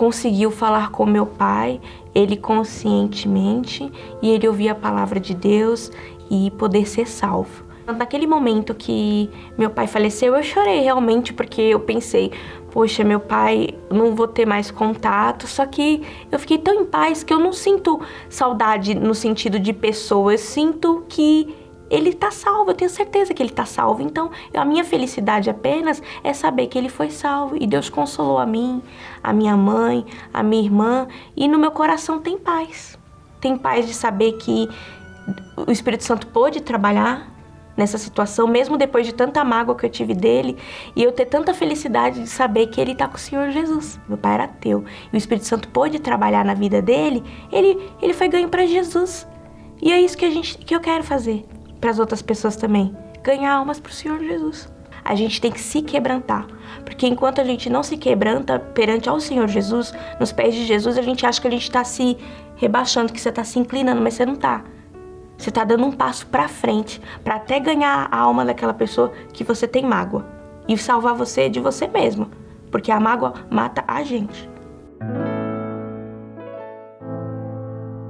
conseguiu 0.00 0.50
falar 0.50 0.90
com 0.90 1.04
meu 1.04 1.26
pai, 1.26 1.78
ele 2.14 2.34
conscientemente, 2.34 3.92
e 4.22 4.30
ele 4.30 4.48
ouvir 4.48 4.70
a 4.70 4.74
palavra 4.74 5.20
de 5.20 5.34
Deus 5.34 5.92
e 6.30 6.50
poder 6.52 6.88
ser 6.88 7.06
salvo. 7.06 7.64
Naquele 7.86 8.26
momento 8.26 8.74
que 8.74 9.28
meu 9.58 9.68
pai 9.68 9.86
faleceu, 9.86 10.34
eu 10.34 10.42
chorei 10.42 10.80
realmente 10.80 11.34
porque 11.34 11.60
eu 11.60 11.80
pensei, 11.80 12.32
poxa, 12.70 13.04
meu 13.04 13.20
pai, 13.20 13.74
não 13.90 14.14
vou 14.14 14.26
ter 14.26 14.46
mais 14.46 14.70
contato. 14.70 15.46
Só 15.46 15.66
que 15.66 16.00
eu 16.32 16.38
fiquei 16.38 16.56
tão 16.56 16.80
em 16.80 16.86
paz 16.86 17.22
que 17.22 17.34
eu 17.34 17.38
não 17.38 17.52
sinto 17.52 18.00
saudade 18.30 18.94
no 18.94 19.14
sentido 19.14 19.58
de 19.58 19.74
pessoa, 19.74 20.32
eu 20.32 20.38
sinto 20.38 21.04
que 21.10 21.54
ele 21.90 22.10
está 22.10 22.30
salvo, 22.30 22.70
eu 22.70 22.74
tenho 22.74 22.90
certeza 22.90 23.34
que 23.34 23.42
ele 23.42 23.50
está 23.50 23.66
salvo. 23.66 24.00
Então, 24.00 24.30
a 24.54 24.64
minha 24.64 24.84
felicidade 24.84 25.50
apenas 25.50 26.00
é 26.22 26.32
saber 26.32 26.68
que 26.68 26.78
ele 26.78 26.88
foi 26.88 27.10
salvo 27.10 27.56
e 27.60 27.66
Deus 27.66 27.90
consolou 27.90 28.38
a 28.38 28.46
mim, 28.46 28.80
a 29.22 29.32
minha 29.32 29.56
mãe, 29.56 30.06
a 30.32 30.42
minha 30.42 30.62
irmã 30.62 31.08
e 31.36 31.48
no 31.48 31.58
meu 31.58 31.72
coração 31.72 32.20
tem 32.20 32.38
paz. 32.38 32.96
Tem 33.40 33.58
paz 33.58 33.86
de 33.86 33.94
saber 33.94 34.32
que 34.34 34.68
o 35.56 35.70
Espírito 35.72 36.04
Santo 36.04 36.28
pôde 36.28 36.60
trabalhar 36.60 37.28
nessa 37.76 37.96
situação, 37.96 38.46
mesmo 38.46 38.76
depois 38.76 39.06
de 39.06 39.14
tanta 39.14 39.42
mágoa 39.42 39.74
que 39.74 39.86
eu 39.86 39.90
tive 39.90 40.14
dele, 40.14 40.56
e 40.94 41.02
eu 41.02 41.12
ter 41.12 41.24
tanta 41.24 41.54
felicidade 41.54 42.20
de 42.20 42.28
saber 42.28 42.66
que 42.66 42.78
ele 42.78 42.92
está 42.92 43.08
com 43.08 43.16
o 43.16 43.18
Senhor 43.18 43.50
Jesus. 43.50 43.98
Meu 44.06 44.18
pai 44.18 44.34
era 44.34 44.44
ateu, 44.44 44.84
e 45.10 45.16
o 45.16 45.18
Espírito 45.18 45.46
Santo 45.46 45.68
pôde 45.68 45.98
trabalhar 45.98 46.44
na 46.44 46.52
vida 46.52 46.82
dele, 46.82 47.24
ele, 47.50 47.90
ele 48.02 48.12
foi 48.12 48.28
ganho 48.28 48.48
para 48.50 48.66
Jesus. 48.66 49.26
E 49.80 49.90
é 49.90 49.98
isso 49.98 50.16
que, 50.16 50.26
a 50.26 50.30
gente, 50.30 50.58
que 50.58 50.74
eu 50.74 50.80
quero 50.80 51.02
fazer 51.02 51.46
para 51.80 51.90
as 51.90 51.98
outras 51.98 52.22
pessoas 52.22 52.56
também. 52.56 52.94
Ganhar 53.22 53.54
almas 53.54 53.80
para 53.80 53.90
o 53.90 53.94
Senhor 53.94 54.18
Jesus. 54.18 54.72
A 55.04 55.14
gente 55.14 55.40
tem 55.40 55.50
que 55.50 55.60
se 55.60 55.80
quebrantar, 55.82 56.46
porque 56.84 57.06
enquanto 57.06 57.40
a 57.40 57.44
gente 57.44 57.70
não 57.70 57.82
se 57.82 57.96
quebranta 57.96 58.58
perante 58.58 59.08
ao 59.08 59.18
Senhor 59.18 59.48
Jesus, 59.48 59.92
nos 60.18 60.30
pés 60.30 60.54
de 60.54 60.64
Jesus, 60.64 60.98
a 60.98 61.02
gente 61.02 61.24
acha 61.24 61.40
que 61.40 61.48
a 61.48 61.50
gente 61.50 61.62
está 61.62 61.82
se 61.82 62.18
rebaixando, 62.56 63.12
que 63.12 63.20
você 63.20 63.30
está 63.30 63.42
se 63.42 63.58
inclinando, 63.58 64.02
mas 64.02 64.14
você 64.14 64.26
não 64.26 64.34
está. 64.34 64.62
Você 65.38 65.48
está 65.48 65.64
dando 65.64 65.86
um 65.86 65.92
passo 65.92 66.26
para 66.26 66.48
frente, 66.48 67.00
para 67.24 67.36
até 67.36 67.58
ganhar 67.58 68.08
a 68.10 68.18
alma 68.18 68.44
daquela 68.44 68.74
pessoa 68.74 69.10
que 69.32 69.42
você 69.42 69.66
tem 69.66 69.86
mágoa 69.86 70.26
e 70.68 70.76
salvar 70.76 71.14
você 71.14 71.48
de 71.48 71.58
você 71.58 71.86
mesmo, 71.86 72.30
porque 72.70 72.92
a 72.92 73.00
mágoa 73.00 73.32
mata 73.50 73.82
a 73.88 74.02
gente. 74.02 74.48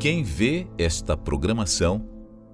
Quem 0.00 0.24
vê 0.24 0.66
esta 0.76 1.16
programação 1.16 2.09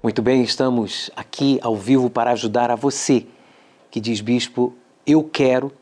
Muito 0.00 0.22
bem, 0.22 0.44
estamos 0.44 1.10
aqui 1.16 1.58
ao 1.60 1.74
vivo 1.74 2.08
para 2.08 2.30
ajudar 2.30 2.70
a 2.70 2.76
você 2.76 3.26
que 3.90 3.98
diz, 3.98 4.20
bispo, 4.20 4.72
eu 5.04 5.24
quero 5.24 5.72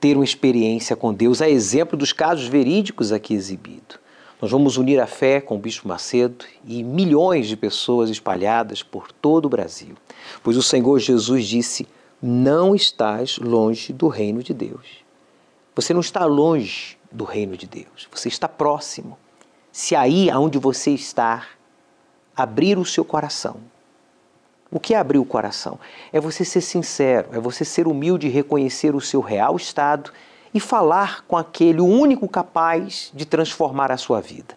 ter 0.00 0.16
uma 0.16 0.24
experiência 0.24 0.96
com 0.96 1.12
Deus, 1.12 1.42
a 1.42 1.50
exemplo 1.50 1.94
dos 1.94 2.10
casos 2.10 2.48
verídicos 2.48 3.12
aqui 3.12 3.34
exibidos. 3.34 3.98
Nós 4.40 4.50
vamos 4.50 4.78
unir 4.78 4.98
a 4.98 5.06
fé 5.06 5.42
com 5.42 5.56
o 5.56 5.58
Bispo 5.58 5.86
Macedo 5.88 6.46
e 6.64 6.82
milhões 6.82 7.48
de 7.48 7.56
pessoas 7.56 8.08
espalhadas 8.08 8.82
por 8.82 9.12
todo 9.12 9.44
o 9.44 9.50
Brasil. 9.50 9.94
Pois 10.42 10.56
o 10.56 10.62
Senhor 10.62 10.98
Jesus 10.98 11.46
disse: 11.46 11.86
Não 12.22 12.74
estás 12.74 13.36
longe 13.36 13.92
do 13.92 14.08
reino 14.08 14.42
de 14.42 14.54
Deus. 14.54 15.04
Você 15.74 15.92
não 15.92 16.00
está 16.00 16.24
longe 16.24 16.96
do 17.12 17.24
reino 17.24 17.58
de 17.58 17.66
Deus, 17.66 18.08
você 18.10 18.28
está 18.28 18.48
próximo. 18.48 19.18
Se 19.70 19.94
aí 19.94 20.30
aonde 20.30 20.58
você 20.58 20.92
está, 20.92 21.46
abrir 22.36 22.78
o 22.78 22.84
seu 22.84 23.04
coração. 23.04 23.56
O 24.70 24.78
que 24.78 24.94
é 24.94 24.98
abrir 24.98 25.18
o 25.18 25.24
coração? 25.24 25.78
É 26.12 26.20
você 26.20 26.44
ser 26.44 26.60
sincero, 26.60 27.28
é 27.32 27.38
você 27.38 27.64
ser 27.64 27.86
humilde 27.86 28.28
reconhecer 28.28 28.94
o 28.94 29.00
seu 29.00 29.20
real 29.20 29.56
estado 29.56 30.12
e 30.52 30.60
falar 30.60 31.24
com 31.26 31.36
aquele 31.36 31.80
único 31.80 32.28
capaz 32.28 33.10
de 33.14 33.24
transformar 33.24 33.90
a 33.90 33.96
sua 33.96 34.20
vida. 34.20 34.56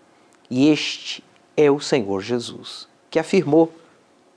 E 0.49 0.67
este 0.67 1.23
é 1.55 1.69
o 1.69 1.79
Senhor 1.79 2.21
Jesus, 2.21 2.87
que 3.09 3.19
afirmou: 3.19 3.71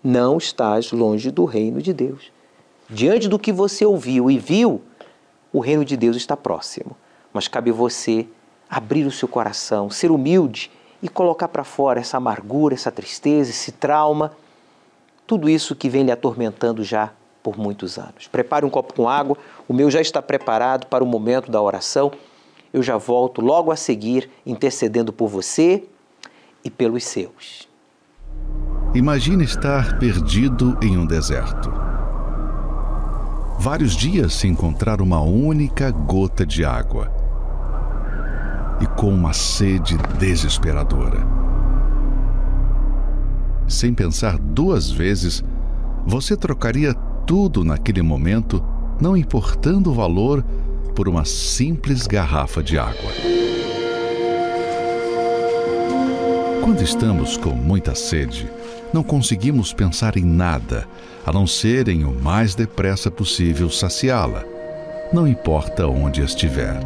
Não 0.05 0.37
estás 0.37 0.93
longe 0.93 1.31
do 1.31 1.45
reino 1.45 1.81
de 1.81 1.93
Deus. 1.93 2.31
Diante 2.89 3.27
do 3.29 3.39
que 3.39 3.53
você 3.53 3.87
ouviu 3.87 4.31
e 4.31 4.39
viu, 4.39 4.83
o 5.53 5.61
reino 5.61 5.85
de 5.85 5.97
Deus 5.97 6.17
está 6.17 6.37
próximo. 6.37 6.97
Mas 7.33 7.49
cabe 7.49 7.71
você 7.73 8.27
abrir 8.69 9.07
o 9.07 9.11
seu 9.11 9.27
coração, 9.27 9.89
ser 9.89 10.11
humilde 10.11 10.71
e 11.03 11.09
colocar 11.09 11.49
para 11.49 11.65
fora 11.65 12.01
essa 12.01 12.17
amargura, 12.17 12.75
essa 12.75 12.93
tristeza, 12.93 13.51
esse 13.51 13.73
trauma, 13.73 14.33
tudo 15.27 15.49
isso 15.49 15.75
que 15.75 15.89
vem 15.89 16.05
lhe 16.05 16.13
atormentando 16.13 16.85
já 16.85 17.11
por 17.43 17.59
muitos 17.59 17.99
anos. 17.99 18.29
Prepare 18.29 18.65
um 18.65 18.71
copo 18.71 18.95
com 18.95 19.09
água, 19.09 19.37
o 19.67 19.75
meu 19.75 19.91
já 19.91 20.01
está 20.01 20.23
preparado 20.23 20.87
para 20.87 21.03
o 21.03 21.07
momento 21.07 21.51
da 21.51 21.61
oração. 21.61 22.13
Eu 22.73 22.83
já 22.83 22.97
volto 22.97 23.41
logo 23.41 23.73
a 23.73 23.77
seguir 23.77 24.31
intercedendo 24.47 25.13
por 25.13 25.29
você 25.29 25.85
e 26.65 26.71
pelos 26.71 27.05
seus. 27.05 27.69
Imagine 28.95 29.45
estar 29.45 29.99
perdido 29.99 30.79
em 30.81 30.97
um 30.97 31.05
deserto. 31.05 31.73
Vários 33.59 33.97
dias 33.97 34.35
sem 34.35 34.53
encontrar 34.53 35.01
uma 35.01 35.21
única 35.21 35.91
gota 35.91 36.45
de 36.47 36.65
água 36.65 37.22
e 38.81 38.87
com 38.87 39.09
uma 39.13 39.33
sede 39.33 39.97
desesperadora. 40.19 41.27
Sem 43.69 43.95
pensar 43.95 44.39
duas 44.39 44.91
vezes, 44.91 45.43
você 46.07 46.37
trocaria 46.37 46.95
tudo 47.27 47.65
naquele 47.65 48.03
momento, 48.03 48.63
não 49.01 49.17
importando 49.17 49.91
o 49.91 49.95
valor, 49.95 50.45
por 50.95 51.09
uma 51.09 51.25
simples 51.25 52.07
garrafa 52.07 52.63
de 52.63 52.79
água. 52.79 53.11
Quando 56.63 56.83
estamos 56.83 57.37
com 57.37 57.51
muita 57.51 57.95
sede, 57.95 58.49
não 58.93 59.03
conseguimos 59.03 59.73
pensar 59.73 60.17
em 60.17 60.25
nada 60.25 60.87
a 61.25 61.33
não 61.33 61.47
ser 61.47 61.89
em 61.89 62.05
o 62.05 62.13
mais 62.13 62.55
depressa 62.55 63.11
possível 63.11 63.71
saciá-la, 63.71 64.45
não 65.13 65.27
importa 65.27 65.87
onde 65.87 66.21
estiver. 66.21 66.81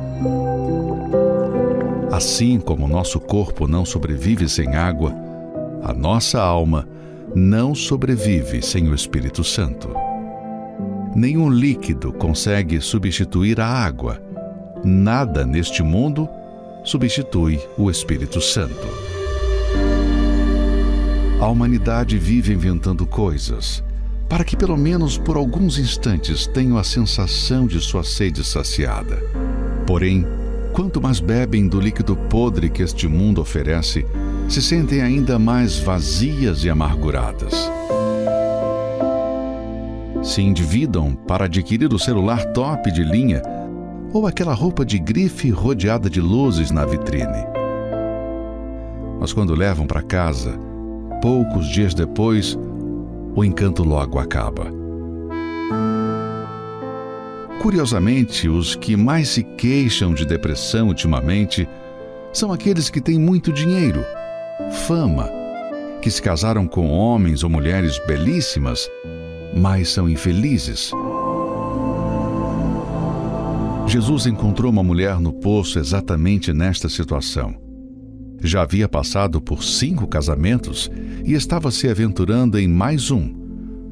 Assim 2.16 2.58
como 2.58 2.88
nosso 2.88 3.20
corpo 3.20 3.68
não 3.68 3.84
sobrevive 3.84 4.48
sem 4.48 4.74
água, 4.74 5.14
a 5.82 5.92
nossa 5.92 6.40
alma 6.40 6.88
não 7.34 7.74
sobrevive 7.74 8.62
sem 8.62 8.88
o 8.88 8.94
Espírito 8.94 9.44
Santo. 9.44 9.90
Nenhum 11.14 11.50
líquido 11.50 12.14
consegue 12.14 12.80
substituir 12.80 13.60
a 13.60 13.66
água. 13.66 14.18
Nada 14.82 15.44
neste 15.44 15.82
mundo 15.82 16.26
substitui 16.84 17.60
o 17.76 17.90
Espírito 17.90 18.40
Santo. 18.40 18.88
A 21.38 21.46
humanidade 21.48 22.16
vive 22.16 22.54
inventando 22.54 23.06
coisas 23.06 23.84
para 24.26 24.42
que, 24.42 24.56
pelo 24.56 24.78
menos 24.78 25.18
por 25.18 25.36
alguns 25.36 25.78
instantes, 25.78 26.46
tenham 26.46 26.78
a 26.78 26.82
sensação 26.82 27.66
de 27.66 27.78
sua 27.78 28.02
sede 28.02 28.42
saciada. 28.42 29.18
Porém, 29.86 30.26
quanto 30.76 31.00
mais 31.00 31.20
bebem 31.20 31.66
do 31.66 31.80
líquido 31.80 32.14
podre 32.14 32.68
que 32.68 32.82
este 32.82 33.08
mundo 33.08 33.40
oferece, 33.40 34.04
se 34.46 34.60
sentem 34.60 35.00
ainda 35.00 35.38
mais 35.38 35.78
vazias 35.78 36.64
e 36.64 36.68
amarguradas. 36.68 37.54
Se 40.22 40.42
endividam 40.42 41.14
para 41.14 41.46
adquirir 41.46 41.94
o 41.94 41.98
celular 41.98 42.44
top 42.52 42.92
de 42.92 43.02
linha 43.02 43.40
ou 44.12 44.26
aquela 44.26 44.52
roupa 44.52 44.84
de 44.84 44.98
grife 44.98 45.48
rodeada 45.48 46.10
de 46.10 46.20
luzes 46.20 46.70
na 46.70 46.84
vitrine. 46.84 47.46
Mas 49.18 49.32
quando 49.32 49.54
levam 49.54 49.86
para 49.86 50.02
casa, 50.02 50.60
poucos 51.22 51.68
dias 51.70 51.94
depois, 51.94 52.54
o 53.34 53.42
encanto 53.42 53.82
logo 53.82 54.18
acaba. 54.18 54.85
Curiosamente, 57.60 58.48
os 58.48 58.76
que 58.76 58.96
mais 58.96 59.30
se 59.30 59.42
queixam 59.42 60.14
de 60.14 60.24
depressão 60.24 60.88
ultimamente 60.88 61.68
são 62.32 62.52
aqueles 62.52 62.90
que 62.90 63.00
têm 63.00 63.18
muito 63.18 63.52
dinheiro, 63.52 64.04
fama, 64.86 65.28
que 66.02 66.10
se 66.10 66.20
casaram 66.20 66.66
com 66.66 66.90
homens 66.90 67.42
ou 67.42 67.50
mulheres 67.50 67.98
belíssimas, 68.06 68.88
mas 69.54 69.88
são 69.88 70.08
infelizes. 70.08 70.90
Jesus 73.86 74.26
encontrou 74.26 74.70
uma 74.70 74.82
mulher 74.82 75.18
no 75.18 75.32
poço 75.32 75.78
exatamente 75.78 76.52
nesta 76.52 76.88
situação. 76.88 77.54
Já 78.42 78.62
havia 78.62 78.88
passado 78.88 79.40
por 79.40 79.64
cinco 79.64 80.06
casamentos 80.06 80.90
e 81.24 81.32
estava 81.32 81.70
se 81.70 81.88
aventurando 81.88 82.58
em 82.58 82.68
mais 82.68 83.10
um, 83.10 83.34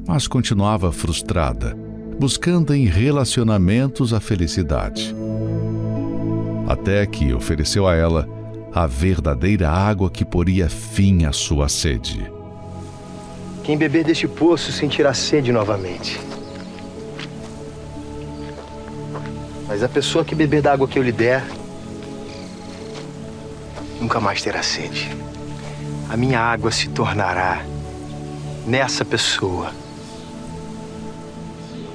mas 0.07 0.27
continuava 0.27 0.91
frustrada 0.91 1.84
buscando 2.19 2.73
em 2.73 2.85
relacionamentos 2.85 4.13
a 4.13 4.19
felicidade. 4.19 5.15
Até 6.67 7.05
que 7.05 7.33
ofereceu 7.33 7.87
a 7.87 7.93
ela 7.93 8.27
a 8.73 8.87
verdadeira 8.87 9.69
água 9.69 10.09
que 10.09 10.25
poria 10.25 10.69
fim 10.69 11.25
à 11.25 11.31
sua 11.31 11.69
sede. 11.69 12.31
Quem 13.63 13.77
beber 13.77 14.03
deste 14.03 14.27
poço 14.27 14.71
sentirá 14.71 15.13
sede 15.13 15.51
novamente. 15.51 16.19
Mas 19.67 19.81
a 19.83 19.89
pessoa 19.89 20.23
que 20.23 20.35
beber 20.35 20.61
da 20.61 20.73
água 20.73 20.87
que 20.87 20.99
eu 20.99 21.03
lhe 21.03 21.11
der, 21.11 21.43
nunca 23.99 24.19
mais 24.19 24.41
terá 24.41 24.61
sede. 24.61 25.09
A 26.09 26.15
minha 26.15 26.39
água 26.39 26.71
se 26.71 26.89
tornará 26.89 27.63
nessa 28.65 29.03
pessoa 29.03 29.71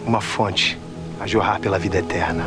uma 0.06 0.20
fonte 0.20 0.78
a 1.18 1.26
jorrar 1.26 1.60
pela 1.60 1.78
vida 1.78 1.98
eterna. 1.98 2.44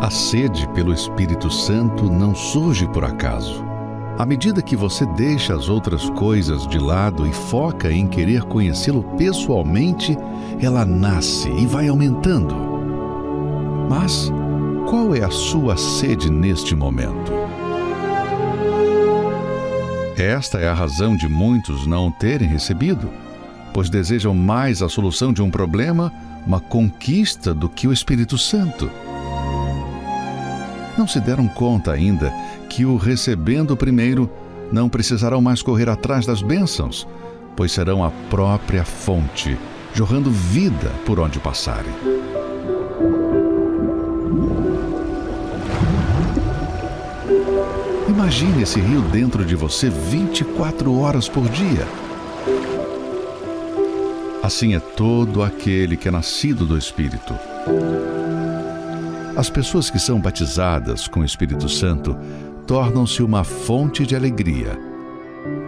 A 0.00 0.08
sede 0.10 0.66
pelo 0.68 0.92
Espírito 0.92 1.50
Santo 1.50 2.10
não 2.10 2.34
surge 2.34 2.86
por 2.88 3.04
acaso. 3.04 3.64
À 4.18 4.24
medida 4.24 4.62
que 4.62 4.76
você 4.76 5.04
deixa 5.06 5.54
as 5.54 5.68
outras 5.68 6.08
coisas 6.10 6.66
de 6.66 6.78
lado 6.78 7.26
e 7.26 7.32
foca 7.32 7.90
em 7.90 8.06
querer 8.06 8.42
conhecê-lo 8.44 9.02
pessoalmente, 9.16 10.16
ela 10.60 10.84
nasce 10.84 11.50
e 11.50 11.66
vai 11.66 11.88
aumentando. 11.88 12.54
Mas 13.88 14.32
qual 14.88 15.14
é 15.14 15.24
a 15.24 15.30
sua 15.30 15.76
sede 15.76 16.30
neste 16.30 16.74
momento? 16.74 17.32
Esta 20.16 20.58
é 20.58 20.68
a 20.68 20.74
razão 20.74 21.16
de 21.16 21.28
muitos 21.28 21.86
não 21.86 22.10
terem 22.10 22.48
recebido 22.48 23.10
pois 23.72 23.88
desejam 23.88 24.34
mais 24.34 24.82
a 24.82 24.88
solução 24.88 25.32
de 25.32 25.42
um 25.42 25.50
problema, 25.50 26.12
uma 26.46 26.60
conquista, 26.60 27.54
do 27.54 27.68
que 27.68 27.86
o 27.86 27.92
Espírito 27.92 28.36
Santo. 28.36 28.90
Não 30.98 31.06
se 31.06 31.20
deram 31.20 31.48
conta 31.48 31.92
ainda 31.92 32.32
que, 32.68 32.84
o 32.84 32.96
recebendo 32.96 33.76
primeiro, 33.76 34.30
não 34.72 34.88
precisarão 34.88 35.40
mais 35.40 35.62
correr 35.62 35.88
atrás 35.88 36.26
das 36.26 36.42
bênçãos, 36.42 37.06
pois 37.56 37.72
serão 37.72 38.04
a 38.04 38.10
própria 38.28 38.84
fonte, 38.84 39.56
jorrando 39.94 40.30
vida 40.30 40.90
por 41.06 41.18
onde 41.18 41.38
passarem. 41.38 41.92
Imagine 48.08 48.62
esse 48.62 48.80
rio 48.80 49.00
dentro 49.02 49.44
de 49.44 49.56
você 49.56 49.88
24 49.88 50.96
horas 50.98 51.28
por 51.28 51.48
dia 51.48 51.86
Assim 54.42 54.74
é 54.74 54.80
todo 54.80 55.42
aquele 55.42 55.98
que 55.98 56.08
é 56.08 56.10
nascido 56.10 56.64
do 56.64 56.78
Espírito. 56.78 57.34
As 59.36 59.50
pessoas 59.50 59.90
que 59.90 59.98
são 59.98 60.18
batizadas 60.18 61.06
com 61.06 61.20
o 61.20 61.24
Espírito 61.24 61.68
Santo 61.68 62.16
tornam-se 62.66 63.22
uma 63.22 63.44
fonte 63.44 64.06
de 64.06 64.16
alegria. 64.16 64.78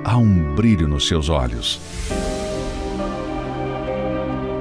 Há 0.02 0.16
um 0.16 0.54
brilho 0.54 0.88
nos 0.88 1.06
seus 1.06 1.28
olhos. 1.28 1.80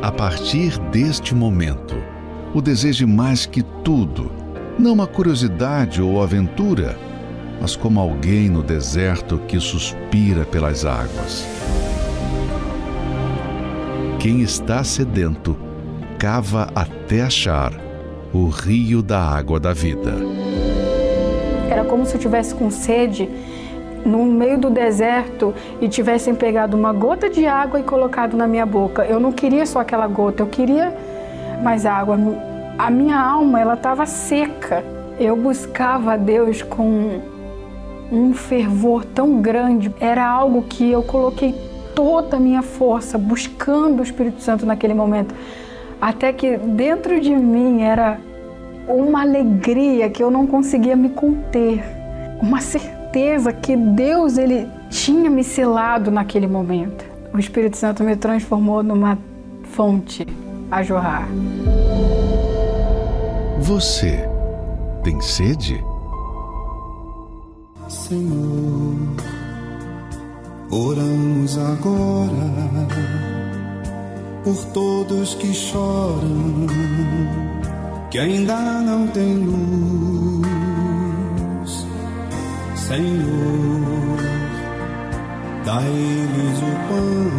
A 0.02 0.12
partir 0.12 0.78
deste 0.90 1.34
momento, 1.34 1.96
o 2.54 2.62
deseje 2.62 3.06
mais 3.06 3.46
que 3.46 3.64
tudo, 3.84 4.30
não 4.78 4.92
uma 4.92 5.08
curiosidade 5.08 6.02
ou 6.02 6.22
aventura, 6.22 6.98
mas 7.62 7.78
como 7.78 8.00
alguém 8.00 8.50
no 8.50 8.62
deserto 8.62 9.38
que 9.48 9.60
suspira 9.60 10.44
pelas 10.44 10.84
águas. 10.84 11.46
Quem 14.22 14.42
está 14.42 14.84
sedento, 14.84 15.58
cava 16.20 16.70
até 16.76 17.24
achar 17.24 17.72
o 18.32 18.50
rio 18.50 19.02
da 19.02 19.20
água 19.20 19.60
da 19.60 19.74
vida. 19.74 20.12
Era 21.68 21.84
como 21.84 22.06
se 22.06 22.14
eu 22.14 22.20
tivesse 22.20 22.54
com 22.54 22.70
sede 22.70 23.28
no 24.06 24.24
meio 24.26 24.60
do 24.60 24.70
deserto 24.70 25.56
e 25.82 25.90
tivessem 25.90 26.36
pegado 26.36 26.78
uma 26.78 26.94
gota 26.94 27.32
de 27.32 27.48
água 27.48 27.80
e 27.80 27.84
colocado 27.84 28.38
na 28.38 28.46
minha 28.46 28.64
boca. 28.64 29.04
Eu 29.04 29.20
não 29.20 29.32
queria 29.32 29.66
só 29.66 29.80
aquela 29.80 30.06
gota, 30.06 30.44
eu 30.44 30.48
queria 30.48 30.96
mais 31.64 31.88
água. 31.88 32.16
A 32.78 32.92
minha 32.92 33.20
alma, 33.20 33.60
ela 33.60 33.74
estava 33.74 34.06
seca. 34.06 34.86
Eu 35.20 35.36
buscava 35.36 36.14
a 36.14 36.18
Deus 36.18 36.62
com 36.62 37.22
um 38.12 38.36
fervor 38.36 39.04
tão 39.04 39.42
grande. 39.42 39.92
Era 40.00 40.24
algo 40.28 40.62
que 40.62 40.92
eu 40.92 41.02
coloquei 41.02 41.71
toda 41.96 42.38
a 42.38 42.40
minha 42.40 42.62
força 42.62 43.18
buscando 43.18 44.00
o 44.00 44.04
Espírito 44.04 44.42
Santo 44.42 44.66
naquele 44.66 44.94
momento, 44.94 45.34
até 46.00 46.34
que 46.34 46.58
dentro 46.58 47.20
de 47.20 47.36
mim 47.36 47.82
era 47.82 48.20
uma 48.88 49.22
alegria 49.22 50.10
que 50.10 50.24
eu 50.24 50.32
não 50.32 50.48
conseguia 50.48 50.96
me 50.96 51.10
conter, 51.10 51.84
uma 52.42 52.60
certeza 52.60 53.54
que 53.54 53.76
Deus 53.76 54.38
ele 54.38 54.68
tinha 54.90 55.30
me 55.30 55.44
selado 55.44 56.12
naquele 56.12 56.48
momento. 56.48 57.06
O 57.34 57.40
Espírito 57.40 57.78
Santo 57.78 58.04
me 58.04 58.16
transformou 58.16 58.84
numa 58.84 59.18
fonte 59.64 60.28
a 60.70 60.84
jorrar. 60.84 61.28
Você 63.60 64.28
tem 65.04 65.22
sede? 65.22 65.84
Senhor 67.88 69.31
Oramos 70.74 71.58
agora 71.58 72.88
por 74.42 74.56
todos 74.74 75.36
que 75.36 75.54
choram, 75.54 76.66
que 78.10 78.18
ainda 78.18 78.56
não 78.82 79.06
têm 79.08 79.34
luz. 79.34 80.42
Senhor, 82.76 84.18
dá-lhes 85.66 86.58
o 86.60 86.72
pão, 86.88 87.32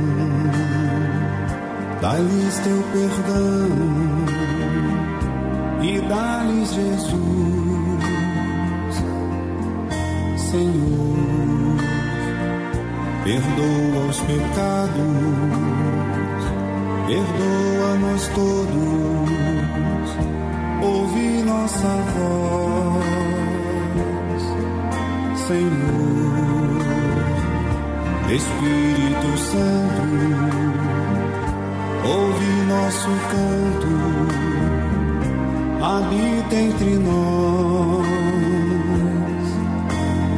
dá-lhes 2.03 2.59
teu 2.59 2.83
perdão 2.93 3.71
e 5.83 6.01
dá-lhes 6.03 6.75
Jesus. 6.75 7.23
Senhor, 10.37 11.42
perdoa 13.25 14.07
os 14.09 14.21
pecados, 14.21 14.97
perdoa-nos 17.07 18.29
todos, 18.29 19.31
ouve 20.83 21.43
nossa 21.45 21.89
voz, 22.17 23.05
Senhor, 25.47 26.83
Espírito 28.33 29.39
Santo, 29.39 30.03
ouve 32.05 32.51
nosso 32.69 33.11
canto, 33.31 33.93
habita 35.81 36.55
entre 36.57 36.99
nós, 36.99 38.07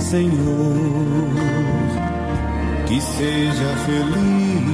Senhor 0.01 1.64
que 2.95 3.01
seja 3.01 3.75
feliz 3.87 4.69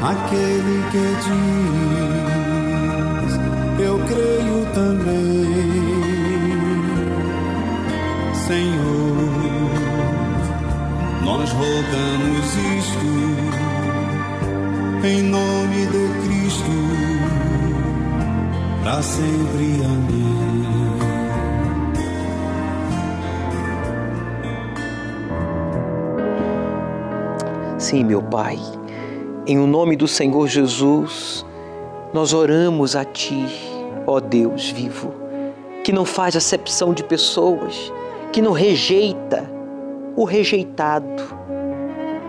aquele 0.00 0.76
que 0.92 1.06
diz: 1.26 3.32
Eu 3.80 3.98
creio 4.06 4.60
também, 4.72 5.50
Senhor. 8.46 9.40
Nós 11.24 11.50
rogamos 11.50 12.48
isto 12.78 13.10
em 15.04 15.22
nome 15.22 15.86
de 15.86 16.08
Cristo, 16.22 16.70
para 18.84 19.02
sempre. 19.02 19.82
Amém. 19.84 21.09
Sim, 27.90 28.04
meu 28.04 28.22
Pai, 28.22 28.56
em 29.44 29.58
o 29.58 29.66
nome 29.66 29.96
do 29.96 30.06
Senhor 30.06 30.46
Jesus, 30.46 31.44
nós 32.14 32.32
oramos 32.32 32.94
a 32.94 33.04
Ti, 33.04 33.44
ó 34.06 34.20
Deus 34.20 34.70
vivo, 34.70 35.12
que 35.82 35.92
não 35.92 36.04
faz 36.04 36.36
acepção 36.36 36.94
de 36.94 37.02
pessoas, 37.02 37.92
que 38.32 38.40
não 38.40 38.52
rejeita 38.52 39.50
o 40.14 40.22
rejeitado, 40.22 41.36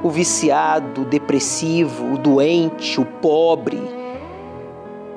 o 0.01 0.09
viciado, 0.09 1.03
o 1.03 1.05
depressivo, 1.05 2.16
o 2.16 2.18
doente, 2.18 2.99
o 2.99 3.05
pobre. 3.05 3.80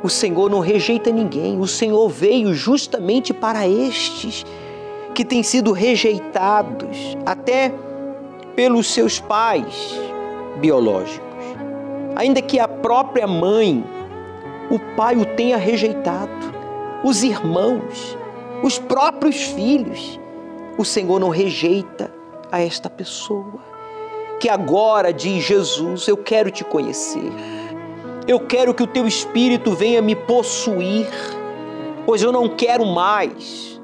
O 0.02 0.10
Senhor 0.10 0.50
não 0.50 0.60
rejeita 0.60 1.10
ninguém, 1.10 1.58
o 1.58 1.66
Senhor 1.66 2.06
veio 2.10 2.52
justamente 2.52 3.32
para 3.32 3.66
estes 3.66 4.44
que 5.14 5.24
têm 5.24 5.42
sido 5.42 5.72
rejeitados 5.72 7.16
até 7.24 7.72
pelos 8.54 8.88
seus 8.88 9.18
pais 9.18 10.12
biológicos. 10.56 11.24
Ainda 12.16 12.40
que 12.40 12.58
a 12.58 12.68
própria 12.68 13.26
mãe, 13.26 13.84
o 14.70 14.78
pai 14.96 15.16
o 15.16 15.24
tenha 15.24 15.56
rejeitado, 15.56 16.54
os 17.02 17.22
irmãos, 17.22 18.16
os 18.62 18.78
próprios 18.78 19.42
filhos, 19.42 20.18
o 20.78 20.84
Senhor 20.84 21.18
não 21.18 21.28
rejeita 21.28 22.10
a 22.50 22.60
esta 22.60 22.88
pessoa. 22.88 23.62
Que 24.40 24.48
agora 24.48 25.12
diz 25.12 25.44
Jesus: 25.44 26.08
Eu 26.08 26.16
quero 26.16 26.50
te 26.50 26.64
conhecer. 26.64 27.30
Eu 28.26 28.40
quero 28.40 28.72
que 28.72 28.82
o 28.82 28.86
teu 28.86 29.06
espírito 29.06 29.72
venha 29.72 30.00
me 30.00 30.16
possuir, 30.16 31.08
pois 32.06 32.22
eu 32.22 32.32
não 32.32 32.48
quero 32.48 32.86
mais 32.86 33.80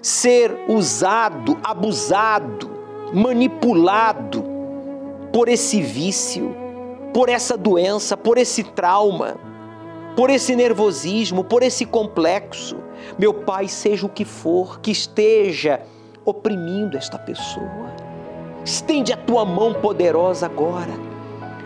ser 0.00 0.54
usado, 0.68 1.58
abusado, 1.64 2.70
manipulado 3.12 4.53
por 5.34 5.48
esse 5.48 5.82
vício, 5.82 6.54
por 7.12 7.28
essa 7.28 7.56
doença, 7.56 8.16
por 8.16 8.38
esse 8.38 8.62
trauma, 8.62 9.34
por 10.14 10.30
esse 10.30 10.54
nervosismo, 10.54 11.42
por 11.42 11.64
esse 11.64 11.84
complexo. 11.84 12.76
Meu 13.18 13.34
Pai, 13.34 13.66
seja 13.66 14.06
o 14.06 14.08
que 14.08 14.24
for, 14.24 14.78
que 14.78 14.92
esteja 14.92 15.80
oprimindo 16.24 16.96
esta 16.96 17.18
pessoa. 17.18 17.92
Estende 18.64 19.12
a 19.12 19.16
tua 19.16 19.44
mão 19.44 19.74
poderosa 19.74 20.46
agora. 20.46 20.92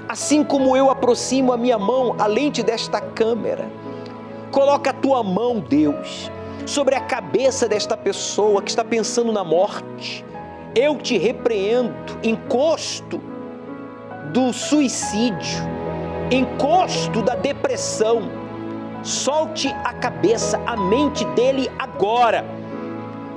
Assim 0.09 0.43
como 0.43 0.75
eu 0.75 0.91
aproximo 0.91 1.53
a 1.53 1.59
minha 1.59 1.79
mão 1.79 2.17
à 2.19 2.27
lente 2.27 2.63
desta 2.63 3.03
câmera, 3.03 3.71
coloca 4.51 4.89
a 4.89 4.95
tua 4.95 5.23
mão, 5.23 5.61
Deus, 5.61 6.33
sobre 6.65 6.95
a 6.95 7.01
cabeça 7.01 7.69
desta 7.69 7.99
pessoa 7.99 8.63
que 8.63 8.71
está 8.71 8.83
pensando 8.83 9.31
na 9.31 9.45
morte. 9.45 10.25
Eu 10.75 10.97
te 10.97 11.19
repreendo, 11.19 12.19
encosto 12.23 13.21
do 14.33 14.53
suicídio, 14.53 15.63
encosto 16.31 17.23
da 17.23 17.35
depressão. 17.35 18.31
Solte 19.03 19.69
a 19.85 19.93
cabeça, 19.93 20.61
a 20.67 20.77
mente 20.77 21.25
dele 21.27 21.71
agora. 21.79 22.45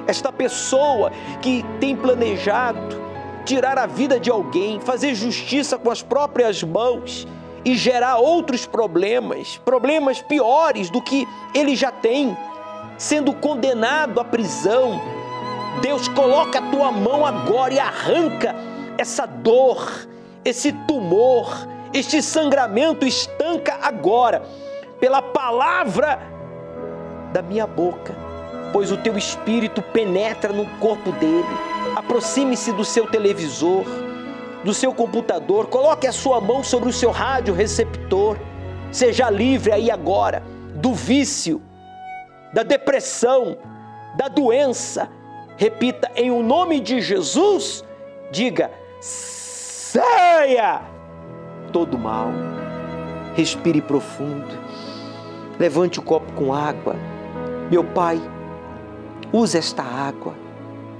Esta 0.07 0.31
pessoa 0.31 1.11
que 1.41 1.63
tem 1.79 1.95
planejado 1.95 2.99
tirar 3.45 3.77
a 3.77 3.85
vida 3.85 4.19
de 4.19 4.29
alguém, 4.29 4.79
fazer 4.79 5.15
justiça 5.15 5.77
com 5.77 5.89
as 5.89 6.01
próprias 6.01 6.63
mãos 6.63 7.27
e 7.63 7.75
gerar 7.75 8.17
outros 8.17 8.65
problemas, 8.65 9.57
problemas 9.63 10.21
piores 10.21 10.89
do 10.89 11.01
que 11.01 11.27
ele 11.53 11.75
já 11.75 11.91
tem, 11.91 12.35
sendo 12.97 13.33
condenado 13.33 14.19
à 14.19 14.25
prisão. 14.25 15.01
Deus 15.81 16.07
coloca 16.07 16.59
a 16.59 16.69
tua 16.69 16.91
mão 16.91 17.25
agora 17.25 17.73
e 17.73 17.79
arranca 17.79 18.55
essa 18.97 19.25
dor, 19.25 20.07
esse 20.43 20.71
tumor, 20.87 21.67
este 21.93 22.21
sangramento 22.21 23.05
estanca 23.05 23.79
agora, 23.81 24.43
pela 24.99 25.21
palavra 25.21 26.19
da 27.33 27.41
minha 27.41 27.65
boca, 27.65 28.15
pois 28.71 28.91
o 28.91 28.97
teu 28.97 29.17
espírito 29.17 29.81
penetra 29.81 30.53
no 30.53 30.65
corpo 30.79 31.11
dele. 31.13 31.43
Aproxime-se 31.95 32.71
do 32.71 32.85
seu 32.85 33.07
televisor, 33.07 33.85
do 34.63 34.73
seu 34.73 34.93
computador, 34.93 35.67
coloque 35.67 36.05
a 36.07 36.11
sua 36.11 36.39
mão 36.39 36.63
sobre 36.63 36.89
o 36.89 36.93
seu 36.93 37.11
rádio 37.11 37.53
receptor. 37.53 38.37
Seja 38.91 39.29
livre 39.29 39.71
aí 39.71 39.89
agora 39.89 40.43
do 40.75 40.93
vício, 40.93 41.61
da 42.53 42.63
depressão, 42.63 43.57
da 44.17 44.27
doença. 44.27 45.09
Repita 45.57 46.11
em 46.15 46.31
o 46.31 46.43
nome 46.43 46.79
de 46.79 47.01
Jesus, 47.01 47.83
diga: 48.31 48.71
saia 49.91 50.81
todo 51.73 51.97
mal. 51.97 52.31
Respire 53.35 53.81
profundo. 53.81 54.57
Levante 55.59 55.99
o 55.99 56.01
copo 56.01 56.31
com 56.33 56.53
água. 56.53 56.95
Meu 57.69 57.83
Pai, 57.83 58.21
use 59.33 59.57
esta 59.57 59.83
água 59.83 60.33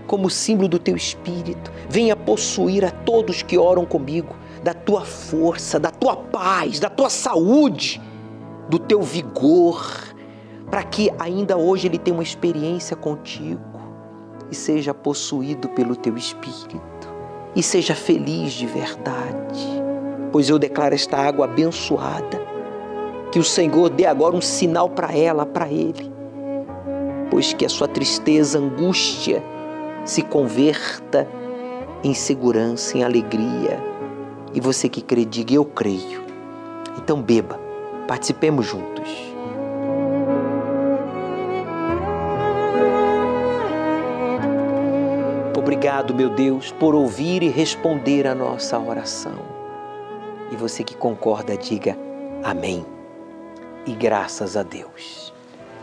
como 0.08 0.30
símbolo 0.30 0.68
do 0.68 0.78
teu 0.78 0.96
espírito. 0.96 1.72
Venha 1.90 2.18
possuir 2.18 2.84
a 2.84 2.92
todos 2.92 3.42
que 3.42 3.58
oram 3.58 3.86
comigo 3.86 4.36
da 4.62 4.74
tua 4.74 5.06
força, 5.06 5.80
da 5.80 5.90
tua 5.90 6.18
paz, 6.18 6.80
da 6.80 6.90
tua 6.90 7.10
saúde, 7.10 8.02
do 8.70 8.78
teu 8.78 9.02
vigor, 9.02 9.86
para 10.70 10.84
que 10.84 11.10
ainda 11.18 11.56
hoje 11.56 11.88
ele 11.88 11.98
tenha 11.98 12.16
uma 12.16 12.24
experiência 12.24 12.96
contigo 12.96 13.62
e 14.52 14.56
seja 14.56 14.94
possuído 14.94 15.70
pelo 15.70 15.96
teu 15.96 16.18
espírito 16.18 16.91
e 17.56 17.62
seja 17.62 17.94
feliz 17.94 18.54
de 18.54 18.66
verdade, 18.66 19.68
pois 20.32 20.50
eu 20.50 20.58
declaro 20.58 20.96
esta 20.96 21.18
água 21.18 21.46
abençoada. 21.46 22.42
Que 23.32 23.40
o 23.40 23.44
Senhor 23.44 23.90
dê 23.90 24.06
agora 24.06 24.36
um 24.36 24.42
sinal 24.42 24.90
para 24.90 25.16
ela, 25.16 25.46
para 25.46 25.70
ele, 25.70 26.12
pois 27.30 27.54
que 27.54 27.66
a 27.66 27.70
sua 27.70 27.88
tristeza, 27.88 28.60
angústia 28.60 29.42
se 30.04 30.22
converta 30.22 31.28
em 32.04 32.14
segurança, 32.14 32.98
em 32.98 33.04
alegria. 33.04 33.80
E 34.54 34.60
você 34.60 34.90
que 34.90 35.02
crê, 35.02 35.24
diga: 35.24 35.54
Eu 35.54 35.64
creio. 35.64 36.24
Então 36.98 37.22
beba, 37.22 37.60
participemos 38.08 38.66
juntos. 38.66 39.31
Obrigado, 45.82 46.14
meu 46.14 46.30
Deus, 46.30 46.72
por 46.72 46.94
ouvir 46.94 47.42
e 47.42 47.50
responder 47.50 48.28
a 48.28 48.36
nossa 48.36 48.78
oração. 48.78 49.40
E 50.52 50.56
você 50.56 50.84
que 50.84 50.96
concorda, 50.96 51.58
diga 51.58 51.98
amém. 52.44 52.86
E 53.88 53.94
graças 53.94 54.56
a 54.56 54.62
Deus. 54.62 55.34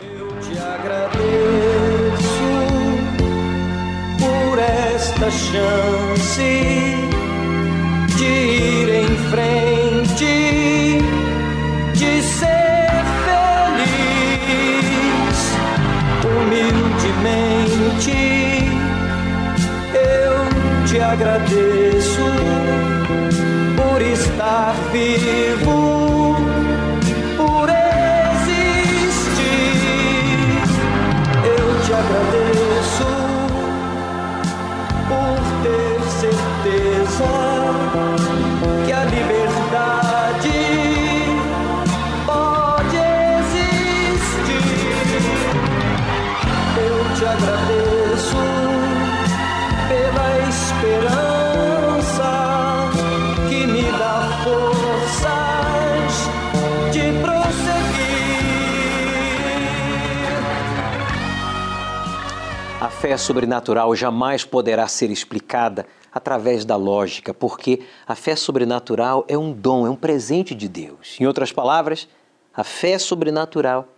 Eu 0.01 0.29
te 0.39 0.57
agradeço 0.57 1.19
por 4.21 4.59
esta 4.61 5.29
chance 5.33 6.98
agradeço 21.21 21.68
fé 63.09 63.17
sobrenatural 63.17 63.97
jamais 63.97 64.45
poderá 64.45 64.87
ser 64.87 65.11
explicada 65.11 65.87
através 66.13 66.63
da 66.63 66.77
lógica, 66.77 67.33
porque 67.33 67.81
a 68.07 68.15
fé 68.15 68.37
sobrenatural 68.37 69.25
é 69.27 69.39
um 69.39 69.51
dom, 69.51 69.87
é 69.87 69.91
um 69.91 69.97
presente 69.97 70.55
de 70.55 70.69
Deus. 70.69 71.17
Em 71.19 71.27
outras 71.27 71.51
palavras, 71.51 72.07
a 72.55 72.63
fé 72.63 72.99
sobrenatural 72.99 73.89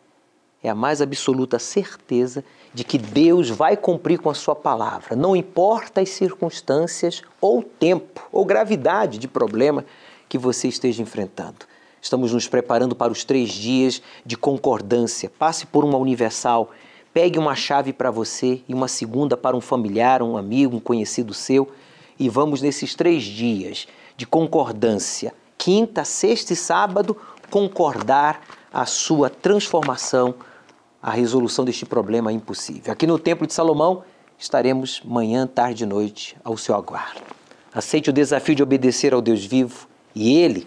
é 0.62 0.68
a 0.68 0.76
mais 0.76 1.02
absoluta 1.02 1.58
certeza 1.58 2.44
de 2.72 2.84
que 2.84 2.98
Deus 2.98 3.50
vai 3.50 3.76
cumprir 3.76 4.20
com 4.20 4.30
a 4.30 4.34
sua 4.34 4.54
palavra, 4.54 5.16
não 5.16 5.34
importa 5.34 6.00
as 6.00 6.10
circunstâncias 6.10 7.22
ou 7.40 7.64
tempo 7.64 8.28
ou 8.30 8.44
gravidade 8.44 9.18
de 9.18 9.26
problema 9.26 9.84
que 10.28 10.38
você 10.38 10.68
esteja 10.68 11.02
enfrentando. 11.02 11.66
Estamos 12.00 12.32
nos 12.32 12.46
preparando 12.46 12.94
para 12.94 13.12
os 13.12 13.24
três 13.24 13.50
dias 13.50 14.00
de 14.24 14.36
concordância. 14.36 15.28
Passe 15.36 15.66
por 15.66 15.84
uma 15.84 15.98
universal, 15.98 16.70
pegue 17.12 17.38
uma 17.38 17.54
chave 17.54 17.92
para 17.92 18.10
você 18.10 18.62
e 18.68 18.74
uma 18.74 18.88
segunda 18.88 19.36
para 19.36 19.56
um 19.56 19.60
familiar, 19.60 20.22
um 20.22 20.36
amigo, 20.36 20.76
um 20.76 20.80
conhecido 20.80 21.34
seu 21.34 21.70
e 22.18 22.28
vamos 22.28 22.60
nesses 22.60 22.94
três 22.94 23.22
dias 23.22 23.88
de 24.16 24.26
concordância, 24.26 25.32
quinta, 25.56 26.04
sexta 26.04 26.52
e 26.52 26.56
sábado, 26.56 27.16
concordar 27.50 28.42
a 28.72 28.84
sua 28.84 29.30
transformação, 29.30 30.34
a 31.02 31.10
resolução 31.10 31.64
deste 31.64 31.86
problema 31.86 32.30
impossível. 32.30 32.92
Aqui 32.92 33.06
no 33.06 33.18
Templo 33.18 33.46
de 33.46 33.54
Salomão 33.54 34.04
estaremos 34.38 35.00
manhã, 35.04 35.46
tarde 35.46 35.84
e 35.84 35.86
noite 35.86 36.36
ao 36.44 36.56
seu 36.56 36.74
aguardo. 36.74 37.20
Aceite 37.72 38.10
o 38.10 38.12
desafio 38.12 38.54
de 38.54 38.62
obedecer 38.62 39.14
ao 39.14 39.22
Deus 39.22 39.44
vivo 39.44 39.88
e 40.14 40.36
Ele 40.36 40.66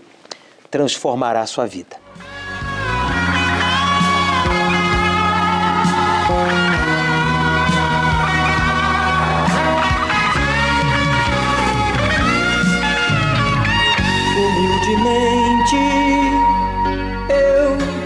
transformará 0.72 1.42
a 1.42 1.48
sua 1.48 1.68
vida. 1.68 2.03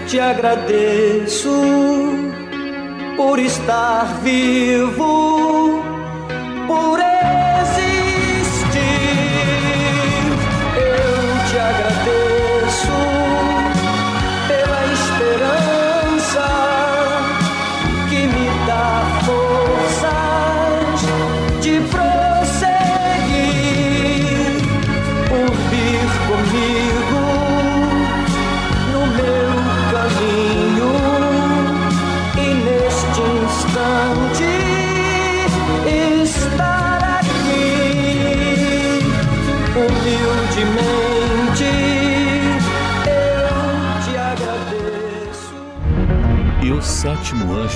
Te 0.08 0.18
agradeço 0.18 1.52
por 3.16 3.38
estar 3.38 4.06
vivo, 4.22 5.37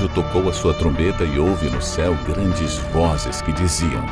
anjo 0.03 0.09
tocou 0.09 0.49
a 0.49 0.53
sua 0.53 0.75
trombeta 0.75 1.25
e 1.25 1.39
houve 1.39 1.69
no 1.71 1.81
céu 1.81 2.17
grandes 2.27 2.79
vozes 2.93 3.41
que 3.41 3.53
diziam: 3.53 4.05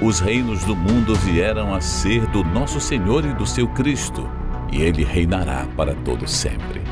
Os 0.00 0.20
reinos 0.20 0.64
do 0.64 0.76
mundo 0.76 1.14
vieram 1.16 1.74
a 1.74 1.80
ser 1.80 2.26
do 2.26 2.44
nosso 2.44 2.80
Senhor 2.80 3.24
e 3.24 3.32
do 3.34 3.46
seu 3.46 3.66
Cristo, 3.68 4.28
e 4.72 4.82
ele 4.82 5.04
reinará 5.04 5.66
para 5.76 5.94
todo 5.94 6.28
sempre. 6.28 6.82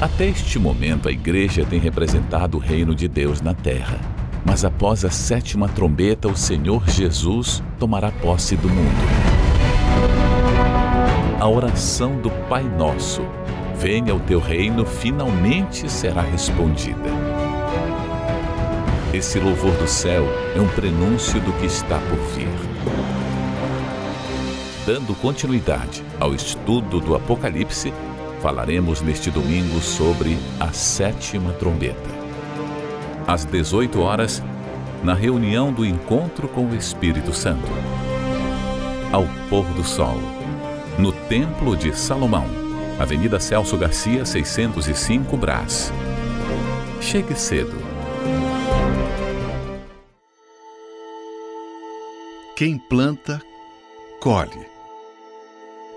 Até 0.00 0.26
este 0.26 0.58
momento, 0.58 1.08
a 1.08 1.12
igreja 1.12 1.64
tem 1.64 1.80
representado 1.80 2.56
o 2.56 2.60
reino 2.60 2.94
de 2.94 3.08
Deus 3.08 3.40
na 3.40 3.52
terra. 3.52 3.98
Mas 4.44 4.64
após 4.64 5.04
a 5.04 5.10
sétima 5.10 5.68
trombeta, 5.68 6.28
o 6.28 6.36
Senhor 6.36 6.88
Jesus 6.88 7.62
tomará 7.78 8.10
posse 8.10 8.56
do 8.56 8.68
mundo. 8.68 9.08
A 11.40 11.48
oração 11.48 12.16
do 12.20 12.30
Pai 12.48 12.62
Nosso, 12.62 13.22
venha 13.78 14.12
o 14.12 14.18
teu 14.18 14.40
reino, 14.40 14.84
finalmente 14.84 15.88
será 15.88 16.20
respondida. 16.20 17.10
Esse 19.14 19.38
louvor 19.38 19.72
do 19.76 19.86
céu 19.86 20.24
é 20.56 20.60
um 20.60 20.68
prenúncio 20.68 21.40
do 21.40 21.52
que 21.52 21.66
está 21.66 21.96
por 21.98 22.18
vir. 22.34 22.48
Dando 24.84 25.14
continuidade 25.14 26.02
ao 26.18 26.34
estudo 26.34 26.98
do 26.98 27.14
Apocalipse, 27.14 27.92
falaremos 28.42 29.00
neste 29.00 29.30
domingo 29.30 29.80
sobre 29.80 30.36
a 30.58 30.72
sétima 30.72 31.52
trombeta. 31.52 32.10
Às 33.28 33.44
18 33.44 34.00
horas, 34.00 34.42
na 35.04 35.14
reunião 35.14 35.72
do 35.72 35.86
encontro 35.86 36.48
com 36.48 36.66
o 36.66 36.74
Espírito 36.74 37.32
Santo. 37.32 37.68
Ao 39.12 39.24
pôr 39.48 39.64
do 39.74 39.84
sol, 39.84 40.18
no 40.98 41.12
Templo 41.12 41.76
de 41.76 41.96
Salomão, 41.96 42.57
Avenida 42.98 43.38
Celso 43.38 43.78
Garcia, 43.78 44.24
605 44.24 45.36
Brás. 45.36 45.92
Chegue 47.00 47.38
cedo. 47.38 47.76
Quem 52.56 52.76
planta, 52.76 53.40
colhe. 54.20 54.66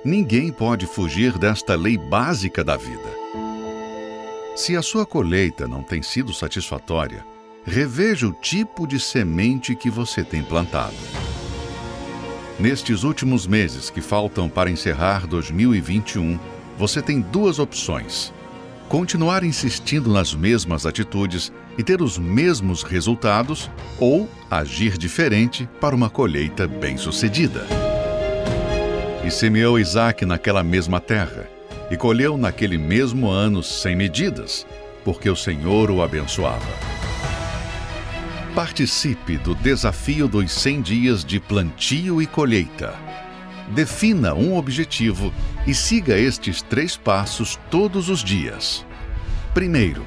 Ninguém 0.06 0.52
pode 0.52 0.86
fugir 0.86 1.40
desta 1.40 1.76
lei 1.76 1.98
básica 1.98 2.64
da 2.64 2.78
vida. 2.78 3.10
Se 4.56 4.78
a 4.78 4.82
sua 4.84 5.04
colheita 5.04 5.68
não 5.68 5.82
tem 5.82 6.04
sido 6.04 6.32
satisfatória, 6.32 7.26
reveja 7.66 8.28
o 8.28 8.34
tipo 8.34 8.86
de 8.86 9.00
semente 9.00 9.76
que 9.76 9.90
você 9.90 10.24
tem 10.24 10.44
plantado. 10.44 10.94
Nestes 12.60 13.04
últimos 13.04 13.48
meses 13.48 13.90
que 13.90 14.02
faltam 14.02 14.48
para 14.48 14.70
encerrar 14.70 15.26
2021, 15.26 16.40
você 16.82 17.00
tem 17.00 17.22
duas 17.22 17.60
opções: 17.60 18.34
continuar 18.90 19.44
insistindo 19.44 20.12
nas 20.12 20.34
mesmas 20.34 20.88
atitudes 20.88 21.54
e 21.78 21.84
ter 21.84 22.02
os 22.02 22.18
mesmos 22.18 22.82
resultados, 22.82 23.70
ou 24.00 24.28
agir 24.50 24.98
diferente 24.98 25.70
para 25.80 25.96
uma 25.96 26.10
colheita 26.10 26.68
bem-sucedida. 26.68 27.68
E 29.24 29.30
semeou 29.30 29.78
Isaac 29.78 30.26
naquela 30.26 30.64
mesma 30.64 31.00
terra, 31.00 31.48
e 31.92 31.96
colheu 31.96 32.36
naquele 32.36 32.80
mesmo 32.80 33.30
ano 33.30 33.62
sem 33.62 33.96
medidas, 33.96 34.66
porque 35.06 35.30
o 35.30 35.36
Senhor 35.36 35.92
o 35.92 36.02
abençoava. 36.02 36.66
Participe 38.56 39.38
do 39.38 39.54
desafio 39.54 40.28
dos 40.28 40.52
100 40.52 40.82
dias 40.82 41.24
de 41.24 41.40
plantio 41.40 42.20
e 42.20 42.26
colheita. 42.26 43.11
Defina 43.74 44.34
um 44.34 44.58
objetivo 44.58 45.34
e 45.66 45.74
siga 45.74 46.18
estes 46.18 46.62
três 46.62 46.98
passos 46.98 47.58
todos 47.70 48.10
os 48.10 48.22
dias. 48.22 48.86
Primeiro, 49.54 50.06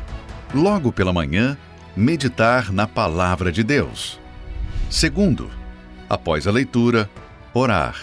logo 0.55 0.93
pela 0.93 1.12
manhã, 1.12 1.57
meditar 1.97 2.71
na 2.71 2.87
Palavra 2.87 3.51
de 3.51 3.62
Deus. 3.62 4.21
Segundo, 4.91 5.51
após 6.09 6.47
a 6.47 6.51
leitura, 6.51 7.11
orar, 7.55 7.97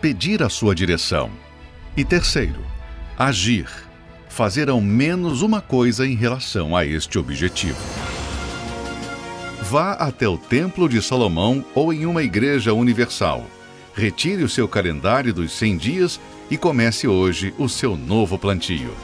pedir 0.00 0.42
a 0.42 0.48
sua 0.48 0.74
direção. 0.74 1.30
E 1.94 2.04
terceiro, 2.04 2.64
agir, 3.18 3.68
fazer 4.30 4.70
ao 4.70 4.80
menos 4.80 5.42
uma 5.42 5.60
coisa 5.60 6.06
em 6.06 6.14
relação 6.14 6.74
a 6.74 6.86
este 6.86 7.18
objetivo. 7.18 7.76
Vá 9.60 9.92
até 9.92 10.26
o 10.26 10.38
Templo 10.38 10.88
de 10.88 11.02
Salomão 11.02 11.64
ou 11.74 11.92
em 11.92 12.06
uma 12.06 12.22
igreja 12.22 12.72
universal. 12.72 13.46
Retire 13.94 14.42
o 14.42 14.48
seu 14.48 14.66
calendário 14.66 15.34
dos 15.34 15.52
100 15.52 15.76
dias 15.76 16.20
e 16.50 16.56
comece 16.56 17.06
hoje 17.06 17.54
o 17.58 17.68
seu 17.68 17.96
novo 17.96 18.38
plantio. 18.38 18.94